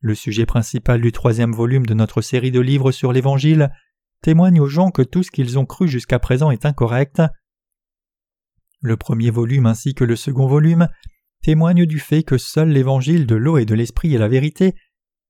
Le 0.00 0.14
sujet 0.14 0.46
principal 0.46 1.02
du 1.02 1.12
troisième 1.12 1.52
volume 1.52 1.84
de 1.84 1.92
notre 1.92 2.22
série 2.22 2.50
de 2.50 2.60
livres 2.60 2.92
sur 2.92 3.12
l'Évangile 3.12 3.70
témoigne 4.22 4.58
aux 4.58 4.68
gens 4.68 4.90
que 4.90 5.02
tout 5.02 5.22
ce 5.22 5.30
qu'ils 5.30 5.58
ont 5.58 5.66
cru 5.66 5.86
jusqu'à 5.86 6.18
présent 6.18 6.50
est 6.50 6.64
incorrect. 6.64 7.20
Le 8.80 8.96
premier 8.96 9.30
volume 9.30 9.66
ainsi 9.66 9.92
que 9.92 10.04
le 10.04 10.16
second 10.16 10.46
volume 10.46 10.88
témoigne 11.42 11.86
du 11.86 11.98
fait 11.98 12.22
que 12.22 12.38
seul 12.38 12.68
l'évangile 12.70 13.26
de 13.26 13.36
l'eau 13.36 13.58
et 13.58 13.64
de 13.64 13.74
l'esprit 13.74 14.14
est 14.14 14.18
la 14.18 14.28
vérité, 14.28 14.74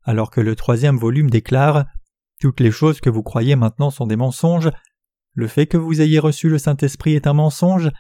alors 0.03 0.31
que 0.31 0.41
le 0.41 0.57
troisième 0.57 0.97
volume 0.97 1.31
déclare 1.31 1.85
Toutes 2.41 2.61
les 2.61 2.71
choses 2.71 3.01
que 3.01 3.11
vous 3.11 3.23
croyez 3.23 3.57
maintenant 3.57 3.91
sont 3.91 4.07
des 4.07 4.17
mensonges, 4.17 4.71
le 5.35 5.47
fait 5.47 5.67
que 5.67 5.77
vous 5.77 6.01
ayez 6.01 6.19
reçu 6.19 6.49
le 6.49 6.59
Saint-Esprit 6.59 7.15
est 7.15 7.27
un 7.27 7.33
mensonge, 7.33 7.91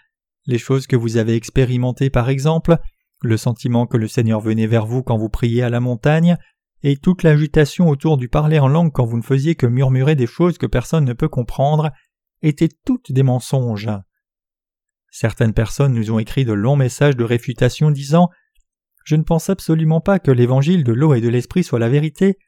les 0.46 0.58
choses 0.58 0.86
que 0.86 0.96
vous 0.96 1.16
avez 1.16 1.34
expérimentées 1.34 2.10
par 2.10 2.28
exemple, 2.30 2.78
le 3.22 3.36
sentiment 3.36 3.86
que 3.86 3.96
le 3.96 4.08
Seigneur 4.08 4.40
venait 4.40 4.66
vers 4.66 4.86
vous 4.86 5.02
quand 5.02 5.18
vous 5.18 5.28
priez 5.28 5.62
à 5.62 5.70
la 5.70 5.80
montagne, 5.80 6.36
et 6.82 6.96
toute 6.96 7.22
l'agitation 7.22 7.88
autour 7.88 8.16
du 8.16 8.28
parler 8.28 8.58
en 8.58 8.68
langue 8.68 8.92
quand 8.92 9.04
vous 9.04 9.16
ne 9.16 9.22
faisiez 9.22 9.54
que 9.54 9.66
murmurer 9.66 10.14
des 10.14 10.26
choses 10.26 10.58
que 10.58 10.66
personne 10.66 11.04
ne 11.04 11.12
peut 11.12 11.28
comprendre, 11.28 11.90
étaient 12.42 12.70
toutes 12.84 13.12
des 13.12 13.22
mensonges. 13.22 13.90
Certaines 15.10 15.54
personnes 15.54 15.94
nous 15.94 16.10
ont 16.10 16.18
écrit 16.18 16.44
de 16.44 16.52
longs 16.52 16.76
messages 16.76 17.16
de 17.16 17.24
réfutation 17.24 17.90
disant 17.90 18.28
Je 19.04 19.16
ne 19.16 19.22
pense 19.22 19.48
absolument 19.48 20.00
pas 20.00 20.18
que 20.18 20.30
l'évangile 20.30 20.84
de 20.84 20.92
l'eau 20.92 21.14
et 21.14 21.20
de 21.20 21.28
l'esprit 21.28 21.64
soit 21.64 21.78
la 21.78 21.88
vérité. 21.88 22.38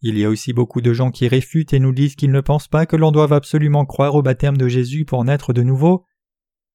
Il 0.00 0.18
y 0.18 0.24
a 0.24 0.28
aussi 0.28 0.52
beaucoup 0.52 0.80
de 0.80 0.92
gens 0.92 1.10
qui 1.10 1.28
réfutent 1.28 1.72
et 1.72 1.78
nous 1.78 1.92
disent 1.92 2.16
qu'ils 2.16 2.32
ne 2.32 2.40
pensent 2.40 2.68
pas 2.68 2.84
que 2.84 2.96
l'on 2.96 3.10
doive 3.10 3.32
absolument 3.32 3.86
croire 3.86 4.14
au 4.14 4.22
baptême 4.22 4.56
de 4.56 4.68
Jésus 4.68 5.04
pour 5.04 5.24
naître 5.24 5.52
de 5.52 5.62
nouveau. 5.62 6.04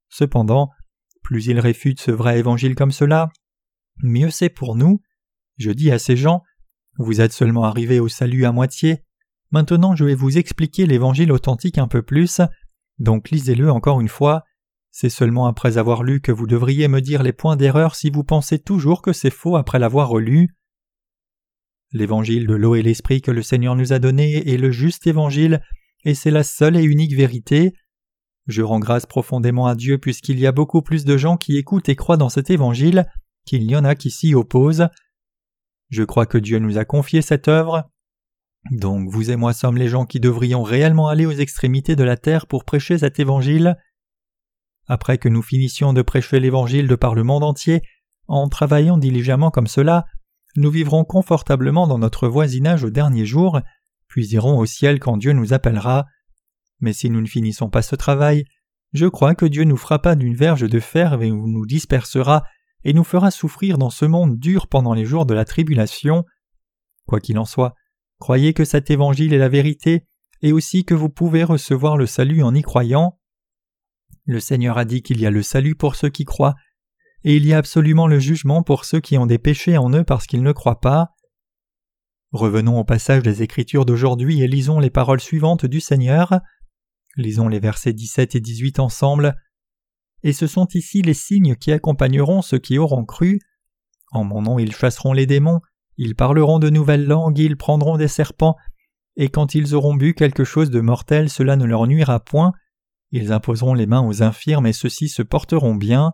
Cependant, 0.10 0.72
plus 1.22 1.46
ils 1.46 1.60
réfutent 1.60 2.02
ce 2.02 2.12
vrai 2.12 2.40
évangile 2.40 2.74
comme 2.74 2.92
cela, 2.92 3.30
mieux 4.02 4.32
c'est 4.32 4.50
pour 4.50 4.76
nous. 4.76 5.02
Je 5.58 5.72
dis 5.72 5.92
à 5.92 6.00
ces 6.00 6.18
gens 6.18 6.44
Vous 6.98 7.22
êtes 7.22 7.34
seulement 7.34 7.66
arrivés 7.66 8.00
au 8.00 8.08
salut 8.08 8.46
à 8.46 8.52
moitié. 8.52 9.04
Maintenant 9.52 9.96
je 9.96 10.06
vais 10.06 10.16
vous 10.16 10.38
expliquer 10.38 10.86
l'évangile 10.86 11.32
authentique 11.32 11.78
un 11.78 11.88
peu 11.88 12.02
plus, 12.02 12.42
donc 12.98 13.30
lisez-le 13.30 13.72
encore 13.72 14.02
une 14.02 14.08
fois. 14.08 14.44
C'est 14.92 15.10
seulement 15.10 15.46
après 15.46 15.78
avoir 15.78 16.04
lu 16.04 16.20
que 16.20 16.32
vous 16.32 16.48
devriez 16.48 16.88
me 16.88 17.02
dire 17.02 17.24
les 17.24 17.34
points 17.34 17.56
d'erreur 17.56 17.96
si 17.96 18.10
vous 18.10 18.24
pensez 18.24 18.60
toujours 18.60 19.02
que 19.02 19.14
c'est 19.14 19.30
faux 19.30 19.56
après 19.56 19.80
l'avoir 19.80 20.10
relu. 20.10 20.56
L'évangile 21.92 22.48
de 22.48 22.56
l'eau 22.56 22.76
et 22.76 22.82
l'esprit 22.82 23.22
que 23.22 23.32
le 23.32 23.42
Seigneur 23.42 23.76
nous 23.76 23.94
a 23.94 24.00
donné 24.00 24.48
est 24.50 24.58
le 24.58 24.72
juste 24.72 25.08
évangile, 25.08 25.62
et 26.06 26.14
c'est 26.14 26.32
la 26.32 26.44
seule 26.44 26.78
et 26.78 26.84
unique 26.84 27.16
vérité. 27.16 27.74
Je 28.48 28.62
rends 28.62 28.80
grâce 28.80 29.06
profondément 29.06 29.68
à 29.68 29.76
Dieu 29.76 29.98
puisqu'il 29.98 30.40
y 30.40 30.48
a 30.48 30.52
beaucoup 30.52 30.82
plus 30.82 31.06
de 31.06 31.18
gens 31.18 31.38
qui 31.38 31.58
écoutent 31.58 31.90
et 31.90 31.96
croient 31.96 32.18
dans 32.18 32.30
cet 32.30 32.50
évangile 32.50 33.06
qu'il 33.46 33.64
y 33.64 33.76
en 33.76 33.86
a 33.86 33.96
qui 33.96 34.12
s'y 34.12 34.34
opposent. 34.34 34.88
Je 35.90 36.04
crois 36.04 36.26
que 36.26 36.38
Dieu 36.38 36.60
nous 36.60 36.78
a 36.78 36.86
confié 36.86 37.22
cette 37.22 37.48
œuvre. 37.48 37.90
Donc 38.72 39.10
vous 39.10 39.32
et 39.32 39.36
moi 39.36 39.54
sommes 39.54 39.78
les 39.78 39.88
gens 39.88 40.06
qui 40.06 40.20
devrions 40.20 40.64
réellement 40.64 41.08
aller 41.08 41.26
aux 41.26 41.32
extrémités 41.32 41.96
de 41.96 42.04
la 42.04 42.18
terre 42.18 42.48
pour 42.48 42.66
prêcher 42.66 42.98
cet 42.98 43.20
évangile. 43.20 43.78
Après 44.90 45.20
que 45.20 45.30
nous 45.30 45.44
finissions 45.44 45.94
de 45.94 46.02
prêcher 46.02 46.40
l'Évangile 46.40 46.88
de 46.88 46.96
par 46.96 47.16
le 47.16 47.24
monde 47.24 47.44
entier, 47.44 47.82
en 48.28 48.50
travaillant 48.50 48.98
diligemment 48.98 49.52
comme 49.52 49.68
cela, 49.68 50.06
nous 50.56 50.72
vivrons 50.72 51.06
confortablement 51.06 51.88
dans 51.88 52.00
notre 52.00 52.28
voisinage 52.28 52.84
au 52.84 52.90
dernier 52.90 53.26
jour, 53.26 53.62
puis 54.08 54.28
irons 54.30 54.58
au 54.58 54.66
ciel 54.66 55.00
quand 55.00 55.18
Dieu 55.18 55.32
nous 55.32 55.54
appellera. 55.54 56.08
Mais 56.80 56.92
si 56.92 57.12
nous 57.12 57.22
ne 57.22 57.28
finissons 57.28 57.70
pas 57.70 57.84
ce 57.84 57.96
travail, 57.96 58.46
je 58.94 59.06
crois 59.06 59.36
que 59.36 59.46
Dieu 59.46 59.64
nous 59.64 59.78
frappera 59.78 60.16
d'une 60.16 60.36
verge 60.36 60.68
de 60.68 60.80
fer 60.80 61.22
et 61.22 61.30
nous 61.30 61.66
dispersera 61.68 62.44
et 62.84 62.94
nous 62.94 63.04
fera 63.04 63.30
souffrir 63.30 63.78
dans 63.78 63.92
ce 63.92 64.06
monde 64.06 64.40
dur 64.40 64.68
pendant 64.68 64.96
les 64.96 65.06
jours 65.06 65.28
de 65.28 65.36
la 65.36 65.46
tribulation. 65.46 66.26
Quoi 67.06 67.20
qu'il 67.20 67.38
en 67.38 67.46
soit, 67.46 67.76
croyez 68.18 68.54
que 68.54 68.66
cet 68.66 68.90
évangile 68.90 69.34
est 69.34 69.38
la 69.40 69.50
vérité 69.50 70.08
et 70.42 70.52
aussi 70.52 70.84
que 70.86 70.96
vous 70.96 71.10
pouvez 71.10 71.44
recevoir 71.44 71.98
le 71.98 72.08
salut 72.08 72.42
en 72.42 72.56
y 72.56 72.64
croyant. 72.64 73.19
Le 74.30 74.40
Seigneur 74.40 74.78
a 74.78 74.86
dit 74.86 75.02
qu'il 75.02 75.20
y 75.20 75.26
a 75.26 75.32
le 75.32 75.42
salut 75.42 75.74
pour 75.74 75.96
ceux 75.96 76.10
qui 76.10 76.24
croient, 76.24 76.54
et 77.24 77.36
il 77.36 77.48
y 77.48 77.54
a 77.56 77.58
absolument 77.58 78.06
le 78.06 78.20
jugement 78.20 78.62
pour 78.62 78.86
ceux 78.86 79.00
qui 79.00 79.18
ont 79.18 79.26
des 79.26 79.40
péchés 79.40 79.76
en 79.76 79.92
eux 79.92 80.04
parce 80.04 80.28
qu'ils 80.28 80.44
ne 80.44 80.52
croient 80.52 80.82
pas. 80.82 81.16
Revenons 82.32 82.78
au 82.78 82.84
passage 82.84 83.24
des 83.24 83.42
Écritures 83.42 83.88
d'aujourd'hui 83.88 84.44
et 84.44 84.48
lisons 84.48 84.80
les 84.80 84.92
paroles 84.92 85.20
suivantes 85.20 85.66
du 85.66 85.80
Seigneur. 85.82 86.42
Lisons 87.18 87.48
les 87.48 87.60
versets 87.60 87.92
17 87.92 88.36
et 88.36 88.40
18 88.40 88.78
ensemble. 88.78 89.36
Et 90.22 90.32
ce 90.32 90.46
sont 90.46 90.68
ici 90.76 91.02
les 91.02 91.16
signes 91.16 91.56
qui 91.56 91.72
accompagneront 91.72 92.44
ceux 92.44 92.60
qui 92.60 92.78
auront 92.78 93.06
cru. 93.06 93.40
En 94.12 94.26
mon 94.26 94.44
nom 94.44 94.60
ils 94.60 94.76
chasseront 94.76 95.14
les 95.14 95.26
démons, 95.26 95.62
ils 95.98 96.14
parleront 96.14 96.60
de 96.60 96.70
nouvelles 96.70 97.08
langues, 97.08 97.40
ils 97.40 97.58
prendront 97.58 97.98
des 97.98 98.08
serpents, 98.08 98.58
et 99.16 99.30
quand 99.30 99.56
ils 99.56 99.74
auront 99.74 99.96
bu 99.96 100.14
quelque 100.14 100.44
chose 100.44 100.70
de 100.70 100.82
mortel 100.82 101.32
cela 101.32 101.56
ne 101.56 101.66
leur 101.66 101.88
nuira 101.88 102.20
point, 102.20 102.54
ils 103.12 103.32
imposeront 103.32 103.74
les 103.74 103.88
mains 103.88 104.06
aux 104.06 104.22
infirmes 104.24 104.68
et 104.68 104.74
ceux-ci 104.74 105.10
se 105.10 105.22
porteront 105.22 105.76
bien. 105.76 106.14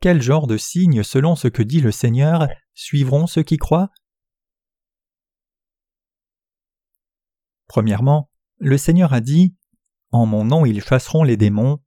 Quel 0.00 0.22
genre 0.22 0.46
de 0.46 0.56
signes, 0.56 1.02
selon 1.02 1.36
ce 1.36 1.46
que 1.46 1.62
dit 1.62 1.80
le 1.80 1.92
Seigneur, 1.92 2.48
suivront 2.74 3.26
ceux 3.26 3.42
qui 3.42 3.58
croient? 3.58 3.90
Premièrement, 7.66 8.30
le 8.58 8.78
Seigneur 8.78 9.12
a 9.12 9.20
dit 9.20 9.54
En 10.10 10.26
mon 10.26 10.44
nom 10.44 10.64
ils 10.64 10.82
chasseront 10.82 11.22
les 11.22 11.36
démons, 11.36 11.80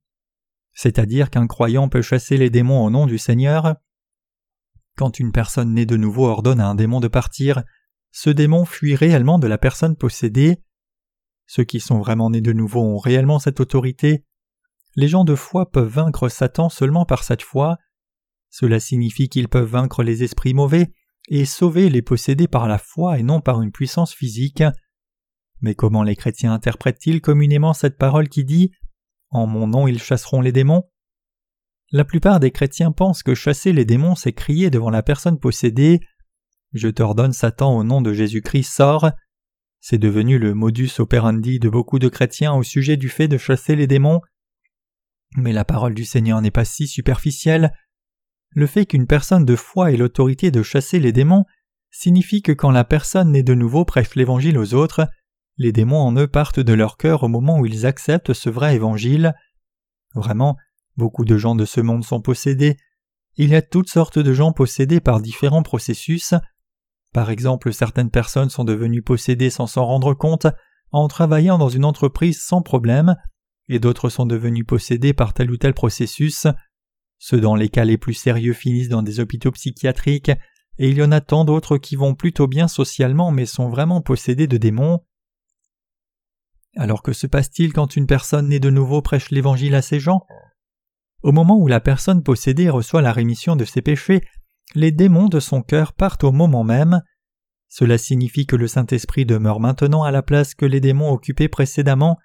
c'est-à-dire 0.74 1.30
qu'un 1.30 1.48
croyant 1.48 1.90
peut 1.90 2.02
chasser 2.02 2.38
les 2.38 2.50
démons 2.50 2.86
au 2.86 2.90
nom 2.90 3.08
du 3.08 3.18
Seigneur. 3.18 3.76
Quand 4.96 5.20
une 5.20 5.32
personne 5.32 5.74
née 5.74 5.88
de 5.88 5.98
nouveau 5.98 6.28
ordonne 6.28 6.60
à 6.60 6.68
un 6.68 6.76
démon 6.76 7.00
de 7.00 7.08
partir, 7.08 7.64
ce 8.14 8.30
démon 8.30 8.64
fuit 8.64 8.96
réellement 8.96 9.40
de 9.40 9.48
la 9.48 9.58
personne 9.58 9.98
possédée. 9.98 10.62
Ceux 11.48 11.64
qui 11.64 11.80
sont 11.80 11.98
vraiment 11.98 12.30
nés 12.30 12.42
de 12.42 12.54
nouveau 12.54 12.82
ont 12.82 13.00
réellement 13.00 13.40
cette 13.40 13.60
autorité. 13.60 14.24
Les 14.96 15.08
gens 15.08 15.26
de 15.26 15.34
foi 15.34 15.72
peuvent 15.72 15.92
vaincre 15.92 16.30
Satan 16.30 16.70
seulement 16.70 17.06
par 17.06 17.24
cette 17.24 17.42
foi. 17.42 17.80
Cela 18.52 18.80
signifie 18.80 19.30
qu'ils 19.30 19.50
peuvent 19.50 19.68
vaincre 19.68 20.04
les 20.04 20.24
esprits 20.24 20.54
mauvais 20.54 20.94
et 21.28 21.46
sauver 21.46 21.90
les 21.90 22.04
possédés 22.04 22.48
par 22.48 22.68
la 22.68 22.78
foi 22.78 23.18
et 23.18 23.24
non 23.24 23.42
par 23.42 23.64
une 23.64 23.72
puissance 23.72 24.14
physique. 24.14 24.64
Mais 25.62 25.74
comment 25.74 26.04
les 26.04 26.16
chrétiens 26.16 26.54
interprètent-ils 26.54 27.20
communément 27.20 27.74
cette 27.74 27.98
parole 27.98 28.30
qui 28.30 28.46
dit 28.46 28.70
En 29.32 29.48
mon 29.48 29.66
nom 29.66 29.88
ils 29.88 30.02
chasseront 30.02 30.42
les 30.42 30.52
démons? 30.52 30.84
La 31.92 32.06
plupart 32.06 32.40
des 32.40 32.52
chrétiens 32.52 32.92
pensent 32.92 33.24
que 33.24 33.34
chasser 33.34 33.74
les 33.74 33.86
démons 33.86 34.14
c'est 34.14 34.34
crier 34.34 34.70
devant 34.70 34.92
la 34.92 35.02
personne 35.02 35.40
possédée 35.40 36.00
Je 36.74 36.90
t'ordonne 36.90 37.34
Satan 37.34 37.78
au 37.78 37.84
nom 37.84 38.02
de 38.02 38.14
Jésus-Christ 38.14 38.64
sors 38.64 39.12
c'est 39.86 39.98
devenu 39.98 40.40
le 40.40 40.54
modus 40.54 40.92
operandi 41.00 41.60
de 41.60 41.68
beaucoup 41.68 42.00
de 42.00 42.08
chrétiens 42.08 42.54
au 42.54 42.64
sujet 42.64 42.96
du 42.96 43.10
fait 43.10 43.28
de 43.28 43.38
chasser 43.38 43.76
les 43.76 43.86
démons. 43.86 44.22
Mais 45.36 45.52
la 45.52 45.66
parole 45.66 45.94
du 45.94 46.06
Seigneur 46.06 46.42
n'est 46.42 46.52
pas 46.52 46.64
si 46.64 46.88
superficielle. 46.88 47.74
Le 48.52 48.66
fait 48.66 48.86
qu'une 48.86 49.08
personne 49.08 49.44
de 49.44 49.58
foi 49.58 49.92
ait 49.92 49.98
l'autorité 49.98 50.52
de 50.52 50.64
chasser 50.64 51.02
les 51.02 51.12
démons 51.12 51.44
signifie 51.92 52.42
que 52.42 52.54
quand 52.54 52.72
la 52.72 52.86
personne 52.86 53.34
naît 53.34 53.44
de 53.44 53.56
nouveau 53.56 53.84
prêche 53.84 54.16
l'Évangile 54.16 54.58
aux 54.58 54.74
autres, 54.74 55.06
les 55.58 55.74
démons 55.74 56.00
en 56.00 56.16
eux 56.16 56.28
partent 56.28 56.62
de 56.62 56.74
leur 56.74 56.96
cœur 56.96 57.24
au 57.24 57.28
moment 57.28 57.60
où 57.60 57.66
ils 57.66 57.86
acceptent 57.86 58.32
ce 58.32 58.50
vrai 58.50 58.76
Évangile. 58.76 59.34
Vraiment, 60.16 60.56
beaucoup 60.96 61.26
de 61.26 61.38
gens 61.38 61.56
de 61.56 61.66
ce 61.66 61.82
monde 61.82 62.06
sont 62.06 62.22
possédés. 62.22 62.78
Il 63.36 63.50
y 63.50 63.56
a 63.56 63.62
toutes 63.62 63.90
sortes 63.90 64.18
de 64.18 64.32
gens 64.32 64.54
possédés 64.54 65.02
par 65.02 65.20
différents 65.20 65.62
processus. 65.62 66.36
Par 67.14 67.30
exemple, 67.30 67.72
certaines 67.72 68.10
personnes 68.10 68.50
sont 68.50 68.64
devenues 68.64 69.04
possédées 69.04 69.52
sans 69.52 69.68
s'en 69.68 69.86
rendre 69.86 70.14
compte 70.14 70.48
en 70.92 71.08
travaillant 71.08 71.58
dans 71.58 71.70
une 71.70 71.86
entreprise 71.86 72.42
sans 72.42 72.62
problème, 72.62 73.16
et 73.70 73.80
d'autres 73.80 74.10
sont 74.10 74.26
devenues 74.26 74.66
possédées 74.66 75.14
par 75.14 75.34
tel 75.34 75.50
ou 75.52 75.58
tel 75.58 75.74
processus. 75.74 76.48
Ceux 77.20 77.40
dans 77.40 77.56
les 77.56 77.70
cas 77.70 77.86
les 77.86 77.98
plus 77.98 78.14
sérieux 78.14 78.54
finissent 78.54 78.90
dans 78.90 79.04
des 79.04 79.20
hôpitaux 79.20 79.52
psychiatriques, 79.52 80.32
et 80.80 80.90
il 80.90 80.98
y 80.98 81.04
en 81.04 81.12
a 81.12 81.22
tant 81.22 81.46
d'autres 81.46 81.78
qui 81.78 81.96
vont 81.96 82.16
plutôt 82.16 82.48
bien 82.48 82.68
socialement 82.68 83.32
mais 83.32 83.46
sont 83.46 83.70
vraiment 83.70 84.02
possédés 84.02 84.48
de 84.48 84.58
démons. 84.58 85.04
Alors 86.76 87.04
que 87.04 87.14
se 87.14 87.28
passe-t-il 87.28 87.74
quand 87.74 87.96
une 87.96 88.08
personne 88.08 88.50
née 88.50 88.60
de 88.60 88.72
nouveau 88.72 89.04
prêche 89.04 89.30
l'Évangile 89.30 89.76
à 89.76 89.84
ces 89.84 90.00
gens? 90.00 90.26
Au 91.22 91.32
moment 91.32 91.58
où 91.58 91.68
la 91.68 91.80
personne 91.80 92.24
possédée 92.24 92.70
reçoit 92.70 93.04
la 93.04 93.14
rémission 93.14 93.56
de 93.56 93.66
ses 93.66 93.84
péchés, 93.84 94.24
les 94.76 94.92
démons 94.92 95.28
de 95.28 95.40
son 95.40 95.62
cœur 95.62 95.94
partent 95.94 96.24
au 96.24 96.32
moment 96.32 96.64
même. 96.64 97.02
Cela 97.70 97.98
signifie 97.98 98.46
que 98.46 98.56
le 98.56 98.68
Saint-Esprit 98.68 99.26
demeure 99.26 99.60
maintenant 99.60 100.04
à 100.04 100.12
la 100.12 100.22
place 100.22 100.54
que 100.54 100.66
les 100.66 100.80
démons 100.80 101.12
occupaient 101.12 101.48
précédemment. 101.48 102.18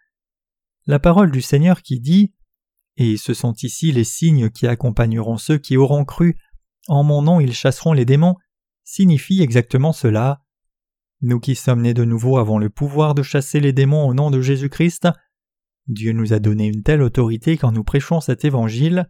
La 0.87 0.99
parole 0.99 1.31
du 1.31 1.41
Seigneur 1.41 1.83
qui 1.83 2.01
dit 2.01 2.33
Et 2.97 3.17
ce 3.17 3.35
sont 3.35 3.55
ici 3.63 3.93
les 3.93 4.05
signes 4.05 4.51
qui 4.51 4.67
accompagneront 4.67 5.39
ceux 5.39 5.59
qui 5.59 5.77
auront 5.77 6.05
cru, 6.05 6.37
en 6.89 7.03
mon 7.03 7.23
nom 7.23 7.41
ils 7.41 7.55
chasseront 7.55 7.93
les 7.93 8.05
démons, 8.05 8.37
signifie 8.85 9.43
exactement 9.43 9.93
cela. 9.93 10.43
Nous 11.21 11.41
qui 11.41 11.55
sommes 11.55 11.83
nés 11.83 11.95
de 11.95 12.05
nouveau 12.05 12.39
avons 12.39 12.59
le 12.59 12.71
pouvoir 12.71 13.15
de 13.15 13.23
chasser 13.23 13.61
les 13.61 13.73
démons 13.73 14.07
au 14.07 14.15
nom 14.15 14.31
de 14.31 14.41
Jésus-Christ. 14.41 15.09
Dieu 15.89 16.13
nous 16.13 16.33
a 16.33 16.39
donné 16.39 16.67
une 16.67 16.83
telle 16.83 17.03
autorité 17.03 17.57
quand 17.57 17.73
nous 17.73 17.85
prêchons 17.85 18.21
cet 18.21 18.45
évangile. 18.45 19.09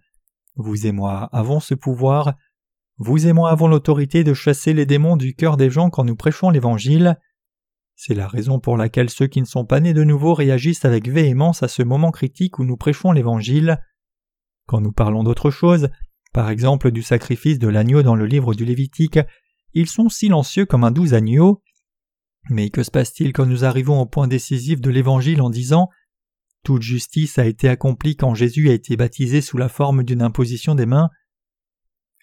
Vous 0.56 0.86
et 0.86 0.92
moi 0.92 1.28
avons 1.32 1.60
ce 1.60 1.74
pouvoir. 1.74 2.34
Vous 2.98 3.28
et 3.28 3.32
moi 3.32 3.50
avons 3.50 3.68
l'autorité 3.68 4.24
de 4.24 4.34
chasser 4.34 4.74
les 4.74 4.84
démons 4.84 5.16
du 5.16 5.34
cœur 5.34 5.56
des 5.56 5.70
gens 5.70 5.88
quand 5.88 6.04
nous 6.04 6.16
prêchons 6.16 6.50
l'Évangile. 6.50 7.16
C'est 7.94 8.14
la 8.14 8.26
raison 8.26 8.58
pour 8.58 8.76
laquelle 8.76 9.08
ceux 9.08 9.28
qui 9.28 9.40
ne 9.40 9.46
sont 9.46 9.64
pas 9.64 9.78
nés 9.78 9.94
de 9.94 10.02
nouveau 10.02 10.34
réagissent 10.34 10.84
avec 10.84 11.08
véhémence 11.08 11.62
à 11.62 11.68
ce 11.68 11.84
moment 11.84 12.10
critique 12.10 12.58
où 12.58 12.64
nous 12.64 12.76
prêchons 12.76 13.12
l'Évangile. 13.12 13.78
Quand 14.66 14.80
nous 14.80 14.90
parlons 14.90 15.22
d'autre 15.22 15.50
chose, 15.50 15.90
par 16.32 16.50
exemple 16.50 16.90
du 16.90 17.02
sacrifice 17.02 17.60
de 17.60 17.68
l'agneau 17.68 18.02
dans 18.02 18.16
le 18.16 18.26
livre 18.26 18.52
du 18.54 18.64
Lévitique, 18.64 19.20
ils 19.74 19.88
sont 19.88 20.08
silencieux 20.08 20.66
comme 20.66 20.82
un 20.82 20.90
doux 20.90 21.14
agneau. 21.14 21.62
Mais 22.50 22.68
que 22.70 22.82
se 22.82 22.90
passe-t-il 22.90 23.32
quand 23.32 23.46
nous 23.46 23.64
arrivons 23.64 24.00
au 24.00 24.06
point 24.06 24.26
décisif 24.26 24.80
de 24.80 24.90
l'Évangile 24.90 25.40
en 25.40 25.50
disant 25.50 25.88
Toute 26.64 26.82
justice 26.82 27.38
a 27.38 27.46
été 27.46 27.68
accomplie 27.68 28.16
quand 28.16 28.34
Jésus 28.34 28.70
a 28.70 28.72
été 28.72 28.96
baptisé 28.96 29.40
sous 29.40 29.56
la 29.56 29.68
forme 29.68 30.02
d'une 30.02 30.22
imposition 30.22 30.74
des 30.74 30.86
mains 30.86 31.10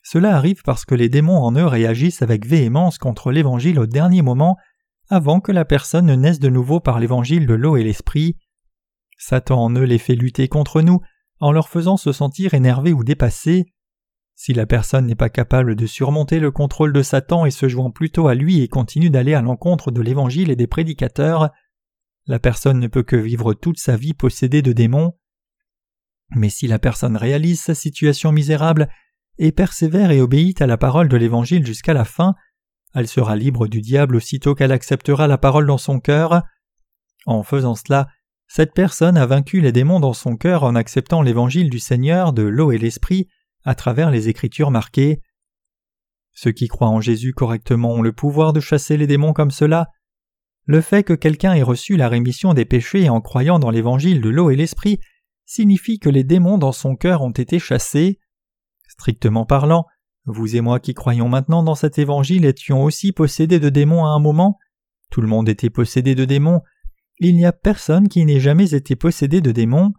cela 0.07 0.35
arrive 0.35 0.61
parce 0.63 0.85
que 0.85 0.93
les 0.93 1.09
démons 1.09 1.39
en 1.39 1.55
eux 1.55 1.65
réagissent 1.65 2.21
avec 2.21 2.45
véhémence 2.45 2.99
contre 2.99 3.31
l'Évangile 3.31 3.79
au 3.79 3.87
dernier 3.87 4.21
moment, 4.21 4.55
avant 5.09 5.39
que 5.39 5.51
la 5.51 5.65
personne 5.65 6.05
ne 6.05 6.13
naisse 6.13 6.37
de 6.37 6.47
nouveau 6.47 6.79
par 6.79 6.99
l'Évangile 6.99 7.47
de 7.47 7.55
l'eau 7.55 7.75
et 7.75 7.83
l'Esprit. 7.83 8.37
Satan 9.17 9.63
en 9.63 9.71
eux 9.71 9.83
les 9.83 9.97
fait 9.97 10.13
lutter 10.13 10.47
contre 10.47 10.83
nous, 10.83 11.01
en 11.39 11.51
leur 11.51 11.69
faisant 11.69 11.97
se 11.97 12.11
sentir 12.11 12.53
énervés 12.53 12.93
ou 12.93 13.03
dépassés. 13.03 13.65
Si 14.35 14.53
la 14.53 14.67
personne 14.67 15.07
n'est 15.07 15.15
pas 15.15 15.29
capable 15.29 15.75
de 15.75 15.87
surmonter 15.87 16.39
le 16.39 16.51
contrôle 16.51 16.93
de 16.93 17.01
Satan 17.01 17.47
et 17.47 17.51
se 17.51 17.67
jouant 17.67 17.89
plutôt 17.89 18.27
à 18.27 18.35
lui 18.35 18.61
et 18.61 18.67
continue 18.67 19.09
d'aller 19.09 19.33
à 19.33 19.41
l'encontre 19.41 19.89
de 19.89 20.01
l'Évangile 20.01 20.51
et 20.51 20.55
des 20.55 20.67
prédicateurs, 20.67 21.49
la 22.27 22.37
personne 22.37 22.79
ne 22.79 22.87
peut 22.87 23.01
que 23.01 23.15
vivre 23.15 23.55
toute 23.55 23.79
sa 23.79 23.97
vie 23.97 24.13
possédée 24.13 24.61
de 24.61 24.71
démons. 24.71 25.13
Mais 26.35 26.49
si 26.49 26.67
la 26.67 26.77
personne 26.77 27.17
réalise 27.17 27.61
sa 27.61 27.73
situation 27.73 28.31
misérable 28.31 28.87
et 29.37 29.51
persévère 29.51 30.11
et 30.11 30.21
obéit 30.21 30.61
à 30.61 30.67
la 30.67 30.77
parole 30.77 31.09
de 31.09 31.17
l'Évangile 31.17 31.65
jusqu'à 31.65 31.93
la 31.93 32.05
fin, 32.05 32.35
elle 32.93 33.07
sera 33.07 33.35
libre 33.35 33.67
du 33.67 33.81
diable 33.81 34.15
aussitôt 34.15 34.55
qu'elle 34.55 34.71
acceptera 34.71 35.27
la 35.27 35.37
parole 35.37 35.67
dans 35.67 35.77
son 35.77 35.99
cœur. 35.99 36.43
En 37.25 37.43
faisant 37.43 37.75
cela, 37.75 38.07
cette 38.47 38.73
personne 38.73 39.17
a 39.17 39.25
vaincu 39.25 39.59
les 39.59 39.71
démons 39.71 39.99
dans 39.99 40.13
son 40.13 40.37
cœur 40.37 40.63
en 40.63 40.75
acceptant 40.75 41.21
l'Évangile 41.21 41.69
du 41.69 41.79
Seigneur 41.79 42.31
de 42.31 42.43
l'eau 42.43 42.71
et 42.71 42.77
l'Esprit 42.77 43.27
à 43.65 43.75
travers 43.75 44.11
les 44.11 44.29
Écritures 44.29 44.71
marquées. 44.71 45.21
Ceux 46.31 46.51
qui 46.51 46.67
croient 46.67 46.89
en 46.89 47.01
Jésus 47.01 47.33
correctement 47.33 47.93
ont 47.93 48.01
le 48.01 48.13
pouvoir 48.13 48.53
de 48.53 48.59
chasser 48.59 48.97
les 48.97 49.07
démons 49.07 49.33
comme 49.33 49.51
cela. 49.51 49.87
Le 50.65 50.81
fait 50.81 51.03
que 51.03 51.13
quelqu'un 51.13 51.53
ait 51.53 51.63
reçu 51.63 51.97
la 51.97 52.09
rémission 52.09 52.53
des 52.53 52.65
péchés 52.65 53.09
en 53.09 53.21
croyant 53.21 53.59
dans 53.59 53.71
l'Évangile 53.71 54.21
de 54.21 54.29
l'eau 54.29 54.49
et 54.49 54.55
l'Esprit 54.55 54.99
signifie 55.45 55.99
que 55.99 56.09
les 56.09 56.23
démons 56.23 56.57
dans 56.57 56.71
son 56.71 56.95
cœur 56.95 57.21
ont 57.21 57.31
été 57.31 57.59
chassés. 57.59 58.19
Strictement 58.97 59.45
parlant, 59.45 59.85
vous 60.25 60.55
et 60.55 60.61
moi 60.61 60.79
qui 60.79 60.93
croyons 60.93 61.29
maintenant 61.29 61.63
dans 61.63 61.75
cet 61.75 61.99
évangile 61.99 62.45
étions 62.45 62.83
aussi 62.83 63.11
possédés 63.11 63.59
de 63.59 63.69
démons 63.69 64.05
à 64.05 64.09
un 64.09 64.19
moment. 64.19 64.57
Tout 65.11 65.21
le 65.21 65.27
monde 65.27 65.49
était 65.49 65.69
possédé 65.69 66.15
de 66.15 66.25
démons. 66.25 66.61
Il 67.19 67.35
n'y 67.35 67.45
a 67.45 67.51
personne 67.51 68.07
qui 68.07 68.25
n'ait 68.25 68.39
jamais 68.39 68.73
été 68.73 68.95
possédé 68.95 69.41
de 69.41 69.51
démons. 69.51 69.93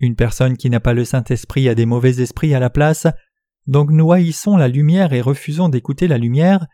Une 0.00 0.16
personne 0.16 0.56
qui 0.56 0.68
n'a 0.68 0.80
pas 0.80 0.92
le 0.92 1.04
Saint-Esprit 1.04 1.68
a 1.68 1.74
des 1.74 1.86
mauvais 1.86 2.20
esprits 2.20 2.54
à 2.54 2.60
la 2.60 2.70
place, 2.70 3.06
donc 3.66 3.90
nous 3.90 4.12
haïssons 4.12 4.56
la 4.56 4.68
lumière 4.68 5.12
et 5.12 5.20
refusons 5.20 5.68
d'écouter 5.68 6.06
la 6.08 6.18
lumière, 6.18 6.66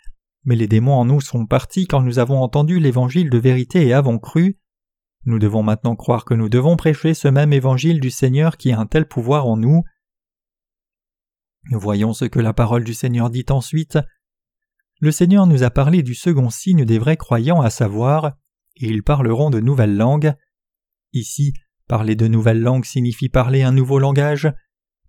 mais 0.45 0.57
les 0.57 0.67
démons 0.67 0.95
en 0.95 1.05
nous 1.05 1.21
sont 1.21 1.47
partis 1.47 1.87
quand 1.87 2.03
nous 2.03 2.19
avons 2.19 2.43
entendu 2.43 2.81
l'évangile 2.81 3.31
de 3.31 3.39
vérité 3.39 3.87
et 3.87 3.93
avons 3.93 4.19
cru. 4.19 4.59
Nous 5.25 5.39
devons 5.39 5.63
maintenant 5.63 5.95
croire 5.95 6.25
que 6.25 6.35
nous 6.35 6.49
devons 6.49 6.77
prêcher 6.77 7.15
ce 7.15 7.29
même 7.29 7.53
évangile 7.53 8.01
du 8.01 8.11
Seigneur 8.11 8.57
qui 8.57 8.73
a 8.73 8.81
un 8.81 8.87
tel 8.87 9.07
pouvoir 9.07 9.47
en 9.47 9.57
nous. 9.57 9.83
Voyons 11.71 12.13
ce 12.13 12.25
que 12.25 12.41
la 12.41 12.53
parole 12.53 12.85
du 12.85 12.95
Seigneur 12.95 13.31
dit 13.31 13.47
ensuite. 13.51 13.99
Le 15.01 15.11
Seigneur 15.11 15.47
nous 15.47 15.63
a 15.63 15.71
parlé 15.71 16.03
du 16.03 16.15
second 16.15 16.51
signe 16.51 16.85
des 16.85 16.99
vrais 16.99 17.17
croyants, 17.17 17.61
à 17.61 17.71
savoir, 17.71 18.37
ils 18.77 19.03
parleront 19.03 19.51
de 19.51 19.61
nouvelles 19.61 19.97
langues. 19.97 20.35
Ici, 21.13 21.53
parler 21.89 22.17
de 22.17 22.27
nouvelles 22.27 22.61
langues 22.61 22.85
signifie 22.85 23.29
parler 23.29 23.63
un 23.63 23.73
nouveau 23.73 23.99
langage. 23.99 24.53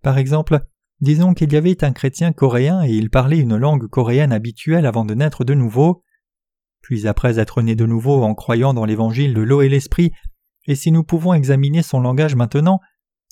Par 0.02 0.18
exemple, 0.18 0.60
disons 1.00 1.34
qu'il 1.34 1.52
y 1.52 1.56
avait 1.56 1.84
un 1.84 1.92
chrétien 1.92 2.32
coréen 2.32 2.82
et 2.84 2.92
il 2.92 3.10
parlait 3.10 3.38
une 3.38 3.56
langue 3.56 3.88
coréenne 3.88 4.32
habituelle 4.32 4.86
avant 4.86 5.04
de 5.04 5.14
naître 5.14 5.44
de 5.44 5.54
nouveau. 5.54 6.02
Puis 6.82 7.06
après 7.06 7.38
être 7.38 7.62
né 7.62 7.74
de 7.74 7.86
nouveau 7.86 8.22
en 8.22 8.34
croyant 8.34 8.74
dans 8.74 8.84
l'évangile 8.84 9.32
de 9.32 9.40
l'eau 9.40 9.62
et 9.62 9.68
l'esprit, 9.68 10.12
et 10.66 10.74
si 10.74 10.92
nous 10.92 11.04
pouvons 11.04 11.34
examiner 11.34 11.82
son 11.82 12.00
langage 12.00 12.34
maintenant, 12.34 12.80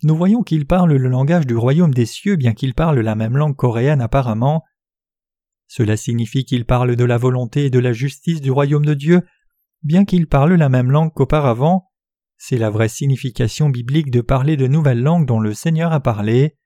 nous 0.04 0.16
voyons 0.16 0.42
qu'il 0.42 0.66
parle 0.66 0.92
le 0.92 1.08
langage 1.08 1.46
du 1.46 1.54
royaume 1.54 1.94
des 1.94 2.06
cieux 2.06 2.36
bien 2.36 2.54
qu'il 2.54 2.74
parle 2.74 2.98
la 2.98 3.14
même 3.14 3.36
langue 3.36 3.56
coréenne 3.56 4.00
apparemment. 4.00 4.64
Cela 5.68 5.96
signifie 5.96 6.44
qu'il 6.44 6.64
parle 6.64 6.96
de 6.96 7.04
la 7.04 7.16
volonté 7.16 7.66
et 7.66 7.70
de 7.70 7.78
la 7.78 7.92
justice 7.92 8.40
du 8.40 8.50
royaume 8.50 8.84
de 8.84 8.94
Dieu, 8.94 9.22
bien 9.82 10.04
qu'il 10.04 10.26
parle 10.26 10.54
la 10.54 10.68
même 10.68 10.90
langue 10.90 11.12
qu'auparavant. 11.14 11.88
C'est 12.36 12.58
la 12.58 12.70
vraie 12.70 12.88
signification 12.88 13.70
biblique 13.70 14.10
de 14.10 14.20
parler 14.20 14.56
de 14.56 14.66
nouvelles 14.66 15.00
langues 15.00 15.26
dont 15.26 15.40
le 15.40 15.54
Seigneur 15.54 15.92
a 15.92 16.00
parlé. 16.00 16.58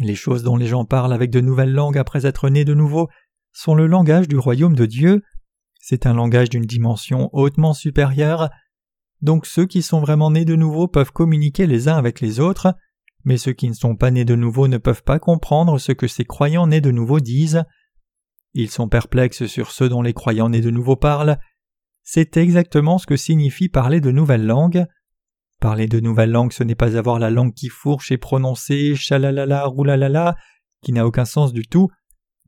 Les 0.00 0.16
choses 0.16 0.42
dont 0.42 0.56
les 0.56 0.66
gens 0.66 0.84
parlent 0.84 1.12
avec 1.12 1.30
de 1.30 1.40
nouvelles 1.40 1.72
langues 1.72 1.98
après 1.98 2.26
être 2.26 2.50
nés 2.50 2.64
de 2.64 2.74
nouveau 2.74 3.08
sont 3.52 3.74
le 3.74 3.86
langage 3.86 4.28
du 4.28 4.36
royaume 4.36 4.74
de 4.74 4.84
Dieu. 4.84 5.22
C'est 5.80 6.06
un 6.06 6.14
langage 6.14 6.50
d'une 6.50 6.66
dimension 6.66 7.30
hautement 7.32 7.72
supérieure 7.72 8.50
donc 9.22 9.46
ceux 9.46 9.66
qui 9.66 9.82
sont 9.82 10.00
vraiment 10.00 10.30
nés 10.30 10.44
de 10.44 10.56
nouveau 10.56 10.88
peuvent 10.88 11.12
communiquer 11.12 11.66
les 11.66 11.88
uns 11.88 11.96
avec 11.96 12.20
les 12.20 12.40
autres, 12.40 12.74
mais 13.24 13.38
ceux 13.38 13.52
qui 13.52 13.68
ne 13.68 13.74
sont 13.74 13.96
pas 13.96 14.10
nés 14.10 14.24
de 14.24 14.34
nouveau 14.34 14.68
ne 14.68 14.78
peuvent 14.78 15.02
pas 15.02 15.18
comprendre 15.18 15.78
ce 15.78 15.92
que 15.92 16.06
ces 16.06 16.24
croyants 16.24 16.68
nés 16.68 16.80
de 16.80 16.90
nouveau 16.90 17.20
disent. 17.20 17.64
Ils 18.54 18.70
sont 18.70 18.88
perplexes 18.88 19.46
sur 19.46 19.70
ceux 19.70 19.88
dont 19.88 20.02
les 20.02 20.14
croyants 20.14 20.48
nés 20.48 20.60
de 20.60 20.70
nouveau 20.70 20.96
parlent. 20.96 21.38
c'est 22.02 22.36
exactement 22.36 22.98
ce 22.98 23.06
que 23.06 23.16
signifie 23.16 23.68
parler 23.68 24.00
de 24.00 24.12
nouvelles 24.12 24.46
langues. 24.46 24.86
Parler 25.60 25.88
de 25.88 25.98
nouvelles 25.98 26.30
langues, 26.30 26.52
ce 26.52 26.62
n'est 26.62 26.76
pas 26.76 26.96
avoir 26.96 27.18
la 27.18 27.30
langue 27.30 27.52
qui 27.52 27.68
fourche 27.68 28.12
et 28.12 28.18
prononcer 28.18 28.94
chalalala, 28.94 29.64
roulalala, 29.64 30.36
qui 30.82 30.92
n'a 30.92 31.06
aucun 31.06 31.24
sens 31.24 31.52
du 31.52 31.66
tout. 31.66 31.88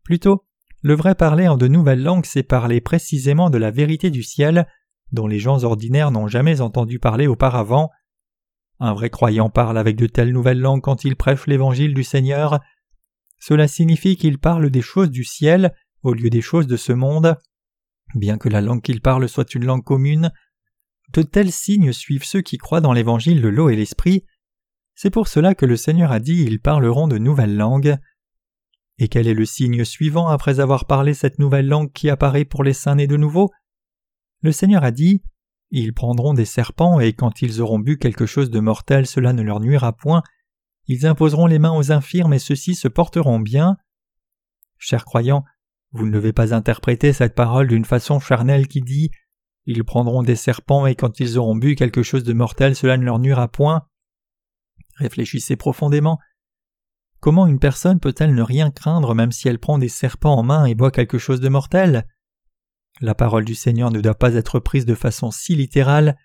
Plutôt, 0.04 0.44
le 0.82 0.94
vrai 0.94 1.16
parler 1.16 1.48
en 1.48 1.56
de 1.56 1.66
nouvelles 1.66 2.02
langues, 2.02 2.26
c'est 2.26 2.44
parler 2.44 2.80
précisément 2.80 3.50
de 3.50 3.58
la 3.58 3.72
vérité 3.72 4.10
du 4.10 4.22
ciel, 4.22 4.68
dont 5.12 5.26
les 5.26 5.38
gens 5.38 5.64
ordinaires 5.64 6.10
n'ont 6.10 6.28
jamais 6.28 6.60
entendu 6.60 6.98
parler 6.98 7.26
auparavant. 7.26 7.90
Un 8.80 8.94
vrai 8.94 9.10
croyant 9.10 9.50
parle 9.50 9.78
avec 9.78 9.96
de 9.96 10.06
telles 10.06 10.32
nouvelles 10.32 10.60
langues 10.60 10.82
quand 10.82 11.04
il 11.04 11.16
prêche 11.16 11.46
l'évangile 11.46 11.94
du 11.94 12.04
Seigneur. 12.04 12.60
Cela 13.40 13.68
signifie 13.68 14.16
qu'il 14.16 14.38
parle 14.38 14.70
des 14.70 14.82
choses 14.82 15.10
du 15.10 15.24
ciel 15.24 15.74
au 16.02 16.12
lieu 16.12 16.30
des 16.30 16.40
choses 16.40 16.66
de 16.66 16.76
ce 16.76 16.92
monde. 16.92 17.36
Bien 18.14 18.38
que 18.38 18.48
la 18.48 18.60
langue 18.60 18.82
qu'il 18.82 19.00
parle 19.00 19.28
soit 19.28 19.54
une 19.54 19.64
langue 19.64 19.84
commune, 19.84 20.32
de 21.12 21.22
tels 21.22 21.52
signes 21.52 21.92
suivent 21.92 22.24
ceux 22.24 22.42
qui 22.42 22.58
croient 22.58 22.80
dans 22.80 22.92
l'évangile 22.92 23.42
de 23.42 23.48
l'eau 23.48 23.68
et 23.68 23.76
l'esprit. 23.76 24.24
C'est 24.94 25.10
pour 25.10 25.28
cela 25.28 25.54
que 25.54 25.66
le 25.66 25.76
Seigneur 25.76 26.12
a 26.12 26.20
dit 26.20 26.42
ils 26.42 26.60
parleront 26.60 27.08
de 27.08 27.18
nouvelles 27.18 27.56
langues. 27.56 27.96
Et 28.98 29.08
quel 29.08 29.28
est 29.28 29.34
le 29.34 29.44
signe 29.44 29.84
suivant 29.84 30.28
après 30.28 30.60
avoir 30.60 30.86
parlé 30.86 31.14
cette 31.14 31.38
nouvelle 31.38 31.68
langue 31.68 31.92
qui 31.92 32.10
apparaît 32.10 32.44
pour 32.44 32.64
les 32.64 32.72
saints 32.72 32.96
nés 32.96 33.06
de 33.06 33.16
nouveau? 33.16 33.50
Le 34.42 34.52
Seigneur 34.52 34.84
a 34.84 34.90
dit 34.90 35.22
Ils 35.70 35.92
prendront 35.92 36.34
des 36.34 36.44
serpents, 36.44 37.00
et 37.00 37.12
quand 37.12 37.42
ils 37.42 37.60
auront 37.60 37.78
bu 37.78 37.98
quelque 37.98 38.26
chose 38.26 38.50
de 38.50 38.60
mortel, 38.60 39.06
cela 39.06 39.32
ne 39.32 39.42
leur 39.42 39.60
nuira 39.60 39.92
point. 39.92 40.22
Ils 40.86 41.06
imposeront 41.06 41.46
les 41.46 41.58
mains 41.58 41.76
aux 41.76 41.92
infirmes, 41.92 42.32
et 42.32 42.38
ceux-ci 42.38 42.74
se 42.74 42.88
porteront 42.88 43.40
bien. 43.40 43.76
Chers 44.78 45.04
croyants, 45.04 45.44
vous 45.92 46.06
ne 46.06 46.12
devez 46.12 46.32
pas 46.32 46.54
interpréter 46.54 47.12
cette 47.12 47.34
parole 47.34 47.66
d'une 47.66 47.84
façon 47.84 48.20
charnelle 48.20 48.68
qui 48.68 48.80
dit 48.80 49.10
Ils 49.66 49.84
prendront 49.84 50.22
des 50.22 50.36
serpents, 50.36 50.86
et 50.86 50.94
quand 50.94 51.20
ils 51.20 51.36
auront 51.36 51.56
bu 51.56 51.74
quelque 51.74 52.02
chose 52.02 52.24
de 52.24 52.32
mortel, 52.32 52.76
cela 52.76 52.96
ne 52.96 53.04
leur 53.04 53.18
nuira 53.18 53.48
point. 53.48 53.86
Réfléchissez 54.96 55.56
profondément. 55.56 56.18
Comment 57.20 57.46
une 57.46 57.58
personne 57.58 57.98
peut-elle 57.98 58.34
ne 58.34 58.42
rien 58.42 58.70
craindre 58.70 59.14
même 59.14 59.32
si 59.32 59.48
elle 59.48 59.58
prend 59.58 59.78
des 59.78 59.88
serpents 59.88 60.36
en 60.36 60.44
main 60.44 60.66
et 60.66 60.76
boit 60.76 60.92
quelque 60.92 61.18
chose 61.18 61.40
de 61.40 61.48
mortel? 61.48 62.06
La 63.00 63.14
parole 63.14 63.44
du 63.44 63.54
Seigneur 63.54 63.90
ne 63.90 64.00
doit 64.00 64.14
pas 64.14 64.34
être 64.34 64.58
prise 64.58 64.86
de 64.86 64.94
façon 64.94 65.30
si 65.30 65.54
littérale. 65.54 66.16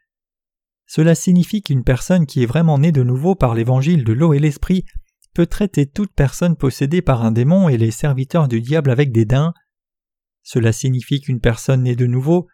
Cela 0.87 1.15
signifie 1.15 1.61
qu'une 1.61 1.83
personne 1.83 2.25
qui 2.25 2.43
est 2.43 2.47
vraiment 2.47 2.79
née 2.79 2.91
de 2.91 3.03
nouveau 3.03 3.35
par 3.35 3.53
l'évangile 3.53 4.03
de 4.03 4.13
l'eau 4.13 4.33
et 4.33 4.39
l'esprit 4.39 4.85
peut 5.33 5.45
traiter 5.45 5.85
toute 5.87 6.13
personne 6.13 6.55
possédée 6.55 7.01
par 7.01 7.23
un 7.23 7.31
démon 7.31 7.69
et 7.69 7.77
les 7.77 7.91
serviteurs 7.91 8.47
du 8.47 8.61
diable 8.61 8.91
avec 8.91 9.11
dédain. 9.11 9.53
Cela 10.43 10.71
signifie 10.71 11.21
qu'une 11.21 11.39
personne 11.39 11.83
née 11.83 11.95
de 11.95 12.05
nouveau 12.05 12.47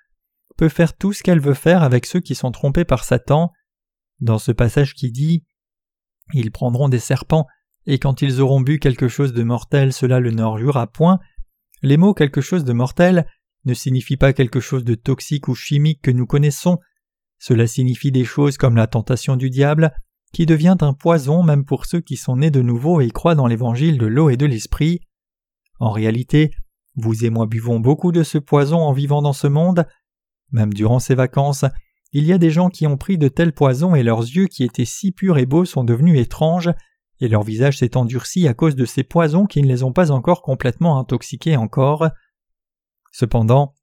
peut 0.57 0.69
faire 0.69 0.95
tout 0.95 1.13
ce 1.13 1.23
qu'elle 1.23 1.39
veut 1.39 1.53
faire 1.53 1.83
avec 1.83 2.05
ceux 2.05 2.19
qui 2.19 2.35
sont 2.35 2.51
trompés 2.51 2.85
par 2.85 3.03
Satan. 3.03 3.51
Dans 4.19 4.37
ce 4.37 4.51
passage 4.51 4.93
qui 4.93 5.11
dit 5.11 5.45
Ils 6.33 6.51
prendront 6.51 6.89
des 6.89 6.99
serpents 6.99 7.47
et 7.85 7.99
quand 7.99 8.21
ils 8.21 8.41
auront 8.41 8.61
bu 8.61 8.79
quelque 8.79 9.07
chose 9.07 9.33
de 9.33 9.43
mortel, 9.43 9.93
cela 9.93 10.19
le 10.19 10.31
n'enjura 10.31 10.87
point. 10.87 11.19
Les 11.81 11.97
mots 11.97 12.13
quelque 12.13 12.41
chose 12.41 12.65
de 12.65 12.73
mortel 12.73 13.25
ne 13.65 13.73
signifient 13.73 14.17
pas 14.17 14.33
quelque 14.33 14.59
chose 14.59 14.83
de 14.83 14.95
toxique 14.95 15.47
ou 15.47 15.55
chimique 15.55 16.01
que 16.01 16.11
nous 16.11 16.25
connaissons. 16.25 16.79
Cela 17.37 17.67
signifie 17.67 18.11
des 18.11 18.25
choses 18.25 18.57
comme 18.57 18.75
la 18.75 18.87
tentation 18.87 19.35
du 19.35 19.49
diable, 19.49 19.93
qui 20.33 20.45
devient 20.45 20.77
un 20.81 20.93
poison 20.93 21.43
même 21.43 21.65
pour 21.65 21.85
ceux 21.85 22.01
qui 22.01 22.17
sont 22.17 22.37
nés 22.37 22.51
de 22.51 22.61
nouveau 22.61 23.01
et 23.01 23.09
croient 23.09 23.35
dans 23.35 23.47
l'évangile 23.47 23.97
de 23.97 24.05
l'eau 24.05 24.29
et 24.29 24.37
de 24.37 24.45
l'esprit. 24.45 25.01
En 25.79 25.91
réalité, 25.91 26.51
vous 26.95 27.25
et 27.25 27.29
moi 27.29 27.45
buvons 27.45 27.79
beaucoup 27.79 28.11
de 28.11 28.23
ce 28.23 28.37
poison 28.37 28.79
en 28.79 28.91
vivant 28.91 29.21
dans 29.21 29.33
ce 29.33 29.47
monde. 29.47 29.85
Même 30.51 30.73
durant 30.73 30.99
ces 30.99 31.15
vacances, 31.15 31.65
il 32.11 32.25
y 32.25 32.33
a 32.33 32.37
des 32.37 32.51
gens 32.51 32.69
qui 32.69 32.87
ont 32.87 32.97
pris 32.97 33.17
de 33.17 33.27
tels 33.27 33.53
poisons 33.53 33.95
et 33.95 34.03
leurs 34.03 34.21
yeux 34.21 34.47
qui 34.47 34.63
étaient 34.63 34.85
si 34.85 35.11
purs 35.11 35.37
et 35.37 35.45
beaux 35.45 35.65
sont 35.65 35.83
devenus 35.83 36.19
étranges 36.19 36.71
et 37.21 37.27
leur 37.27 37.43
visage 37.43 37.77
s'est 37.77 37.97
endurci 37.97 38.47
à 38.47 38.53
cause 38.53 38.75
de 38.75 38.85
ces 38.85 39.03
poisons 39.03 39.45
qui 39.45 39.61
ne 39.61 39.67
les 39.67 39.83
ont 39.83 39.93
pas 39.93 40.11
encore 40.11 40.41
complètement 40.41 40.99
intoxiqués 40.99 41.57
encore. 41.57 42.07
Cependant, 43.11 43.75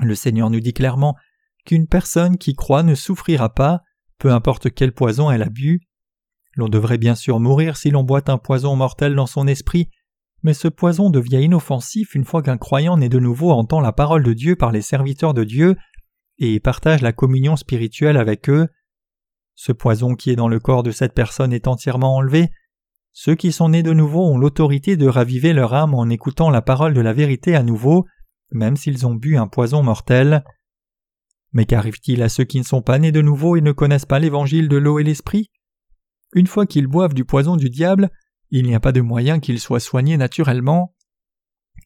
le 0.00 0.14
Seigneur 0.14 0.50
nous 0.50 0.60
dit 0.60 0.72
clairement 0.72 1.16
qu'une 1.64 1.86
personne 1.86 2.38
qui 2.38 2.54
croit 2.54 2.82
ne 2.82 2.94
souffrira 2.94 3.54
pas, 3.54 3.82
peu 4.18 4.32
importe 4.32 4.70
quel 4.70 4.92
poison 4.92 5.30
elle 5.30 5.42
a 5.42 5.48
bu. 5.48 5.80
L'on 6.56 6.68
devrait 6.68 6.98
bien 6.98 7.14
sûr 7.14 7.40
mourir 7.40 7.76
si 7.76 7.90
l'on 7.90 8.02
boit 8.02 8.30
un 8.30 8.38
poison 8.38 8.76
mortel 8.76 9.14
dans 9.14 9.26
son 9.26 9.46
esprit, 9.46 9.88
mais 10.42 10.54
ce 10.54 10.68
poison 10.68 11.10
devient 11.10 11.42
inoffensif 11.42 12.14
une 12.14 12.24
fois 12.24 12.42
qu'un 12.42 12.58
croyant 12.58 12.96
né 12.96 13.08
de 13.08 13.18
nouveau 13.18 13.50
entend 13.50 13.80
la 13.80 13.92
parole 13.92 14.22
de 14.22 14.32
Dieu 14.32 14.56
par 14.56 14.72
les 14.72 14.82
serviteurs 14.82 15.34
de 15.34 15.44
Dieu 15.44 15.76
et 16.38 16.58
partage 16.60 17.02
la 17.02 17.12
communion 17.12 17.56
spirituelle 17.56 18.16
avec 18.16 18.48
eux. 18.48 18.68
Ce 19.54 19.72
poison 19.72 20.14
qui 20.14 20.30
est 20.30 20.36
dans 20.36 20.48
le 20.48 20.58
corps 20.58 20.82
de 20.82 20.90
cette 20.90 21.14
personne 21.14 21.52
est 21.52 21.68
entièrement 21.68 22.16
enlevé, 22.16 22.50
ceux 23.12 23.34
qui 23.34 23.52
sont 23.52 23.70
nés 23.70 23.82
de 23.82 23.92
nouveau 23.92 24.24
ont 24.24 24.38
l'autorité 24.38 24.96
de 24.96 25.06
raviver 25.06 25.52
leur 25.52 25.74
âme 25.74 25.94
en 25.94 26.08
écoutant 26.08 26.48
la 26.50 26.62
parole 26.62 26.94
de 26.94 27.00
la 27.00 27.12
vérité 27.12 27.56
à 27.56 27.62
nouveau, 27.62 28.06
même 28.52 28.76
s'ils 28.76 29.06
ont 29.06 29.14
bu 29.14 29.36
un 29.36 29.46
poison 29.46 29.82
mortel. 29.82 30.44
Mais 31.52 31.66
qu'arrive-t-il 31.66 32.22
à 32.22 32.28
ceux 32.28 32.44
qui 32.44 32.58
ne 32.58 32.64
sont 32.64 32.82
pas 32.82 32.98
nés 32.98 33.12
de 33.12 33.22
nouveau 33.22 33.56
et 33.56 33.60
ne 33.60 33.72
connaissent 33.72 34.06
pas 34.06 34.18
l'évangile 34.18 34.68
de 34.68 34.76
l'eau 34.76 34.98
et 34.98 35.04
l'esprit? 35.04 35.50
Une 36.34 36.46
fois 36.46 36.66
qu'ils 36.66 36.86
boivent 36.86 37.14
du 37.14 37.24
poison 37.24 37.56
du 37.56 37.70
diable, 37.70 38.10
il 38.50 38.66
n'y 38.66 38.74
a 38.74 38.80
pas 38.80 38.92
de 38.92 39.00
moyen 39.00 39.40
qu'ils 39.40 39.60
soient 39.60 39.80
soignés 39.80 40.16
naturellement. 40.16 40.94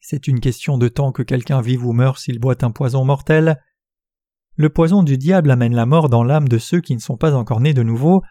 C'est 0.01 0.27
une 0.27 0.39
question 0.39 0.77
de 0.77 0.87
temps 0.87 1.11
que 1.11 1.23
quelqu'un 1.23 1.61
vive 1.61 1.85
ou 1.85 1.93
meure 1.93 2.19
s'il 2.19 2.39
boit 2.39 2.63
un 2.63 2.71
poison 2.71 3.05
mortel. 3.05 3.59
Le 4.55 4.69
poison 4.69 5.03
du 5.03 5.17
diable 5.17 5.51
amène 5.51 5.75
la 5.75 5.85
mort 5.85 6.09
dans 6.09 6.23
l'âme 6.23 6.47
de 6.47 6.57
ceux 6.57 6.79
qui 6.79 6.95
ne 6.95 7.01
sont 7.01 7.17
pas 7.17 7.33
encore 7.33 7.59
nés 7.59 7.73
de 7.73 7.83
nouveau, 7.83 8.21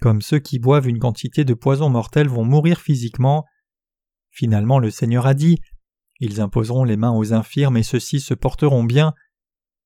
comme 0.00 0.20
ceux 0.20 0.38
qui 0.38 0.58
boivent 0.58 0.88
une 0.88 0.98
quantité 0.98 1.44
de 1.44 1.54
poison 1.54 1.88
mortel 1.88 2.28
vont 2.28 2.44
mourir 2.44 2.80
physiquement. 2.80 3.44
Finalement 4.30 4.78
le 4.78 4.90
Seigneur 4.90 5.26
a 5.26 5.34
dit 5.34 5.58
Ils 6.24 6.40
imposeront 6.40 6.84
les 6.84 6.96
mains 6.96 7.10
aux 7.10 7.32
infirmes 7.32 7.76
et 7.76 7.82
ceux-ci 7.82 8.20
se 8.20 8.32
porteront 8.32 8.84
bien. 8.84 9.12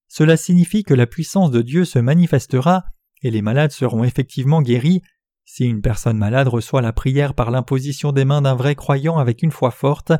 Cela 0.06 0.36
signifie 0.36 0.82
que 0.82 0.92
la 0.92 1.06
puissance 1.06 1.50
de 1.50 1.62
Dieu 1.62 1.86
se 1.86 1.98
manifestera 1.98 2.84
et 3.22 3.30
les 3.30 3.40
malades 3.40 3.70
seront 3.70 4.04
effectivement 4.04 4.60
guéris 4.60 5.00
si 5.46 5.64
une 5.64 5.80
personne 5.80 6.18
malade 6.18 6.48
reçoit 6.48 6.82
la 6.82 6.92
prière 6.92 7.32
par 7.32 7.50
l'imposition 7.50 8.12
des 8.12 8.26
mains 8.26 8.42
d'un 8.42 8.54
vrai 8.54 8.74
croyant 8.74 9.16
avec 9.16 9.42
une 9.42 9.50
foi 9.50 9.70
forte. 9.70 10.12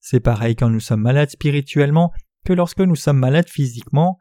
C'est 0.00 0.18
pareil 0.18 0.56
quand 0.56 0.70
nous 0.70 0.80
sommes 0.80 1.02
malades 1.02 1.30
spirituellement 1.30 2.10
que 2.44 2.52
lorsque 2.52 2.80
nous 2.80 2.96
sommes 2.96 3.20
malades 3.20 3.48
physiquement. 3.48 4.18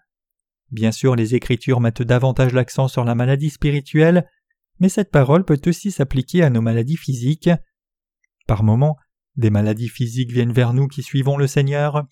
Bien 0.69 0.91
sûr, 0.91 1.15
les 1.15 1.33
Écritures 1.33 1.79
mettent 1.79 2.03
davantage 2.03 2.53
l'accent 2.53 2.87
sur 2.87 3.03
la 3.03 3.15
maladie 3.15 3.49
spirituelle, 3.49 4.29
mais 4.79 4.89
cette 4.89 5.09
parole 5.09 5.45
peut 5.45 5.61
aussi 5.65 5.89
s'appliquer 5.89 6.43
à 6.43 6.51
nos 6.51 6.61
maladies 6.61 6.97
physiques. 6.97 7.49
Par 8.45 8.63
moments, 8.63 8.97
des 9.37 9.49
maladies 9.49 9.89
physiques 9.89 10.31
viennent 10.31 10.51
vers 10.51 10.73
nous 10.73 10.87
qui 10.87 11.03
suivons 11.03 11.37
le 11.37 11.47
Seigneur. 11.47 12.05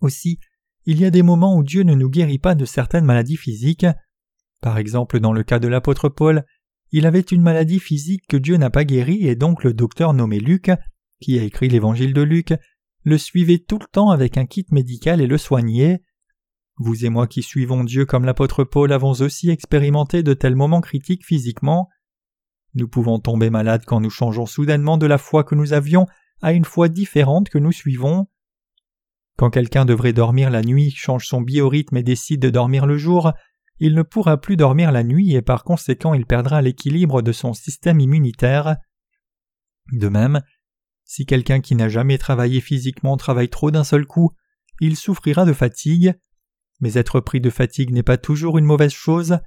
Aussi, 0.00 0.40
il 0.84 1.00
y 1.00 1.04
a 1.04 1.10
des 1.10 1.22
moments 1.22 1.56
où 1.56 1.62
Dieu 1.62 1.82
ne 1.82 1.94
nous 1.94 2.10
guérit 2.10 2.38
pas 2.38 2.54
de 2.54 2.64
certaines 2.64 3.04
maladies 3.04 3.36
physiques. 3.36 3.86
Par 4.60 4.78
exemple, 4.78 5.20
dans 5.20 5.32
le 5.32 5.44
cas 5.44 5.58
de 5.58 5.68
l'apôtre 5.68 6.08
Paul, 6.08 6.44
il 6.90 7.06
avait 7.06 7.20
une 7.20 7.42
maladie 7.42 7.78
physique 7.78 8.26
que 8.28 8.36
Dieu 8.36 8.56
n'a 8.56 8.70
pas 8.70 8.84
guérie 8.84 9.26
et 9.26 9.36
donc 9.36 9.62
le 9.62 9.74
docteur 9.74 10.12
nommé 10.12 10.40
Luc, 10.40 10.70
qui 11.20 11.38
a 11.38 11.42
écrit 11.42 11.68
l'évangile 11.68 12.14
de 12.14 12.22
Luc, 12.22 12.54
le 13.04 13.18
suivait 13.18 13.58
tout 13.58 13.78
le 13.78 13.86
temps 13.90 14.10
avec 14.10 14.36
un 14.36 14.46
kit 14.46 14.66
médical 14.70 15.20
et 15.20 15.26
le 15.26 15.38
soignait. 15.38 16.02
Vous 16.76 17.04
et 17.04 17.10
moi 17.10 17.26
qui 17.26 17.42
suivons 17.42 17.84
Dieu 17.84 18.06
comme 18.06 18.24
l'apôtre 18.24 18.64
Paul 18.64 18.92
avons 18.92 19.12
aussi 19.12 19.50
expérimenté 19.50 20.22
de 20.22 20.34
tels 20.34 20.56
moments 20.56 20.80
critiques 20.80 21.24
physiquement. 21.24 21.88
Nous 22.74 22.88
pouvons 22.88 23.18
tomber 23.18 23.50
malades 23.50 23.84
quand 23.86 24.00
nous 24.00 24.10
changeons 24.10 24.46
soudainement 24.46 24.96
de 24.96 25.06
la 25.06 25.18
foi 25.18 25.44
que 25.44 25.54
nous 25.54 25.72
avions 25.72 26.06
à 26.42 26.52
une 26.52 26.64
foi 26.64 26.88
différente 26.88 27.48
que 27.48 27.58
nous 27.58 27.72
suivons. 27.72 28.26
Quand 29.38 29.50
quelqu'un 29.50 29.84
devrait 29.84 30.12
dormir 30.12 30.50
la 30.50 30.62
nuit 30.62 30.90
change 30.90 31.26
son 31.26 31.40
biorhythme 31.40 31.96
et 31.96 32.02
décide 32.02 32.42
de 32.42 32.50
dormir 32.50 32.86
le 32.86 32.98
jour, 32.98 33.32
il 33.78 33.94
ne 33.94 34.02
pourra 34.02 34.40
plus 34.40 34.56
dormir 34.56 34.92
la 34.92 35.02
nuit 35.02 35.34
et 35.34 35.42
par 35.42 35.64
conséquent 35.64 36.14
il 36.14 36.26
perdra 36.26 36.60
l'équilibre 36.62 37.22
de 37.22 37.32
son 37.32 37.54
système 37.54 38.00
immunitaire. 38.00 38.76
De 39.92 40.08
même, 40.08 40.42
si 41.04 41.26
quelqu'un 41.26 41.60
qui 41.60 41.74
n'a 41.74 41.88
jamais 41.88 42.18
travaillé 42.18 42.60
physiquement 42.60 43.16
travaille 43.16 43.48
trop 43.48 43.70
d'un 43.70 43.84
seul 43.84 44.06
coup, 44.06 44.30
il 44.80 44.96
souffrira 44.96 45.44
de 45.44 45.52
fatigue, 45.52 46.14
mais 46.80 46.94
être 46.94 47.20
pris 47.20 47.40
de 47.40 47.50
fatigue 47.50 47.92
n'est 47.92 48.02
pas 48.02 48.18
toujours 48.18 48.58
une 48.58 48.64
mauvaise 48.64 48.92
chose. 48.92 49.38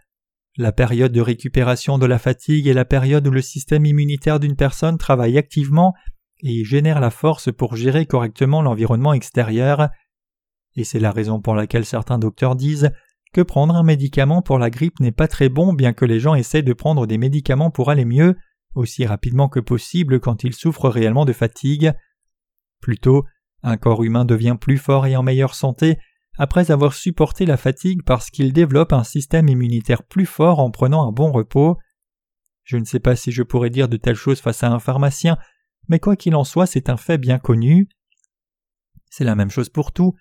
La 0.58 0.72
période 0.72 1.12
de 1.12 1.22
récupération 1.22 1.98
de 1.98 2.06
la 2.06 2.20
fatigue 2.20 2.68
est 2.68 2.74
la 2.74 2.86
période 2.86 3.28
où 3.28 3.32
le 3.32 3.42
système 3.42 3.86
immunitaire 3.86 4.40
d'une 4.40 4.56
personne 4.56 4.98
travaille 4.98 5.38
activement 5.38 5.94
et 6.42 6.64
génère 6.64 7.00
la 7.00 7.10
force 7.10 7.52
pour 7.52 7.76
gérer 7.76 8.06
correctement 8.06 8.62
l'environnement 8.62 9.14
extérieur. 9.14 9.90
Et 10.76 10.84
c'est 10.84 11.00
la 11.00 11.12
raison 11.12 11.42
pour 11.42 11.56
laquelle 11.56 11.86
certains 11.86 12.20
docteurs 12.20 12.56
disent 12.56 12.92
que 13.34 13.42
prendre 13.42 13.76
un 13.76 13.84
médicament 13.84 14.42
pour 14.42 14.60
la 14.60 14.70
grippe 14.70 15.00
n'est 15.00 15.12
pas 15.12 15.28
très 15.28 15.50
bon 15.50 15.74
bien 15.74 15.94
que 15.94 16.06
les 16.06 16.20
gens 16.20 16.36
essayent 16.36 16.64
de 16.64 16.74
prendre 16.74 17.08
des 17.08 17.18
médicaments 17.18 17.72
pour 17.72 17.90
aller 17.90 18.06
mieux 18.06 18.36
aussi 18.76 19.06
rapidement 19.06 19.50
que 19.50 19.60
possible 19.60 20.20
quand 20.20 20.44
ils 20.44 20.54
souffrent 20.54 20.90
réellement 20.90 21.26
de 21.26 21.34
fatigue. 21.34 21.94
Plutôt, 22.82 23.26
un 23.64 23.78
corps 23.78 24.04
humain 24.04 24.26
devient 24.26 24.58
plus 24.60 24.78
fort 24.78 25.06
et 25.06 25.16
en 25.16 25.24
meilleure 25.24 25.56
santé 25.56 25.98
après 26.38 26.72
avoir 26.72 26.94
supporté 26.94 27.46
la 27.46 27.58
fatigue 27.58 28.04
parce 28.04 28.30
qu'ils 28.30 28.54
développent 28.54 28.94
un 28.94 29.04
système 29.04 29.48
immunitaire 29.48 30.04
plus 30.04 30.26
fort 30.26 30.60
en 30.60 30.70
prenant 30.70 31.08
un 31.08 31.12
bon 31.12 31.32
repos. 31.32 31.78
Je 32.64 32.78
ne 32.78 32.86
sais 32.86 33.00
pas 33.00 33.16
si 33.16 33.32
je 33.32 33.44
pourrais 33.44 33.70
dire 33.70 33.88
de 33.88 33.98
telles 33.98 34.16
choses 34.16 34.42
face 34.42 34.64
à 34.64 34.72
un 34.72 34.80
pharmacien, 34.80 35.38
mais 35.88 36.00
quoi 36.00 36.16
qu'il 36.16 36.36
en 36.36 36.44
soit, 36.44 36.66
c'est 36.66 36.90
un 36.90 36.98
fait 36.98 37.18
bien 37.18 37.40
connu. 37.40 37.90
C'est 39.10 39.24
la 39.24 39.36
même 39.36 39.50
chose 39.50 39.70
pour 39.70 39.92
tout. 39.92 40.14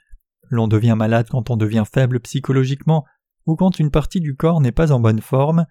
L'on 0.51 0.69
devient 0.69 0.95
malade 0.97 1.27
quand 1.31 1.51
on 1.51 1.57
devient 1.57 1.85
faible 1.91 2.21
psychologiquement 2.21 3.05
ou 3.47 3.57
quand 3.57 3.79
une 3.79 3.91
partie 3.91 4.21
du 4.21 4.37
corps 4.37 4.61
n'est 4.61 4.73
pas 4.73 4.93
en 4.93 5.01
bonne 5.01 5.21
forme. 5.21 5.67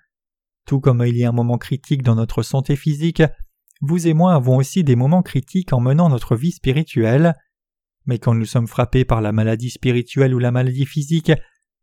Tout 0.65 0.79
comme 0.79 1.03
il 1.05 1.17
y 1.17 1.23
a 1.23 1.29
un 1.29 1.33
moment 1.33 1.57
critique 1.57 2.03
dans 2.03 2.15
notre 2.15 2.41
santé 2.43 2.75
physique, 2.75 3.23
vous 3.81 4.07
et 4.07 4.13
moi 4.13 4.33
avons 4.33 4.57
aussi 4.57 4.83
des 4.83 4.95
moments 4.95 5.23
critiques 5.23 5.73
en 5.73 5.79
menant 5.79 6.09
notre 6.09 6.35
vie 6.35 6.51
spirituelle. 6.51 7.35
Mais 8.05 8.19
quand 8.19 8.33
nous 8.33 8.45
sommes 8.45 8.67
frappés 8.67 9.05
par 9.05 9.21
la 9.21 9.31
maladie 9.31 9.69
spirituelle 9.69 10.33
ou 10.33 10.39
la 10.39 10.51
maladie 10.51 10.85
physique, 10.85 11.31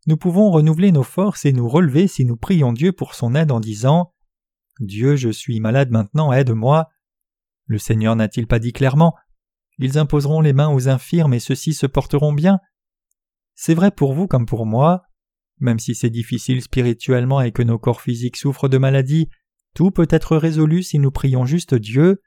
nous 0.07 0.17
pouvons 0.17 0.49
renouveler 0.49 0.91
nos 0.91 1.03
forces 1.03 1.45
et 1.45 1.53
nous 1.53 1.67
relever 1.67 2.07
si 2.07 2.25
nous 2.25 2.37
prions 2.37 2.73
Dieu 2.73 2.91
pour 2.91 3.13
son 3.13 3.35
aide 3.35 3.51
en 3.51 3.59
disant 3.59 4.13
Dieu, 4.79 5.15
je 5.15 5.29
suis 5.29 5.59
malade 5.59 5.91
maintenant, 5.91 6.33
aide-moi. 6.33 6.89
Le 7.71 7.77
Seigneur 7.77 8.17
n'a-t-il 8.17 8.47
pas 8.47 8.59
dit 8.59 8.73
clairement 8.73 9.15
Ils 9.77 9.97
imposeront 9.97 10.41
les 10.41 10.51
mains 10.51 10.67
aux 10.67 10.89
infirmes 10.89 11.33
et 11.33 11.39
ceux-ci 11.39 11.73
se 11.73 11.85
porteront 11.85 12.33
bien 12.33 12.59
C'est 13.55 13.75
vrai 13.75 13.91
pour 13.91 14.11
vous 14.11 14.27
comme 14.27 14.45
pour 14.45 14.65
moi. 14.65 15.03
Même 15.61 15.79
si 15.79 15.95
c'est 15.95 16.09
difficile 16.09 16.61
spirituellement 16.61 17.39
et 17.39 17.53
que 17.53 17.63
nos 17.63 17.79
corps 17.79 18.01
physiques 18.01 18.35
souffrent 18.35 18.67
de 18.67 18.77
maladies, 18.77 19.29
tout 19.73 19.89
peut 19.89 20.09
être 20.09 20.35
résolu 20.35 20.83
si 20.83 20.99
nous 20.99 21.11
prions 21.11 21.45
juste 21.45 21.73
Dieu. 21.73 22.21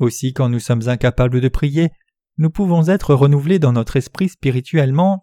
Aussi 0.00 0.32
quand 0.32 0.48
nous 0.48 0.58
sommes 0.58 0.88
incapables 0.88 1.40
de 1.40 1.48
prier, 1.48 1.90
nous 2.36 2.50
pouvons 2.50 2.88
être 2.88 3.14
renouvelés 3.14 3.60
dans 3.60 3.72
notre 3.72 3.94
esprit 3.94 4.30
spirituellement 4.30 5.22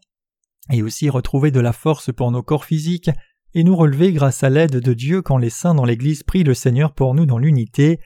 et 0.71 0.81
aussi 0.83 1.09
retrouver 1.09 1.51
de 1.51 1.59
la 1.59 1.73
force 1.73 2.13
pour 2.13 2.31
nos 2.31 2.43
corps 2.43 2.63
physiques 2.63 3.11
et 3.53 3.65
nous 3.65 3.75
relever 3.75 4.13
grâce 4.13 4.41
à 4.41 4.49
l'aide 4.49 4.79
de 4.79 4.93
Dieu 4.93 5.21
quand 5.21 5.37
les 5.37 5.49
saints 5.49 5.75
dans 5.75 5.83
l'Église 5.83 6.23
prient 6.23 6.45
le 6.45 6.53
Seigneur 6.53 6.93
pour 6.93 7.13
nous 7.13 7.25
dans 7.25 7.39
l'unité. 7.39 7.99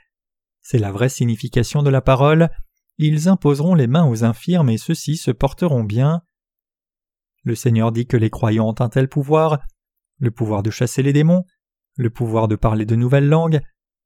C'est 0.63 0.79
la 0.79 0.91
vraie 0.91 1.09
signification 1.09 1.83
de 1.83 1.89
la 1.89 2.01
parole. 2.01 2.49
Ils 2.97 3.27
imposeront 3.27 3.75
les 3.75 3.87
mains 3.87 4.07
aux 4.07 4.23
infirmes 4.23 4.69
et 4.69 4.77
ceux-ci 4.77 5.17
se 5.17 5.29
porteront 5.29 5.83
bien. 5.83 6.21
Le 7.43 7.53
Seigneur 7.53 7.91
dit 7.91 8.07
que 8.07 8.17
les 8.17 8.29
croyants 8.29 8.69
ont 8.69 8.81
un 8.81 8.89
tel 8.89 9.09
pouvoir, 9.09 9.59
le 10.19 10.31
pouvoir 10.31 10.63
de 10.63 10.71
chasser 10.71 11.03
les 11.03 11.13
démons, 11.13 11.43
le 11.97 12.09
pouvoir 12.09 12.47
de 12.47 12.55
parler 12.55 12.85
de 12.85 12.95
nouvelles 12.95 13.27
langues, 13.27 13.59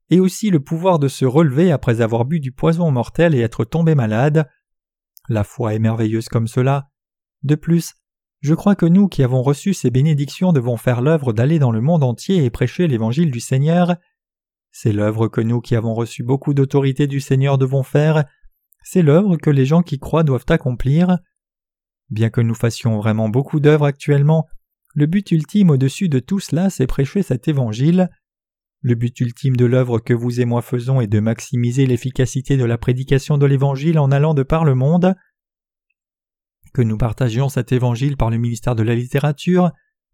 et 0.09 0.19
aussi 0.19 0.49
le 0.49 0.59
pouvoir 0.59 0.99
de 0.99 1.07
se 1.07 1.25
relever 1.25 1.71
après 1.71 2.01
avoir 2.01 2.25
bu 2.25 2.39
du 2.39 2.51
poison 2.51 2.89
mortel 2.91 3.35
et 3.35 3.41
être 3.41 3.63
tombé 3.63 3.93
malade. 3.93 4.49
La 5.29 5.43
foi 5.43 5.75
est 5.75 5.79
merveilleuse 5.79 6.29
comme 6.29 6.47
cela. 6.47 6.89
De 7.43 7.55
plus, 7.55 7.93
je 8.39 8.55
crois 8.55 8.75
que 8.75 8.85
nous 8.85 9.07
qui 9.07 9.23
avons 9.23 9.43
reçu 9.43 9.73
ces 9.73 9.91
bénédictions 9.91 10.53
devons 10.53 10.77
faire 10.77 11.01
l'œuvre 11.01 11.33
d'aller 11.33 11.59
dans 11.59 11.71
le 11.71 11.81
monde 11.81 12.03
entier 12.03 12.43
et 12.43 12.49
prêcher 12.49 12.87
l'évangile 12.87 13.29
du 13.29 13.39
Seigneur. 13.39 13.95
C'est 14.79 14.93
l'œuvre 14.93 15.27
que 15.27 15.41
nous 15.41 15.59
qui 15.59 15.75
avons 15.75 15.95
reçu 15.95 16.21
beaucoup 16.21 16.53
d'autorité 16.53 17.07
du 17.07 17.19
Seigneur 17.19 17.57
devons 17.57 17.81
faire. 17.81 18.25
C'est 18.83 19.01
l'œuvre 19.01 19.35
que 19.35 19.49
les 19.49 19.65
gens 19.65 19.81
qui 19.81 19.97
croient 19.97 20.21
doivent 20.21 20.45
accomplir. 20.49 21.17
Bien 22.11 22.29
que 22.29 22.41
nous 22.41 22.53
fassions 22.53 22.95
vraiment 22.99 23.27
beaucoup 23.27 23.59
d'œuvres 23.59 23.87
actuellement, 23.87 24.45
le 24.93 25.07
but 25.07 25.31
ultime 25.31 25.71
au-dessus 25.71 26.09
de 26.09 26.19
tout 26.19 26.39
cela, 26.39 26.69
c'est 26.69 26.85
prêcher 26.85 27.23
cet 27.23 27.47
évangile. 27.47 28.11
Le 28.81 28.93
but 28.93 29.19
ultime 29.19 29.57
de 29.57 29.65
l'œuvre 29.65 29.97
que 29.97 30.13
vous 30.13 30.41
et 30.41 30.45
moi 30.45 30.61
faisons 30.61 31.01
est 31.01 31.07
de 31.07 31.19
maximiser 31.19 31.87
l'efficacité 31.87 32.55
de 32.55 32.65
la 32.65 32.77
prédication 32.77 33.39
de 33.39 33.47
l'Évangile 33.47 33.97
en 33.97 34.11
allant 34.11 34.35
de 34.35 34.43
par 34.43 34.63
le 34.63 34.75
monde. 34.75 35.15
Que 36.75 36.83
nous 36.83 36.99
partagions 36.99 37.49
cet 37.49 37.71
Évangile 37.71 38.15
par 38.15 38.29
le 38.29 38.37
ministère 38.37 38.75
de 38.75 38.83
la 38.83 38.93
littérature, 38.93 39.71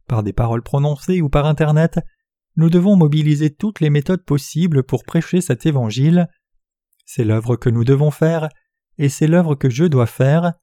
par 0.08 0.24
des 0.24 0.32
paroles 0.32 0.64
prononcées 0.64 1.22
ou 1.22 1.28
par 1.28 1.48
Internet, 1.48 2.00
nous 2.56 2.70
devons 2.70 2.96
mobiliser 2.96 3.50
toutes 3.50 3.80
les 3.80 3.90
méthodes 3.90 4.24
possibles 4.24 4.84
pour 4.84 5.04
prêcher 5.04 5.42
cet 5.42 5.66
Évangile. 5.66 6.28
C'est 7.06 7.24
l'œuvre 7.24 7.56
que 7.56 7.70
nous 7.70 7.84
devons 7.84 8.12
faire, 8.12 8.50
et 8.98 9.10
c'est 9.10 9.28
l'œuvre 9.28 9.56
que 9.56 9.70
je 9.70 9.86
dois 9.86 10.06
faire. 10.06 10.54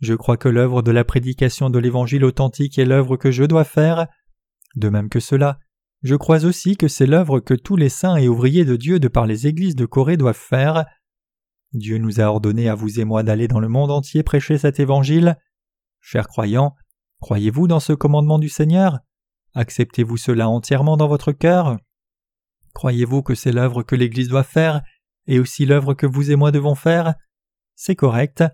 Je 0.00 0.14
crois 0.14 0.36
que 0.36 0.48
l'œuvre 0.48 0.82
de 0.82 0.90
la 0.90 1.04
prédication 1.04 1.70
de 1.70 1.78
l'Évangile 1.78 2.24
authentique 2.24 2.78
est 2.78 2.84
l'œuvre 2.84 3.16
que 3.16 3.30
je 3.30 3.44
dois 3.44 3.64
faire. 3.64 4.06
De 4.76 4.88
même 4.88 5.08
que 5.08 5.20
cela, 5.20 5.58
je 6.02 6.14
crois 6.14 6.44
aussi 6.44 6.76
que 6.76 6.88
c'est 6.88 7.06
l'œuvre 7.06 7.40
que 7.40 7.54
tous 7.54 7.76
les 7.76 7.88
saints 7.88 8.16
et 8.16 8.28
ouvriers 8.28 8.64
de 8.64 8.76
Dieu 8.76 9.00
de 9.00 9.08
par 9.08 9.26
les 9.26 9.46
églises 9.46 9.74
de 9.74 9.86
Corée 9.86 10.16
doivent 10.16 10.36
faire. 10.36 10.86
Dieu 11.72 11.98
nous 11.98 12.20
a 12.20 12.24
ordonné 12.24 12.68
à 12.68 12.74
vous 12.74 13.00
et 13.00 13.04
moi 13.04 13.22
d'aller 13.22 13.48
dans 13.48 13.60
le 13.60 13.68
monde 13.68 13.90
entier 13.90 14.22
prêcher 14.22 14.56
cet 14.56 14.80
évangile. 14.80 15.36
Chers 16.00 16.28
croyants, 16.28 16.74
croyez-vous 17.20 17.66
dans 17.66 17.80
ce 17.80 17.92
commandement 17.92 18.38
du 18.38 18.48
Seigneur? 18.48 19.00
Acceptez-vous 19.58 20.16
cela 20.16 20.48
entièrement 20.48 20.96
dans 20.96 21.08
votre 21.08 21.32
cœur? 21.32 21.78
Croyez-vous 22.74 23.24
que 23.24 23.34
c'est 23.34 23.50
l'œuvre 23.50 23.82
que 23.82 23.96
l'Église 23.96 24.28
doit 24.28 24.44
faire 24.44 24.82
et 25.26 25.40
aussi 25.40 25.66
l'œuvre 25.66 25.94
que 25.94 26.06
vous 26.06 26.30
et 26.30 26.36
moi 26.36 26.52
devons 26.52 26.76
faire? 26.76 27.16
C'est 27.74 27.96
correct. 27.96 28.44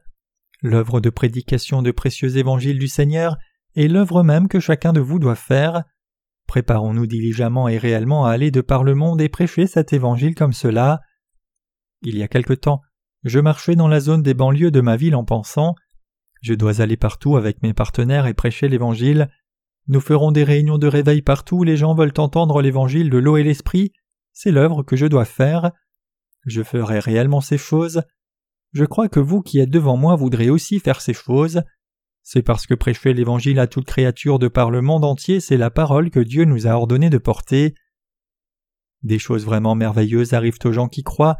L'œuvre 0.63 1.01
de 1.01 1.11
prédication 1.11 1.83
de 1.83 1.91
précieux 1.91 2.39
évangiles 2.39 2.79
du 2.79 2.89
Seigneur 2.89 3.37
est 3.77 3.87
l'œuvre 3.87 4.23
même 4.23 4.49
que 4.49 4.61
chacun 4.61 4.95
de 4.95 5.01
vous 5.01 5.19
doit 5.19 5.35
faire. 5.35 5.85
Préparons-nous 6.47 7.07
diligemment 7.07 7.69
et 7.69 7.77
réellement 7.77 8.25
à 8.25 8.31
aller 8.31 8.51
de 8.51 8.63
par 8.63 8.83
le 8.83 8.95
monde 8.95 9.21
et 9.21 9.29
prêcher 9.29 9.67
cet 9.67 9.93
évangile 9.93 10.35
comme 10.35 10.55
cela. 10.55 11.03
Il 12.01 12.17
y 12.17 12.23
a 12.23 12.29
quelque 12.29 12.55
temps, 12.55 12.81
je 13.25 13.41
marchais 13.41 13.77
dans 13.77 13.89
la 13.89 14.01
zone 14.01 14.23
des 14.23 14.33
banlieues 14.33 14.71
de 14.71 14.81
ma 14.81 14.97
ville 14.97 15.17
en 15.17 15.25
pensant 15.27 15.75
Je 16.41 16.55
dois 16.55 16.81
aller 16.81 16.97
partout 16.97 17.37
avec 17.37 17.63
mes 17.63 17.75
partenaires 17.75 18.27
et 18.27 18.33
prêcher 18.33 18.69
l'évangile. 18.69 19.29
Nous 19.87 20.01
ferons 20.01 20.33
des 20.33 20.45
réunions 20.45 20.79
de 20.79 20.87
réveil 20.87 21.21
partout 21.21 21.59
où 21.59 21.63
les 21.63 21.77
gens 21.77 21.95
veulent 21.95 22.13
entendre 22.17 22.63
l'évangile 22.63 23.11
de 23.11 23.19
l'eau 23.19 23.37
et 23.37 23.43
l'esprit. 23.43 23.93
C'est 24.33 24.51
l'œuvre 24.51 24.83
que 24.83 24.97
je 24.97 25.07
dois 25.07 25.27
faire. 25.27 25.73
Je 26.47 26.63
ferai 26.63 26.99
réellement 26.99 27.41
ces 27.41 27.59
choses. 27.59 28.03
Je 28.73 28.85
crois 28.85 29.09
que 29.09 29.21
vous 29.21 29.43
qui 29.43 29.59
êtes 29.61 29.71
devant 29.71 29.97
moi 29.97 30.17
voudrez 30.17 30.51
aussi 30.51 30.81
faire 30.81 31.01
ces 31.01 31.15
choses. 31.15 31.63
C'est 32.23 32.43
parce 32.43 32.67
que 32.67 32.75
prêcher 32.75 33.13
l'Évangile 33.13 33.59
à 33.59 33.67
toute 33.67 33.85
créature 33.85 34.39
de 34.39 34.49
par 34.49 34.71
le 34.71 34.81
monde 34.81 35.05
entier, 35.05 35.41
c'est 35.41 35.59
la 35.59 35.71
parole 35.71 36.11
que 36.11 36.21
Dieu 36.21 36.45
nous 36.45 36.67
a 36.67 36.71
ordonné 36.71 37.11
de 37.11 37.19
porter. 37.19 37.75
Des 39.03 39.19
choses 39.19 39.45
vraiment 39.45 39.75
merveilleuses 39.75 40.33
arrivent 40.33 40.59
aux 40.65 40.73
gens 40.73 40.89
qui 40.89 41.03
croient. 41.03 41.37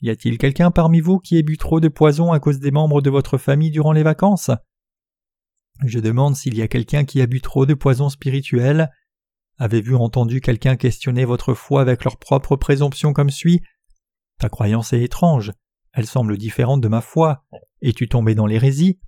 Y 0.00 0.10
a-t-il 0.10 0.36
quelqu'un 0.36 0.72
parmi 0.72 1.00
vous 1.00 1.20
qui 1.20 1.38
ait 1.38 1.44
bu 1.44 1.56
trop 1.56 1.78
de 1.78 1.88
poison 1.88 2.32
à 2.32 2.40
cause 2.40 2.58
des 2.58 2.72
membres 2.72 3.00
de 3.00 3.10
votre 3.10 3.38
famille 3.38 3.70
durant 3.70 3.92
les 3.92 4.02
vacances? 4.02 4.50
Je 5.84 6.00
demande 6.00 6.34
s'il 6.34 6.56
y 6.56 6.62
a 6.62 6.68
quelqu'un 6.68 7.04
qui 7.04 7.20
a 7.20 7.26
bu 7.26 7.40
trop 7.40 7.66
de 7.66 7.74
poison 7.74 8.08
spirituel. 8.08 8.90
Avez-vous 9.58 9.96
entendu 9.96 10.40
quelqu'un 10.40 10.76
questionner 10.76 11.24
votre 11.24 11.54
foi 11.54 11.80
avec 11.80 12.04
leur 12.04 12.16
propre 12.16 12.56
présomption 12.56 13.12
comme 13.12 13.30
suit? 13.30 13.60
Ta 14.38 14.48
croyance 14.48 14.92
est 14.92 15.02
étrange, 15.02 15.52
elle 15.92 16.06
semble 16.06 16.36
différente 16.36 16.80
de 16.80 16.88
ma 16.88 17.00
foi. 17.00 17.44
Es-tu 17.82 18.08
tombé 18.08 18.34
dans 18.34 18.46
l'hérésie? 18.46 19.00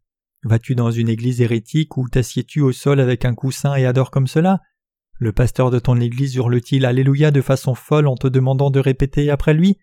Vas-tu 0.42 0.74
dans 0.74 0.90
une 0.90 1.08
église 1.08 1.40
hérétique 1.40 1.96
ou 1.96 2.08
t'assieds-tu 2.08 2.60
au 2.60 2.72
sol 2.72 2.98
avec 2.98 3.24
un 3.24 3.34
coussin 3.34 3.74
et 3.74 3.84
adores 3.84 4.10
comme 4.10 4.26
cela? 4.26 4.60
Le 5.18 5.32
pasteur 5.32 5.70
de 5.70 5.78
ton 5.78 6.00
église 6.00 6.34
hurle-t-il 6.34 6.86
Alléluia 6.86 7.30
de 7.30 7.42
façon 7.42 7.74
folle 7.74 8.06
en 8.06 8.16
te 8.16 8.26
demandant 8.26 8.70
de 8.70 8.80
répéter 8.80 9.30
après 9.30 9.54
lui? 9.54 9.78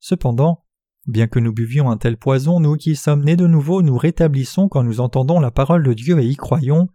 Cependant, 0.00 0.63
bien 1.06 1.26
que 1.26 1.38
nous 1.38 1.52
buvions 1.52 1.90
un 1.90 1.96
tel 1.96 2.16
poison, 2.16 2.60
nous 2.60 2.76
qui 2.76 2.96
sommes 2.96 3.24
nés 3.24 3.36
de 3.36 3.46
nouveau 3.46 3.82
nous 3.82 3.96
rétablissons 3.96 4.68
quand 4.68 4.82
nous 4.82 5.00
entendons 5.00 5.40
la 5.40 5.50
parole 5.50 5.82
de 5.82 5.92
Dieu 5.92 6.18
et 6.18 6.26
y 6.26 6.36
croyons. 6.36 6.88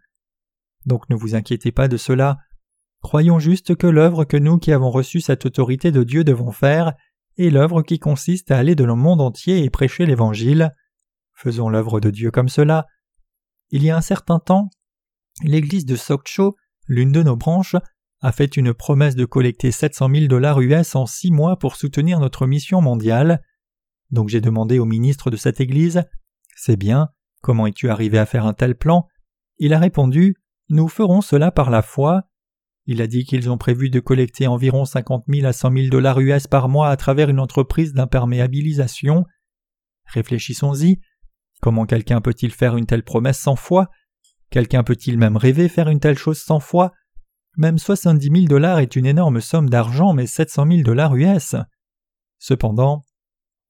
Donc 0.86 1.08
ne 1.10 1.14
vous 1.14 1.34
inquiétez 1.34 1.72
pas 1.72 1.88
de 1.88 1.96
cela. 1.96 2.38
Croyons 3.02 3.38
juste 3.38 3.76
que 3.76 3.86
l'œuvre 3.86 4.24
que 4.24 4.36
nous 4.36 4.58
qui 4.58 4.72
avons 4.72 4.90
reçu 4.90 5.20
cette 5.20 5.46
autorité 5.46 5.90
de 5.92 6.02
Dieu 6.02 6.24
devons 6.24 6.52
faire 6.52 6.94
est 7.38 7.50
l'œuvre 7.50 7.82
qui 7.82 7.98
consiste 7.98 8.50
à 8.50 8.58
aller 8.58 8.74
de 8.74 8.84
le 8.84 8.94
monde 8.94 9.20
entier 9.20 9.64
et 9.64 9.70
prêcher 9.70 10.06
l'Évangile. 10.06 10.74
Faisons 11.32 11.68
l'œuvre 11.68 12.00
de 12.00 12.10
Dieu 12.10 12.30
comme 12.30 12.48
cela. 12.48 12.86
Il 13.70 13.82
y 13.84 13.90
a 13.90 13.96
un 13.96 14.02
certain 14.02 14.38
temps, 14.38 14.68
l'église 15.42 15.86
de 15.86 15.96
Sokcho, 15.96 16.56
l'une 16.86 17.12
de 17.12 17.22
nos 17.22 17.36
branches, 17.36 17.76
a 18.20 18.32
fait 18.32 18.56
une 18.56 18.74
promesse 18.74 19.16
de 19.16 19.24
collecter 19.24 19.70
700 19.70 20.10
000 20.12 20.26
dollars 20.26 20.60
US 20.60 20.94
en 20.94 21.06
six 21.06 21.30
mois 21.30 21.56
pour 21.58 21.76
soutenir 21.76 22.20
notre 22.20 22.46
mission 22.46 22.82
mondiale. 22.82 23.42
Donc 24.10 24.28
j'ai 24.28 24.40
demandé 24.40 24.78
au 24.78 24.84
ministre 24.84 25.30
de 25.30 25.36
cette 25.36 25.60
église 25.60 26.02
C'est 26.56 26.76
bien, 26.76 27.08
comment 27.42 27.66
es-tu 27.66 27.90
arrivé 27.90 28.18
à 28.18 28.26
faire 28.26 28.46
un 28.46 28.54
tel 28.54 28.74
plan? 28.74 29.06
Il 29.58 29.74
a 29.74 29.78
répondu 29.78 30.36
Nous 30.68 30.88
ferons 30.88 31.20
cela 31.20 31.50
par 31.50 31.70
la 31.70 31.82
foi. 31.82 32.24
Il 32.86 33.02
a 33.02 33.06
dit 33.06 33.24
qu'ils 33.24 33.50
ont 33.50 33.58
prévu 33.58 33.90
de 33.90 34.00
collecter 34.00 34.46
environ 34.46 34.84
50 34.84 35.24
000 35.28 35.46
à 35.46 35.52
100 35.52 35.72
000 35.72 35.88
dollars 35.88 36.18
US 36.20 36.46
par 36.46 36.68
mois 36.68 36.88
à 36.88 36.96
travers 36.96 37.28
une 37.28 37.38
entreprise 37.38 37.92
d'imperméabilisation. 37.92 39.26
Réfléchissons-y. 40.06 41.00
Comment 41.60 41.86
quelqu'un 41.86 42.20
peut-il 42.20 42.52
faire 42.52 42.76
une 42.76 42.86
telle 42.86 43.04
promesse 43.04 43.38
sans 43.38 43.54
foi? 43.54 43.90
Quelqu'un 44.50 44.82
peut-il 44.82 45.18
même 45.18 45.36
rêver 45.36 45.68
faire 45.68 45.88
une 45.88 46.00
telle 46.00 46.18
chose 46.18 46.40
sans 46.40 46.58
foi? 46.58 46.92
Même 47.56 47.78
soixante-dix 47.78 48.30
mille 48.30 48.48
dollars 48.48 48.78
est 48.78 48.96
une 48.96 49.06
énorme 49.06 49.40
somme 49.40 49.68
d'argent, 49.68 50.12
mais 50.14 50.26
sept 50.26 50.50
cent 50.50 50.64
mille 50.64 50.82
dollars 50.82 51.14
US. 51.16 51.54
Cependant, 52.38 53.04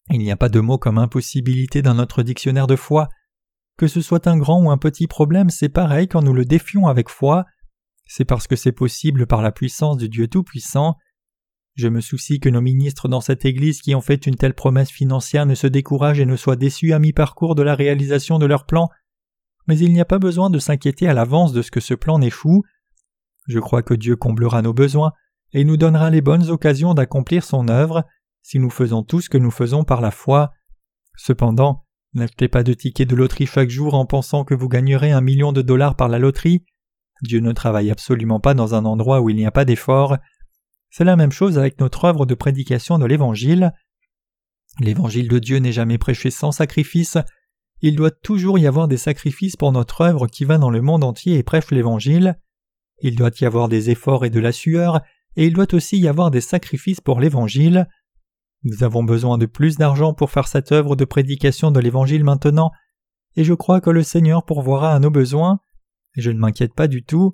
il 0.08 0.18
n'y 0.18 0.32
a 0.32 0.36
pas 0.36 0.48
de 0.48 0.60
mot 0.60 0.78
comme 0.78 0.98
impossibilité 0.98 1.82
dans 1.82 1.94
notre 1.94 2.22
dictionnaire 2.22 2.66
de 2.66 2.76
foi. 2.76 3.08
Que 3.76 3.86
ce 3.86 4.00
soit 4.00 4.26
un 4.26 4.36
grand 4.36 4.62
ou 4.62 4.70
un 4.70 4.78
petit 4.78 5.06
problème, 5.06 5.50
c'est 5.50 5.68
pareil 5.68 6.08
quand 6.08 6.22
nous 6.22 6.34
le 6.34 6.44
défions 6.44 6.86
avec 6.86 7.08
foi. 7.08 7.44
C'est 8.06 8.24
parce 8.24 8.46
que 8.46 8.56
c'est 8.56 8.72
possible 8.72 9.26
par 9.26 9.42
la 9.42 9.52
puissance 9.52 9.96
du 9.96 10.08
Dieu 10.08 10.26
Tout-Puissant. 10.26 10.96
Je 11.76 11.88
me 11.88 12.00
soucie 12.00 12.40
que 12.40 12.48
nos 12.48 12.60
ministres 12.60 13.08
dans 13.08 13.20
cette 13.20 13.44
Église 13.44 13.80
qui 13.80 13.94
ont 13.94 14.00
fait 14.00 14.26
une 14.26 14.34
telle 14.34 14.54
promesse 14.54 14.90
financière 14.90 15.46
ne 15.46 15.54
se 15.54 15.66
découragent 15.66 16.20
et 16.20 16.26
ne 16.26 16.36
soient 16.36 16.56
déçus 16.56 16.92
à 16.92 16.98
mi-parcours 16.98 17.54
de 17.54 17.62
la 17.62 17.74
réalisation 17.74 18.38
de 18.38 18.46
leur 18.46 18.66
plan, 18.66 18.88
mais 19.66 19.78
il 19.78 19.92
n'y 19.92 20.00
a 20.00 20.04
pas 20.04 20.18
besoin 20.18 20.50
de 20.50 20.58
s'inquiéter 20.58 21.06
à 21.06 21.14
l'avance 21.14 21.52
de 21.52 21.62
ce 21.62 21.70
que 21.70 21.80
ce 21.80 21.94
plan 21.94 22.18
n'échoue. 22.18 22.64
Je 23.46 23.60
crois 23.60 23.82
que 23.82 23.94
Dieu 23.94 24.16
comblera 24.16 24.62
nos 24.62 24.74
besoins 24.74 25.12
et 25.52 25.64
nous 25.64 25.76
donnera 25.76 26.10
les 26.10 26.20
bonnes 26.20 26.50
occasions 26.50 26.94
d'accomplir 26.94 27.44
son 27.44 27.68
œuvre 27.68 28.04
si 28.42 28.58
nous 28.58 28.70
faisons 28.70 29.02
tout 29.02 29.20
ce 29.20 29.30
que 29.30 29.38
nous 29.38 29.50
faisons 29.50 29.84
par 29.84 30.00
la 30.00 30.10
foi. 30.10 30.52
Cependant, 31.16 31.84
n'achetez 32.14 32.48
pas 32.48 32.62
de 32.62 32.72
tickets 32.72 33.08
de 33.08 33.16
loterie 33.16 33.46
chaque 33.46 33.70
jour 33.70 33.94
en 33.94 34.06
pensant 34.06 34.44
que 34.44 34.54
vous 34.54 34.68
gagnerez 34.68 35.12
un 35.12 35.20
million 35.20 35.52
de 35.52 35.62
dollars 35.62 35.96
par 35.96 36.08
la 36.08 36.18
loterie. 36.18 36.64
Dieu 37.22 37.40
ne 37.40 37.52
travaille 37.52 37.90
absolument 37.90 38.40
pas 38.40 38.54
dans 38.54 38.74
un 38.74 38.84
endroit 38.84 39.20
où 39.20 39.30
il 39.30 39.36
n'y 39.36 39.46
a 39.46 39.50
pas 39.50 39.64
d'effort. 39.64 40.16
C'est 40.90 41.04
la 41.04 41.16
même 41.16 41.32
chose 41.32 41.58
avec 41.58 41.78
notre 41.78 42.04
œuvre 42.04 42.26
de 42.26 42.34
prédication 42.34 42.98
de 42.98 43.06
l'Évangile. 43.06 43.72
L'Évangile 44.80 45.28
de 45.28 45.38
Dieu 45.38 45.58
n'est 45.58 45.72
jamais 45.72 45.98
prêché 45.98 46.30
sans 46.30 46.52
sacrifice. 46.52 47.18
Il 47.82 47.96
doit 47.96 48.10
toujours 48.10 48.58
y 48.58 48.66
avoir 48.66 48.88
des 48.88 48.96
sacrifices 48.96 49.56
pour 49.56 49.72
notre 49.72 50.00
œuvre 50.02 50.26
qui 50.26 50.44
va 50.44 50.58
dans 50.58 50.70
le 50.70 50.82
monde 50.82 51.04
entier 51.04 51.36
et 51.36 51.42
prêche 51.42 51.70
l'Évangile. 51.70 52.38
Il 53.02 53.16
doit 53.16 53.30
y 53.40 53.44
avoir 53.44 53.68
des 53.68 53.90
efforts 53.90 54.24
et 54.24 54.30
de 54.30 54.40
la 54.40 54.52
sueur, 54.52 55.00
et 55.36 55.46
il 55.46 55.54
doit 55.54 55.72
aussi 55.74 55.98
y 55.98 56.08
avoir 56.08 56.30
des 56.30 56.40
sacrifices 56.40 57.00
pour 57.00 57.20
l'Évangile. 57.20 57.88
Nous 58.62 58.84
avons 58.84 59.02
besoin 59.02 59.38
de 59.38 59.46
plus 59.46 59.76
d'argent 59.76 60.12
pour 60.12 60.30
faire 60.30 60.46
cette 60.46 60.72
œuvre 60.72 60.96
de 60.96 61.04
prédication 61.04 61.70
de 61.70 61.80
l'Évangile 61.80 62.24
maintenant, 62.24 62.70
et 63.36 63.44
je 63.44 63.54
crois 63.54 63.80
que 63.80 63.90
le 63.90 64.02
Seigneur 64.02 64.44
pourvoira 64.44 64.92
à 64.94 64.98
nos 64.98 65.10
besoins, 65.10 65.60
et 66.16 66.20
je 66.20 66.30
ne 66.30 66.38
m'inquiète 66.38 66.74
pas 66.74 66.88
du 66.88 67.04
tout. 67.04 67.32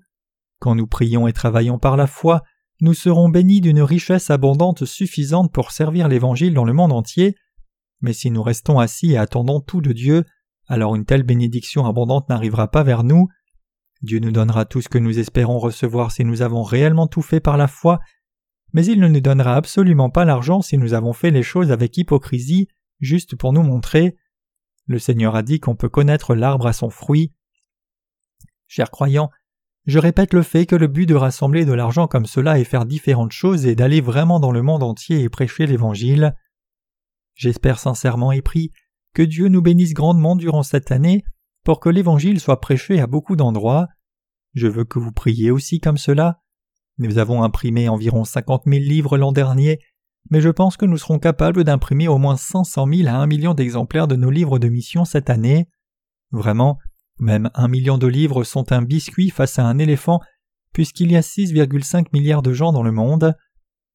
Quand 0.60 0.74
nous 0.74 0.86
prions 0.86 1.26
et 1.26 1.32
travaillons 1.32 1.78
par 1.78 1.96
la 1.96 2.06
foi, 2.06 2.42
nous 2.80 2.94
serons 2.94 3.28
bénis 3.28 3.60
d'une 3.60 3.82
richesse 3.82 4.30
abondante 4.30 4.84
suffisante 4.84 5.52
pour 5.52 5.70
servir 5.72 6.08
l'Évangile 6.08 6.54
dans 6.54 6.64
le 6.64 6.74
monde 6.74 6.92
entier, 6.92 7.34
mais 8.00 8.12
si 8.12 8.30
nous 8.30 8.42
restons 8.42 8.78
assis 8.78 9.12
et 9.12 9.16
attendons 9.16 9.60
tout 9.60 9.80
de 9.80 9.92
Dieu, 9.92 10.24
alors 10.68 10.94
une 10.94 11.04
telle 11.04 11.22
bénédiction 11.22 11.86
abondante 11.86 12.28
n'arrivera 12.28 12.68
pas 12.68 12.82
vers 12.82 13.02
nous. 13.02 13.28
Dieu 14.02 14.18
nous 14.18 14.30
donnera 14.30 14.66
tout 14.66 14.82
ce 14.82 14.88
que 14.88 14.98
nous 14.98 15.18
espérons 15.18 15.58
recevoir 15.58 16.12
si 16.12 16.24
nous 16.24 16.42
avons 16.42 16.62
réellement 16.62 17.06
tout 17.06 17.22
fait 17.22 17.40
par 17.40 17.56
la 17.56 17.66
foi, 17.66 18.00
mais 18.76 18.84
il 18.84 19.00
ne 19.00 19.08
nous 19.08 19.22
donnera 19.22 19.56
absolument 19.56 20.10
pas 20.10 20.26
l'argent 20.26 20.60
si 20.60 20.76
nous 20.76 20.92
avons 20.92 21.14
fait 21.14 21.30
les 21.30 21.42
choses 21.42 21.72
avec 21.72 21.96
hypocrisie, 21.96 22.68
juste 23.00 23.34
pour 23.34 23.54
nous 23.54 23.62
montrer. 23.62 24.18
Le 24.84 24.98
Seigneur 24.98 25.34
a 25.34 25.42
dit 25.42 25.60
qu'on 25.60 25.76
peut 25.76 25.88
connaître 25.88 26.34
l'arbre 26.34 26.66
à 26.66 26.74
son 26.74 26.90
fruit. 26.90 27.32
Chers 28.66 28.90
croyants, 28.90 29.30
je 29.86 29.98
répète 29.98 30.34
le 30.34 30.42
fait 30.42 30.66
que 30.66 30.76
le 30.76 30.88
but 30.88 31.06
de 31.06 31.14
rassembler 31.14 31.64
de 31.64 31.72
l'argent 31.72 32.06
comme 32.06 32.26
cela 32.26 32.58
et 32.58 32.64
faire 32.64 32.84
différentes 32.84 33.32
choses 33.32 33.64
est 33.64 33.76
d'aller 33.76 34.02
vraiment 34.02 34.40
dans 34.40 34.52
le 34.52 34.60
monde 34.60 34.82
entier 34.82 35.22
et 35.22 35.30
prêcher 35.30 35.64
l'Évangile. 35.64 36.34
J'espère 37.34 37.78
sincèrement 37.78 38.30
et 38.30 38.42
prie 38.42 38.72
que 39.14 39.22
Dieu 39.22 39.48
nous 39.48 39.62
bénisse 39.62 39.94
grandement 39.94 40.36
durant 40.36 40.62
cette 40.62 40.92
année 40.92 41.24
pour 41.64 41.80
que 41.80 41.88
l'Évangile 41.88 42.40
soit 42.40 42.60
prêché 42.60 43.00
à 43.00 43.06
beaucoup 43.06 43.36
d'endroits. 43.36 43.88
Je 44.52 44.66
veux 44.66 44.84
que 44.84 44.98
vous 44.98 45.12
priez 45.12 45.50
aussi 45.50 45.80
comme 45.80 45.96
cela. 45.96 46.42
Nous 46.98 47.18
avons 47.18 47.42
imprimé 47.42 47.88
environ 47.88 48.24
cinquante 48.24 48.66
mille 48.66 48.88
livres 48.88 49.18
l'an 49.18 49.32
dernier, 49.32 49.80
mais 50.30 50.40
je 50.40 50.48
pense 50.48 50.76
que 50.76 50.86
nous 50.86 50.98
serons 50.98 51.18
capables 51.18 51.64
d'imprimer 51.64 52.08
au 52.08 52.18
moins 52.18 52.36
cinq 52.36 52.64
cent 52.64 52.86
mille 52.86 53.08
à 53.08 53.16
un 53.16 53.26
million 53.26 53.54
d'exemplaires 53.54 54.08
de 54.08 54.16
nos 54.16 54.30
livres 54.30 54.58
de 54.58 54.68
mission 54.68 55.04
cette 55.04 55.30
année. 55.30 55.68
Vraiment, 56.32 56.78
même 57.18 57.50
un 57.54 57.68
million 57.68 57.98
de 57.98 58.06
livres 58.06 58.44
sont 58.44 58.72
un 58.72 58.82
biscuit 58.82 59.30
face 59.30 59.58
à 59.58 59.66
un 59.66 59.78
éléphant, 59.78 60.20
puisqu'il 60.72 61.12
y 61.12 61.16
a 61.16 61.20
6,5 61.20 62.06
milliards 62.12 62.42
de 62.42 62.52
gens 62.52 62.72
dans 62.72 62.82
le 62.82 62.92
monde. 62.92 63.34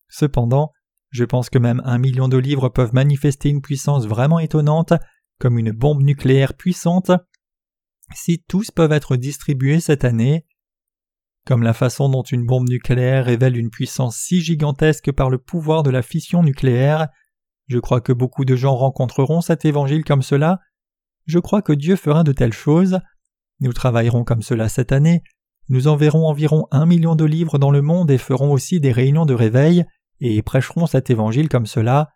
Cependant, 0.09 0.71
je 1.11 1.23
pense 1.25 1.49
que 1.49 1.59
même 1.59 1.81
un 1.85 1.97
million 1.97 2.27
de 2.27 2.37
livres 2.37 2.69
peuvent 2.69 2.93
manifester 2.93 3.49
une 3.49 3.61
puissance 3.61 4.07
vraiment 4.07 4.39
étonnante, 4.39 4.93
comme 5.39 5.59
une 5.59 5.71
bombe 5.71 6.01
nucléaire 6.01 6.55
puissante, 6.55 7.11
si 8.15 8.43
tous 8.47 8.71
peuvent 8.71 8.91
être 8.91 9.15
distribués 9.15 9.79
cette 9.79 10.05
année. 10.05 10.45
Comme 11.45 11.63
la 11.63 11.73
façon 11.73 12.09
dont 12.09 12.23
une 12.23 12.45
bombe 12.45 12.69
nucléaire 12.69 13.25
révèle 13.25 13.57
une 13.57 13.69
puissance 13.69 14.17
si 14.17 14.41
gigantesque 14.41 15.11
par 15.11 15.29
le 15.29 15.37
pouvoir 15.37 15.83
de 15.83 15.89
la 15.89 16.01
fission 16.01 16.43
nucléaire, 16.43 17.07
je 17.67 17.79
crois 17.79 18.01
que 18.01 18.13
beaucoup 18.13 18.45
de 18.45 18.55
gens 18.55 18.75
rencontreront 18.75 19.41
cet 19.41 19.65
évangile 19.65 20.03
comme 20.03 20.21
cela. 20.21 20.59
Je 21.25 21.39
crois 21.39 21.61
que 21.61 21.73
Dieu 21.73 21.95
fera 21.95 22.23
de 22.23 22.31
telles 22.31 22.53
choses. 22.53 22.99
Nous 23.59 23.73
travaillerons 23.73 24.23
comme 24.23 24.41
cela 24.41 24.69
cette 24.69 24.91
année. 24.91 25.23
Nous 25.69 25.87
enverrons 25.87 26.27
environ 26.27 26.67
un 26.71 26.85
million 26.85 27.15
de 27.15 27.25
livres 27.25 27.57
dans 27.57 27.71
le 27.71 27.81
monde 27.81 28.11
et 28.11 28.17
ferons 28.17 28.51
aussi 28.51 28.79
des 28.79 28.91
réunions 28.91 29.25
de 29.25 29.33
réveil 29.33 29.85
et 30.19 30.41
prêcherons 30.41 30.85
cet 30.85 31.09
évangile 31.09 31.49
comme 31.49 31.65
cela. 31.65 32.09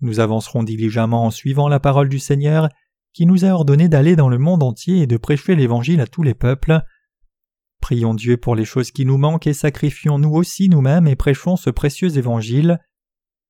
Nous 0.00 0.20
avancerons 0.20 0.62
diligemment 0.62 1.24
en 1.24 1.30
suivant 1.30 1.68
la 1.68 1.80
parole 1.80 2.08
du 2.08 2.18
Seigneur 2.18 2.68
qui 3.12 3.26
nous 3.26 3.44
a 3.44 3.48
ordonné 3.48 3.88
d'aller 3.88 4.16
dans 4.16 4.28
le 4.28 4.38
monde 4.38 4.62
entier 4.62 5.02
et 5.02 5.06
de 5.06 5.16
prêcher 5.16 5.54
l'évangile 5.54 6.00
à 6.00 6.06
tous 6.06 6.22
les 6.22 6.34
peuples. 6.34 6.80
Prions 7.82 8.14
Dieu 8.14 8.36
pour 8.36 8.54
les 8.54 8.64
choses 8.64 8.92
qui 8.92 9.04
nous 9.04 9.18
manquent 9.18 9.48
et 9.48 9.52
sacrifions 9.52 10.16
nous 10.16 10.32
aussi 10.32 10.68
nous-mêmes 10.68 11.08
et 11.08 11.16
prêchons 11.16 11.56
ce 11.56 11.68
précieux 11.68 12.16
évangile. 12.16 12.78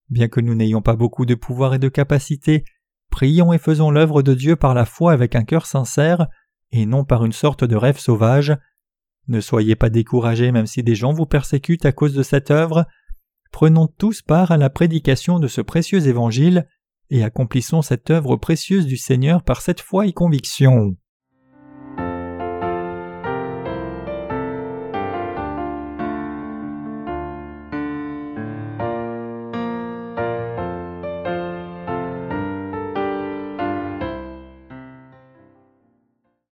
Bien 0.08 0.28
que 0.28 0.40
nous 0.40 0.54
n'ayons 0.54 0.80
pas 0.80 0.96
beaucoup 0.96 1.26
de 1.26 1.34
pouvoir 1.34 1.74
et 1.74 1.78
de 1.78 1.90
capacité, 1.90 2.64
prions 3.10 3.52
et 3.52 3.58
faisons 3.58 3.90
l'œuvre 3.90 4.22
de 4.22 4.32
Dieu 4.32 4.56
par 4.56 4.72
la 4.72 4.86
foi 4.86 5.12
avec 5.12 5.34
un 5.36 5.44
cœur 5.44 5.66
sincère, 5.66 6.28
et 6.70 6.86
non 6.86 7.04
par 7.04 7.26
une 7.26 7.32
sorte 7.32 7.62
de 7.62 7.76
rêve 7.76 7.98
sauvage. 7.98 8.56
Ne 9.28 9.42
soyez 9.42 9.76
pas 9.76 9.90
découragés 9.90 10.50
même 10.50 10.66
si 10.66 10.82
des 10.82 10.94
gens 10.94 11.12
vous 11.12 11.26
persécutent 11.26 11.84
à 11.84 11.92
cause 11.92 12.14
de 12.14 12.22
cette 12.22 12.50
œuvre. 12.50 12.86
Prenons 13.52 13.86
tous 13.86 14.22
part 14.22 14.50
à 14.50 14.56
la 14.56 14.70
prédication 14.70 15.40
de 15.40 15.46
ce 15.46 15.60
précieux 15.60 16.06
évangile 16.08 16.66
et 17.10 17.22
accomplissons 17.22 17.82
cette 17.82 18.10
œuvre 18.10 18.36
précieuse 18.36 18.86
du 18.86 18.96
Seigneur 18.96 19.44
par 19.44 19.60
cette 19.60 19.82
foi 19.82 20.06
et 20.06 20.14
conviction. 20.14 20.96